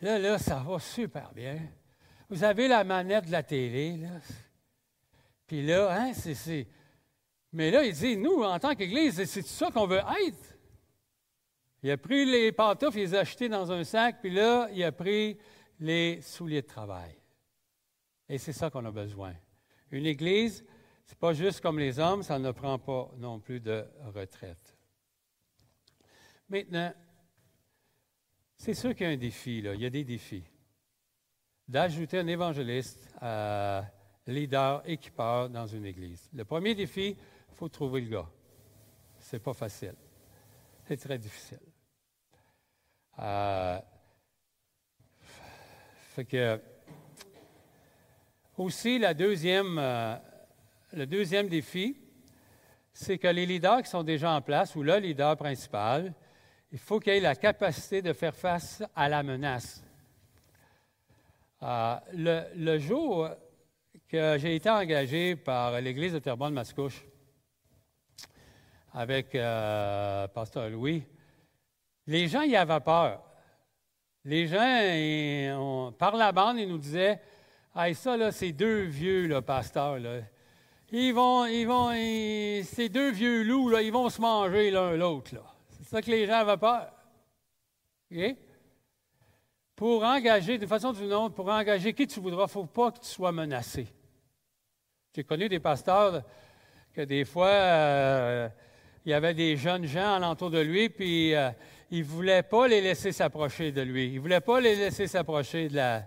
Là, 0.00 0.18
là, 0.18 0.38
ça 0.38 0.56
va 0.56 0.80
super 0.80 1.32
bien. 1.32 1.60
Vous 2.28 2.42
avez 2.42 2.66
la 2.66 2.82
manette 2.82 3.26
de 3.26 3.30
la 3.30 3.44
télé, 3.44 3.96
là. 3.96 4.18
Puis 5.46 5.64
là, 5.64 5.94
hein, 5.96 6.12
c'est. 6.14 6.66
Mais 7.52 7.70
là, 7.70 7.84
il 7.84 7.94
dit, 7.94 8.16
nous, 8.16 8.42
en 8.42 8.58
tant 8.58 8.74
qu'Église, 8.74 9.22
c'est 9.24 9.46
ça 9.46 9.70
qu'on 9.70 9.86
veut 9.86 10.02
être. 10.26 10.56
Il 11.84 11.90
a 11.92 11.96
pris 11.96 12.24
les 12.24 12.50
pantoufles, 12.50 12.98
il 12.98 13.02
les 13.02 13.14
a 13.14 13.20
achetés 13.20 13.48
dans 13.48 13.70
un 13.70 13.84
sac, 13.84 14.20
puis 14.20 14.30
là, 14.30 14.68
il 14.72 14.82
a 14.82 14.90
pris 14.90 15.38
les 15.78 16.20
souliers 16.22 16.62
de 16.62 16.66
travail. 16.66 17.14
Et 18.28 18.38
c'est 18.38 18.54
ça 18.54 18.70
qu'on 18.70 18.84
a 18.86 18.90
besoin. 18.90 19.34
Une 19.94 20.06
Église, 20.06 20.64
ce 21.06 21.12
n'est 21.12 21.18
pas 21.20 21.32
juste 21.34 21.60
comme 21.60 21.78
les 21.78 22.00
hommes, 22.00 22.24
ça 22.24 22.40
ne 22.40 22.50
prend 22.50 22.80
pas 22.80 23.12
non 23.16 23.38
plus 23.38 23.60
de 23.60 23.86
retraite. 24.12 24.76
Maintenant, 26.48 26.92
c'est 28.56 28.74
sûr 28.74 28.92
qu'il 28.92 29.06
y 29.06 29.10
a 29.10 29.12
un 29.12 29.16
défi, 29.16 29.58
il 29.58 29.80
y 29.80 29.86
a 29.86 29.90
des 29.90 30.02
défis. 30.02 30.42
D'ajouter 31.68 32.18
un 32.18 32.26
évangéliste, 32.26 33.08
à 33.20 33.84
leader, 34.26 34.82
équipeur 34.84 35.48
dans 35.48 35.68
une 35.68 35.86
église. 35.86 36.28
Le 36.32 36.44
premier 36.44 36.74
défi, 36.74 37.16
il 37.48 37.54
faut 37.54 37.68
trouver 37.68 38.00
le 38.00 38.08
gars. 38.08 38.28
Ce 39.20 39.36
n'est 39.36 39.40
pas 39.40 39.54
facile. 39.54 39.94
C'est 40.88 40.96
très 40.96 41.18
difficile. 41.18 41.60
Euh, 43.20 43.80
fait 45.20 46.24
que, 46.24 46.60
aussi, 48.58 49.00
euh, 49.02 50.16
le 50.92 51.06
deuxième 51.06 51.48
défi, 51.48 51.96
c'est 52.92 53.18
que 53.18 53.26
les 53.28 53.46
leaders 53.46 53.82
qui 53.82 53.90
sont 53.90 54.04
déjà 54.04 54.32
en 54.32 54.40
place, 54.40 54.76
ou 54.76 54.82
le 54.82 54.96
leader 54.98 55.36
principal, 55.36 56.12
il 56.70 56.78
faut 56.78 57.00
qu'il 57.00 57.12
ait 57.14 57.20
la 57.20 57.34
capacité 57.34 58.02
de 58.02 58.12
faire 58.12 58.34
face 58.34 58.82
à 58.94 59.08
la 59.08 59.22
menace. 59.22 59.82
Euh, 61.62 61.96
le, 62.54 62.78
jour 62.78 63.28
que 64.08 64.36
j'ai 64.38 64.56
été 64.56 64.70
engagé 64.70 65.34
par 65.34 65.80
l'Église 65.80 66.12
de 66.12 66.18
Terrebonne-Mascouche 66.18 67.04
avec 68.92 69.34
euh, 69.34 70.28
Pasteur 70.28 70.68
Louis, 70.70 71.02
les 72.06 72.28
gens 72.28 72.42
y 72.42 72.54
avaient 72.54 72.80
peur. 72.80 73.22
Les 74.24 74.46
gens, 74.46 75.92
par 75.98 76.16
la 76.16 76.32
bande, 76.32 76.58
ils 76.58 76.68
nous 76.68 76.78
disaient 76.78 77.20
Hey, 77.76 77.92
ça, 77.96 78.16
là, 78.16 78.30
c'est 78.30 78.52
deux 78.52 78.84
vieux, 78.84 79.26
là, 79.26 79.42
pasteurs, 79.42 79.98
là. 79.98 80.20
Ils 80.92 81.12
vont, 81.12 81.44
ils 81.46 81.64
vont, 81.64 81.90
ces 81.90 82.88
deux 82.88 83.10
vieux 83.10 83.42
loups, 83.42 83.68
là, 83.68 83.82
ils 83.82 83.92
vont 83.92 84.08
se 84.08 84.20
manger 84.20 84.70
l'un 84.70 84.92
l'autre, 84.92 85.34
là. 85.34 85.42
C'est 85.70 85.88
ça 85.88 86.00
que 86.00 86.08
les 86.08 86.24
gens 86.24 86.34
avaient 86.34 86.56
peur. 86.56 86.92
Pour 89.74 90.04
engager, 90.04 90.56
de 90.56 90.66
façon 90.66 90.92
d'une 90.92 91.12
autre, 91.12 91.34
pour 91.34 91.48
engager 91.48 91.92
qui 91.92 92.06
tu 92.06 92.20
voudras, 92.20 92.42
il 92.42 92.44
ne 92.44 92.50
faut 92.50 92.66
pas 92.66 92.92
que 92.92 93.00
tu 93.00 93.08
sois 93.08 93.32
menacé. 93.32 93.88
J'ai 95.12 95.24
connu 95.24 95.48
des 95.48 95.58
pasteurs 95.58 96.22
que 96.92 97.00
des 97.00 97.24
fois, 97.24 97.48
euh, 97.48 98.48
il 99.04 99.10
y 99.10 99.14
avait 99.14 99.34
des 99.34 99.56
jeunes 99.56 99.86
gens 99.86 100.14
alentour 100.14 100.50
de 100.50 100.60
lui, 100.60 100.90
puis 100.90 101.34
euh, 101.34 101.50
il 101.90 102.00
ne 102.00 102.04
voulait 102.04 102.44
pas 102.44 102.68
les 102.68 102.80
laisser 102.80 103.10
s'approcher 103.10 103.72
de 103.72 103.80
lui. 103.80 104.10
Il 104.10 104.14
ne 104.14 104.20
voulait 104.20 104.40
pas 104.40 104.60
les 104.60 104.76
laisser 104.76 105.08
s'approcher 105.08 105.68
de 105.68 105.74
la, 105.74 106.04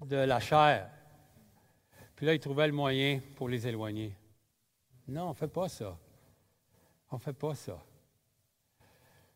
de 0.00 0.16
la 0.16 0.40
chair. 0.40 0.90
Puis 2.16 2.26
là, 2.26 2.34
il 2.34 2.40
trouvait 2.40 2.66
le 2.66 2.72
moyen 2.72 3.20
pour 3.36 3.48
les 3.48 3.66
éloigner. 3.66 4.16
Non, 5.08 5.26
on 5.26 5.28
ne 5.30 5.34
fait 5.34 5.48
pas 5.48 5.68
ça. 5.68 5.96
On 7.10 7.16
ne 7.16 7.20
fait 7.20 7.32
pas 7.32 7.54
ça 7.54 7.78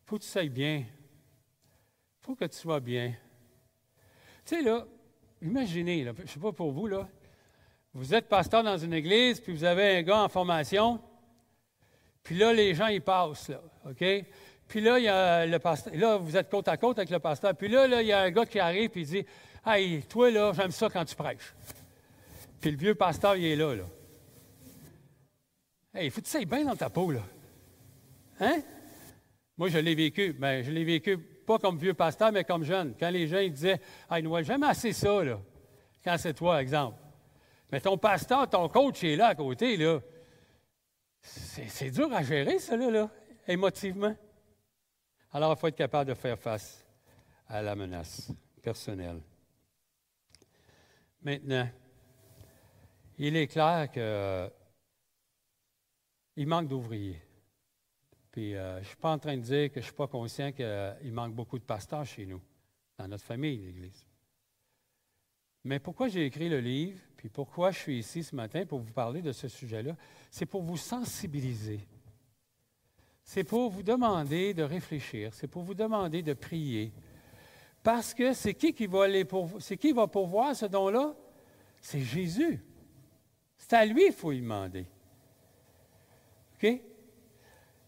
faut 0.09 0.17
que 0.17 0.23
tu 0.23 0.29
sois 0.29 0.45
bien. 0.45 0.77
Il 0.77 2.25
faut 2.25 2.35
que 2.35 2.45
tu 2.45 2.57
sois 2.57 2.79
bien. 2.79 3.13
Tu 4.43 4.55
sais, 4.55 4.61
là, 4.63 4.87
imaginez, 5.39 6.03
je 6.03 6.21
ne 6.23 6.27
sais 6.27 6.39
pas 6.39 6.51
pour 6.51 6.71
vous, 6.71 6.87
là, 6.87 7.07
vous 7.93 8.15
êtes 8.15 8.27
pasteur 8.27 8.63
dans 8.63 8.77
une 8.77 8.93
église, 8.93 9.39
puis 9.39 9.53
vous 9.53 9.63
avez 9.63 9.97
un 9.97 10.01
gars 10.01 10.23
en 10.23 10.29
formation, 10.29 10.99
puis 12.23 12.35
là, 12.37 12.51
les 12.53 12.73
gens, 12.73 12.87
ils 12.87 13.03
passent, 13.03 13.49
là, 13.49 13.61
OK? 13.87 14.03
Puis 14.67 14.81
là, 14.81 14.97
il 14.97 15.05
y 15.05 15.07
a 15.07 15.45
là, 15.45 16.17
vous 16.17 16.35
êtes 16.35 16.49
côte 16.49 16.67
à 16.67 16.77
côte 16.77 16.97
avec 16.97 17.11
le 17.11 17.19
pasteur, 17.19 17.55
puis 17.55 17.67
là, 17.67 17.87
là 17.87 18.01
il 18.01 18.07
y 18.07 18.11
a 18.11 18.21
un 18.21 18.31
gars 18.31 18.47
qui 18.47 18.59
arrive, 18.59 18.89
puis 18.89 19.01
il 19.01 19.07
dit, 19.07 19.25
«Hey, 19.65 20.03
toi, 20.03 20.31
là, 20.31 20.53
j'aime 20.53 20.71
ça 20.71 20.89
quand 20.89 21.05
tu 21.05 21.15
prêches.» 21.15 21.53
Puis 22.61 22.71
le 22.71 22.77
vieux 22.77 22.95
pasteur, 22.95 23.35
il 23.35 23.45
est 23.45 23.55
là, 23.55 23.75
là. 23.75 23.83
Hey, 25.93 26.07
il 26.07 26.11
faut 26.11 26.21
que 26.21 26.25
tu 26.25 26.31
sois 26.31 26.45
bien 26.45 26.65
dans 26.65 26.75
ta 26.75 26.89
peau, 26.89 27.11
là? 27.11 27.21
Hein? 28.39 28.61
Moi, 29.57 29.69
je 29.69 29.77
l'ai 29.77 29.95
vécu. 29.95 30.35
mais 30.39 30.61
ben, 30.61 30.63
je 30.63 30.71
l'ai 30.71 30.83
vécu 30.83 31.17
pas 31.17 31.59
comme 31.59 31.77
vieux 31.77 31.93
pasteur, 31.93 32.31
mais 32.31 32.43
comme 32.43 32.63
jeune. 32.63 32.95
Quand 32.99 33.09
les 33.09 33.27
gens 33.27 33.39
ils 33.39 33.51
disaient 33.51 33.81
Ah, 34.09 34.21
Noël, 34.21 34.45
j'aime 34.45 34.63
assez 34.63 34.93
ça, 34.93 35.23
là. 35.23 35.39
Quand 36.03 36.17
c'est 36.17 36.33
toi, 36.33 36.61
exemple. 36.61 36.97
Mais 37.71 37.81
ton 37.81 37.97
pasteur, 37.97 38.49
ton 38.49 38.69
coach 38.69 39.03
est 39.03 39.15
là 39.15 39.27
à 39.27 39.35
côté, 39.35 39.77
là. 39.77 39.99
C'est 41.21 41.91
dur 41.91 42.11
à 42.13 42.23
gérer, 42.23 42.59
ça, 42.59 42.77
là, 42.77 43.09
émotivement. 43.47 44.15
Alors, 45.31 45.53
il 45.53 45.59
faut 45.59 45.67
être 45.67 45.75
capable 45.75 46.09
de 46.09 46.15
faire 46.15 46.39
face 46.39 46.85
à 47.47 47.61
la 47.61 47.75
menace 47.75 48.31
personnelle. 48.61 49.19
Maintenant, 51.21 51.69
il 53.17 53.35
est 53.35 53.47
clair 53.47 53.91
qu'il 53.91 54.51
manque 56.47 56.67
d'ouvriers. 56.67 57.21
Puis 58.31 58.55
euh, 58.55 58.75
je 58.75 58.79
ne 58.79 58.85
suis 58.85 58.97
pas 58.97 59.11
en 59.11 59.19
train 59.19 59.35
de 59.35 59.41
dire 59.41 59.69
que 59.69 59.75
je 59.75 59.79
ne 59.79 59.85
suis 59.85 59.93
pas 59.93 60.07
conscient 60.07 60.51
qu'il 60.51 61.11
manque 61.11 61.33
beaucoup 61.33 61.59
de 61.59 61.63
pasteurs 61.63 62.05
chez 62.05 62.25
nous, 62.25 62.41
dans 62.97 63.07
notre 63.07 63.23
famille, 63.23 63.57
l'Église. 63.57 64.05
Mais 65.63 65.79
pourquoi 65.79 66.07
j'ai 66.07 66.25
écrit 66.25 66.47
le 66.47 66.59
livre, 66.59 66.99
puis 67.17 67.27
pourquoi 67.27 67.71
je 67.71 67.79
suis 67.79 67.99
ici 67.99 68.23
ce 68.23 68.35
matin 68.35 68.65
pour 68.65 68.79
vous 68.79 68.93
parler 68.93 69.21
de 69.21 69.33
ce 69.33 69.47
sujet-là, 69.47 69.95
c'est 70.31 70.45
pour 70.45 70.61
vous 70.61 70.77
sensibiliser. 70.77 71.81
C'est 73.23 73.43
pour 73.43 73.69
vous 73.69 73.83
demander 73.83 74.53
de 74.53 74.63
réfléchir, 74.63 75.33
c'est 75.33 75.47
pour 75.47 75.63
vous 75.63 75.73
demander 75.73 76.23
de 76.23 76.33
prier. 76.33 76.93
Parce 77.83 78.13
que 78.13 78.33
c'est 78.33 78.53
qui 78.53 78.73
qui 78.73 78.87
va, 78.87 79.05
aller 79.05 79.25
c'est 79.59 79.77
qui 79.77 79.91
va 79.91 80.07
pourvoir 80.07 80.55
ce 80.55 80.65
don-là? 80.65 81.15
C'est 81.81 82.01
Jésus. 82.01 82.63
C'est 83.57 83.73
à 83.73 83.85
lui 83.85 84.03
qu'il 84.03 84.13
faut 84.13 84.31
y 84.31 84.41
demander. 84.41 84.85
OK? 86.55 86.59
Puis 86.59 86.81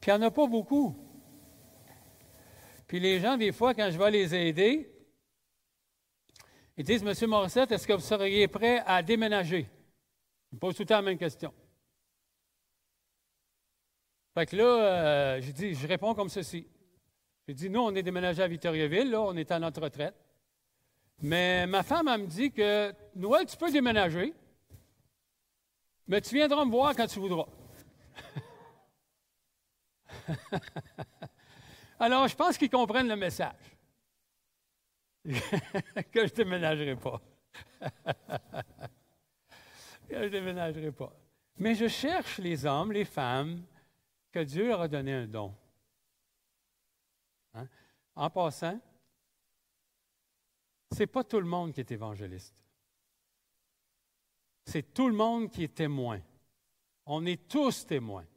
il 0.07 0.09
n'y 0.09 0.13
en 0.13 0.21
a 0.21 0.31
pas 0.31 0.47
beaucoup. 0.47 0.95
Puis 2.87 2.99
les 2.99 3.19
gens, 3.19 3.37
des 3.37 3.51
fois, 3.51 3.73
quand 3.73 3.89
je 3.91 3.97
vais 3.97 4.11
les 4.11 4.33
aider, 4.35 4.91
ils 6.77 6.83
disent, 6.83 7.03
Monsieur 7.03 7.27
Morissette, 7.27 7.71
est-ce 7.71 7.87
que 7.87 7.93
vous 7.93 7.99
seriez 7.99 8.47
prêt 8.47 8.81
à 8.85 9.03
déménager? 9.03 9.69
Ils 10.51 10.55
me 10.55 10.59
posent 10.59 10.75
tout 10.75 10.81
le 10.81 10.87
temps 10.87 10.95
la 10.95 11.01
même 11.01 11.17
question. 11.17 11.53
Fait 14.33 14.45
que 14.45 14.55
là, 14.55 14.63
euh, 14.63 15.41
je 15.41 15.51
dis, 15.51 15.73
je 15.73 15.87
réponds 15.87 16.13
comme 16.13 16.29
ceci. 16.29 16.65
Je 17.51 17.55
dis, 17.57 17.69
nous, 17.69 17.81
on 17.81 17.93
est 17.93 18.01
déménagé 18.01 18.41
à 18.41 18.47
Victoriaville, 18.47 19.11
là, 19.11 19.19
on 19.19 19.35
est 19.35 19.51
à 19.51 19.59
notre 19.59 19.81
retraite. 19.81 20.15
Mais 21.21 21.67
ma 21.67 21.83
femme, 21.83 22.07
elle 22.07 22.21
me 22.21 22.25
dit 22.25 22.49
que, 22.49 22.93
Noël, 23.13 23.45
tu 23.45 23.57
peux 23.57 23.69
déménager, 23.69 24.33
mais 26.07 26.21
tu 26.21 26.33
viendras 26.33 26.63
me 26.63 26.71
voir 26.71 26.95
quand 26.95 27.07
tu 27.07 27.19
voudras. 27.19 27.47
Alors, 31.99 32.25
je 32.29 32.35
pense 32.37 32.57
qu'ils 32.57 32.69
comprennent 32.69 33.09
le 33.09 33.17
message. 33.17 33.51
que 35.25 35.31
je 35.33 36.19
ne 36.21 36.29
déménagerai 36.29 36.95
pas. 36.95 37.21
que 40.07 40.15
je 40.15 40.23
ne 40.23 40.29
déménagerai 40.29 40.93
pas. 40.93 41.11
Mais 41.57 41.75
je 41.75 41.89
cherche 41.89 42.37
les 42.37 42.65
hommes, 42.65 42.93
les 42.93 43.03
femmes, 43.03 43.61
que 44.31 44.39
Dieu 44.39 44.69
leur 44.69 44.79
a 44.79 44.87
donné 44.87 45.11
un 45.11 45.27
don. 45.27 45.53
En 48.21 48.29
passant, 48.29 48.79
ce 50.91 50.99
n'est 50.99 51.07
pas 51.07 51.23
tout 51.23 51.39
le 51.39 51.47
monde 51.47 51.73
qui 51.73 51.79
est 51.79 51.91
évangéliste. 51.91 52.53
C'est 54.63 54.93
tout 54.93 55.07
le 55.07 55.15
monde 55.15 55.49
qui 55.49 55.63
est 55.63 55.73
témoin. 55.73 56.21
On 57.07 57.25
est 57.25 57.47
tous 57.47 57.83
témoins. 57.87 58.27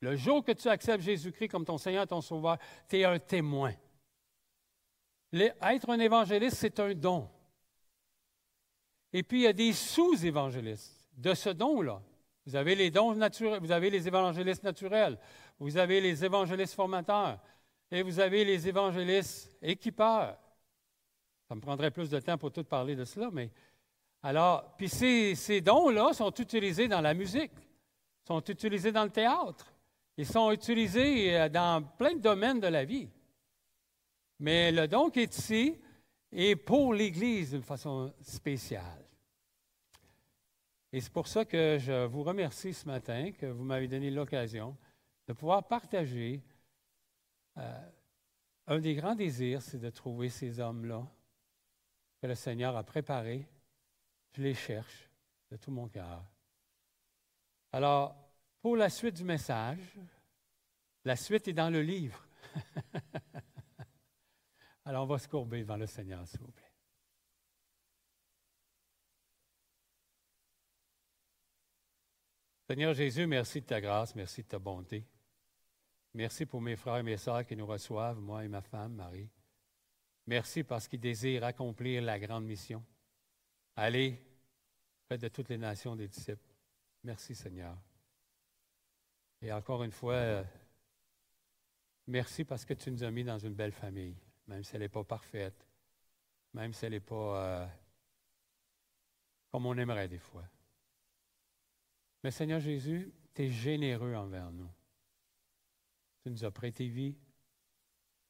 Le 0.00 0.16
jour 0.16 0.42
que 0.42 0.52
tu 0.52 0.66
acceptes 0.68 1.04
Jésus-Christ 1.04 1.48
comme 1.48 1.66
ton 1.66 1.76
Seigneur 1.76 2.06
ton 2.06 2.22
Sauveur, 2.22 2.56
tu 2.88 3.00
es 3.00 3.04
un 3.04 3.18
témoin. 3.18 3.74
être 5.34 5.90
un 5.90 5.98
évangéliste, 5.98 6.56
c'est 6.56 6.80
un 6.80 6.94
don. 6.94 7.28
Et 9.12 9.22
puis, 9.22 9.40
il 9.40 9.44
y 9.44 9.46
a 9.46 9.52
des 9.52 9.74
sous-évangélistes 9.74 11.06
de 11.12 11.34
ce 11.34 11.50
don-là. 11.50 12.00
Vous 12.46 12.56
avez 12.56 12.74
les 12.74 12.90
dons 12.90 13.14
naturels, 13.14 13.60
vous 13.60 13.72
avez 13.72 13.90
les 13.90 14.08
évangélistes 14.08 14.62
naturels, 14.62 15.18
vous 15.58 15.76
avez 15.76 16.00
les 16.00 16.24
évangélistes 16.24 16.72
formateurs, 16.72 17.38
et 17.90 18.02
vous 18.02 18.20
avez 18.20 18.44
les 18.44 18.68
évangélistes 18.68 19.56
équipeurs. 19.62 20.38
Ça 21.48 21.54
me 21.54 21.60
prendrait 21.60 21.90
plus 21.90 22.10
de 22.10 22.20
temps 22.20 22.36
pour 22.36 22.52
tout 22.52 22.64
parler 22.64 22.94
de 22.94 23.04
cela, 23.04 23.30
mais 23.32 23.50
alors, 24.22 24.74
puis 24.76 24.88
ces, 24.88 25.34
ces 25.34 25.60
dons-là 25.60 26.12
sont 26.12 26.32
utilisés 26.34 26.88
dans 26.88 27.00
la 27.00 27.14
musique, 27.14 27.52
sont 28.26 28.42
utilisés 28.42 28.92
dans 28.92 29.04
le 29.04 29.10
théâtre, 29.10 29.72
ils 30.16 30.26
sont 30.26 30.50
utilisés 30.50 31.36
euh, 31.38 31.48
dans 31.48 31.82
plein 31.82 32.14
de 32.14 32.20
domaines 32.20 32.60
de 32.60 32.66
la 32.66 32.84
vie. 32.84 33.08
Mais 34.40 34.72
le 34.72 34.88
don 34.88 35.10
qui 35.10 35.20
est 35.20 35.36
ici 35.36 35.76
est 36.32 36.56
pour 36.56 36.92
l'Église 36.92 37.52
d'une 37.52 37.62
façon 37.62 38.12
spéciale. 38.20 39.04
Et 40.92 41.00
c'est 41.00 41.12
pour 41.12 41.28
ça 41.28 41.44
que 41.44 41.78
je 41.78 42.06
vous 42.06 42.22
remercie 42.22 42.74
ce 42.74 42.86
matin, 42.86 43.30
que 43.32 43.46
vous 43.46 43.62
m'avez 43.62 43.88
donné 43.88 44.10
l'occasion 44.10 44.76
de 45.26 45.32
pouvoir 45.32 45.66
partager. 45.68 46.42
Euh, 47.58 47.90
un 48.68 48.78
des 48.78 48.94
grands 48.94 49.14
désirs, 49.14 49.62
c'est 49.62 49.78
de 49.78 49.90
trouver 49.90 50.28
ces 50.28 50.60
hommes-là 50.60 51.06
que 52.20 52.26
le 52.26 52.34
Seigneur 52.34 52.76
a 52.76 52.84
préparés. 52.84 53.46
Je 54.32 54.42
les 54.42 54.54
cherche 54.54 55.10
de 55.50 55.56
tout 55.56 55.70
mon 55.70 55.88
cœur. 55.88 56.22
Alors, 57.72 58.14
pour 58.60 58.76
la 58.76 58.90
suite 58.90 59.16
du 59.16 59.24
message, 59.24 59.98
la 61.04 61.16
suite 61.16 61.48
est 61.48 61.52
dans 61.52 61.70
le 61.70 61.82
livre. 61.82 62.26
Alors, 64.84 65.04
on 65.04 65.06
va 65.06 65.18
se 65.18 65.28
courber 65.28 65.60
devant 65.60 65.76
le 65.76 65.86
Seigneur, 65.86 66.26
s'il 66.26 66.40
vous 66.40 66.50
plaît. 66.50 66.64
Seigneur 72.68 72.92
Jésus, 72.92 73.26
merci 73.26 73.62
de 73.62 73.66
ta 73.66 73.80
grâce, 73.80 74.14
merci 74.14 74.42
de 74.42 74.48
ta 74.48 74.58
bonté. 74.58 75.06
Merci 76.14 76.46
pour 76.46 76.60
mes 76.60 76.76
frères 76.76 76.98
et 76.98 77.02
mes 77.02 77.16
sœurs 77.16 77.44
qui 77.44 77.56
nous 77.56 77.66
reçoivent, 77.66 78.20
moi 78.20 78.44
et 78.44 78.48
ma 78.48 78.62
femme, 78.62 78.94
Marie. 78.94 79.28
Merci 80.26 80.62
parce 80.62 80.88
qu'ils 80.88 81.00
désirent 81.00 81.44
accomplir 81.44 82.02
la 82.02 82.18
grande 82.18 82.44
mission. 82.44 82.84
Allez, 83.76 84.20
faites 85.08 85.20
de 85.20 85.28
toutes 85.28 85.48
les 85.48 85.58
nations 85.58 85.96
des 85.96 86.08
disciples. 86.08 86.52
Merci 87.04 87.34
Seigneur. 87.34 87.76
Et 89.40 89.52
encore 89.52 89.84
une 89.84 89.92
fois, 89.92 90.14
euh, 90.14 90.44
merci 92.06 92.44
parce 92.44 92.64
que 92.64 92.74
tu 92.74 92.90
nous 92.90 93.04
as 93.04 93.10
mis 93.10 93.24
dans 93.24 93.38
une 93.38 93.54
belle 93.54 93.72
famille, 93.72 94.16
même 94.46 94.64
si 94.64 94.74
elle 94.74 94.82
n'est 94.82 94.88
pas 94.88 95.04
parfaite, 95.04 95.66
même 96.52 96.72
si 96.72 96.84
elle 96.84 96.92
n'est 96.92 97.00
pas 97.00 97.62
euh, 97.62 97.66
comme 99.50 99.66
on 99.66 99.76
aimerait 99.78 100.08
des 100.08 100.18
fois. 100.18 100.44
Mais 102.22 102.30
Seigneur 102.30 102.60
Jésus, 102.60 103.12
tu 103.32 103.44
es 103.44 103.48
généreux 103.48 104.14
envers 104.14 104.50
nous. 104.50 104.68
Tu 106.22 106.30
nous 106.30 106.44
as 106.44 106.50
prêté 106.50 106.88
vie. 106.88 107.16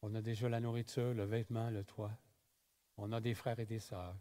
On 0.02 0.14
a 0.14 0.22
déjà 0.22 0.48
la 0.48 0.60
nourriture, 0.60 1.14
le 1.14 1.24
vêtement, 1.24 1.70
le 1.70 1.84
toit. 1.84 2.16
On 2.96 3.12
a 3.12 3.20
des 3.20 3.34
frères 3.34 3.58
et 3.58 3.66
des 3.66 3.80
sœurs. 3.80 4.16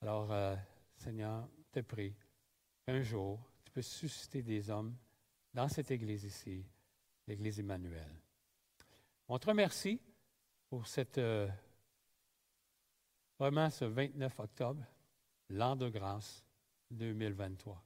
Alors, 0.00 0.30
euh, 0.32 0.54
Seigneur, 0.96 1.48
te 1.72 1.80
prie 1.80 2.14
qu'un 2.86 3.02
jour, 3.02 3.40
tu 3.64 3.72
peux 3.72 3.82
susciter 3.82 4.42
des 4.42 4.70
hommes 4.70 4.96
dans 5.52 5.68
cette 5.68 5.90
église 5.90 6.24
ici, 6.24 6.64
l'église 7.26 7.58
Emmanuel. 7.60 8.08
On 9.28 9.38
te 9.38 9.46
remercie 9.46 10.00
pour 10.68 10.86
cette, 10.86 11.18
euh, 11.18 11.48
vraiment 13.38 13.70
ce 13.70 13.84
29 13.84 14.38
octobre, 14.40 14.84
l'an 15.48 15.76
de 15.76 15.88
grâce 15.88 16.44
2023. 16.90 17.82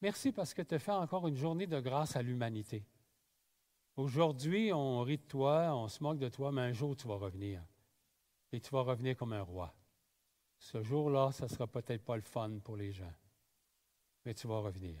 Merci 0.00 0.32
parce 0.32 0.54
que 0.54 0.62
tu 0.62 0.78
fais 0.78 0.92
encore 0.92 1.28
une 1.28 1.36
journée 1.36 1.66
de 1.66 1.80
grâce 1.80 2.16
à 2.16 2.22
l'humanité. 2.22 2.84
Aujourd'hui, 3.96 4.72
on 4.72 5.02
rit 5.02 5.18
de 5.18 5.22
toi, 5.22 5.74
on 5.74 5.88
se 5.88 6.02
moque 6.02 6.18
de 6.18 6.28
toi, 6.28 6.50
mais 6.50 6.62
un 6.62 6.72
jour 6.72 6.96
tu 6.96 7.06
vas 7.06 7.16
revenir. 7.16 7.62
Et 8.52 8.60
tu 8.60 8.70
vas 8.70 8.82
revenir 8.82 9.16
comme 9.16 9.32
un 9.32 9.42
roi. 9.42 9.74
Ce 10.58 10.82
jour-là, 10.82 11.30
ça 11.32 11.44
ne 11.44 11.50
sera 11.50 11.66
peut-être 11.66 12.04
pas 12.04 12.16
le 12.16 12.22
fun 12.22 12.58
pour 12.62 12.76
les 12.76 12.92
gens, 12.92 13.12
mais 14.24 14.34
tu 14.34 14.46
vas 14.46 14.60
revenir. 14.60 14.96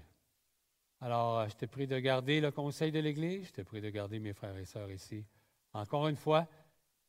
Alors, 1.00 1.40
euh, 1.40 1.48
je 1.48 1.54
te 1.54 1.66
prie 1.66 1.86
de 1.86 1.98
garder 1.98 2.40
le 2.40 2.50
conseil 2.50 2.92
de 2.92 2.98
l'Église, 2.98 3.48
je 3.48 3.52
te 3.52 3.62
prie 3.62 3.80
de 3.80 3.90
garder 3.90 4.18
mes 4.18 4.32
frères 4.32 4.56
et 4.56 4.64
sœurs 4.64 4.90
ici, 4.90 5.24
encore 5.72 6.08
une 6.08 6.16
fois, 6.16 6.46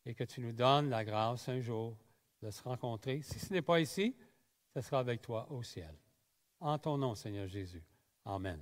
et 0.06 0.14
que 0.14 0.24
tu 0.24 0.42
nous 0.42 0.52
donnes 0.52 0.90
la 0.90 1.04
grâce 1.04 1.50
un 1.50 1.60
jour 1.60 1.98
de 2.42 2.50
se 2.50 2.62
rencontrer. 2.64 3.22
Si 3.22 3.40
ce 3.40 3.54
n'est 3.54 3.62
pas 3.62 3.80
ici, 3.80 4.16
ce 4.74 4.82
sera 4.82 5.00
avec 5.00 5.22
toi 5.22 5.48
au 5.52 5.64
ciel. 5.64 5.96
En 6.60 6.78
ton 6.78 6.98
nom, 6.98 7.16
Seigneur 7.16 7.48
Jésus. 7.48 7.84
Amen. 8.26 8.62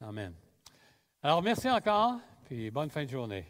Amen. 0.00 0.34
Alors, 1.22 1.42
merci 1.42 1.68
encore, 1.70 2.18
puis 2.44 2.70
bonne 2.70 2.90
fin 2.90 3.04
de 3.04 3.10
journée. 3.10 3.44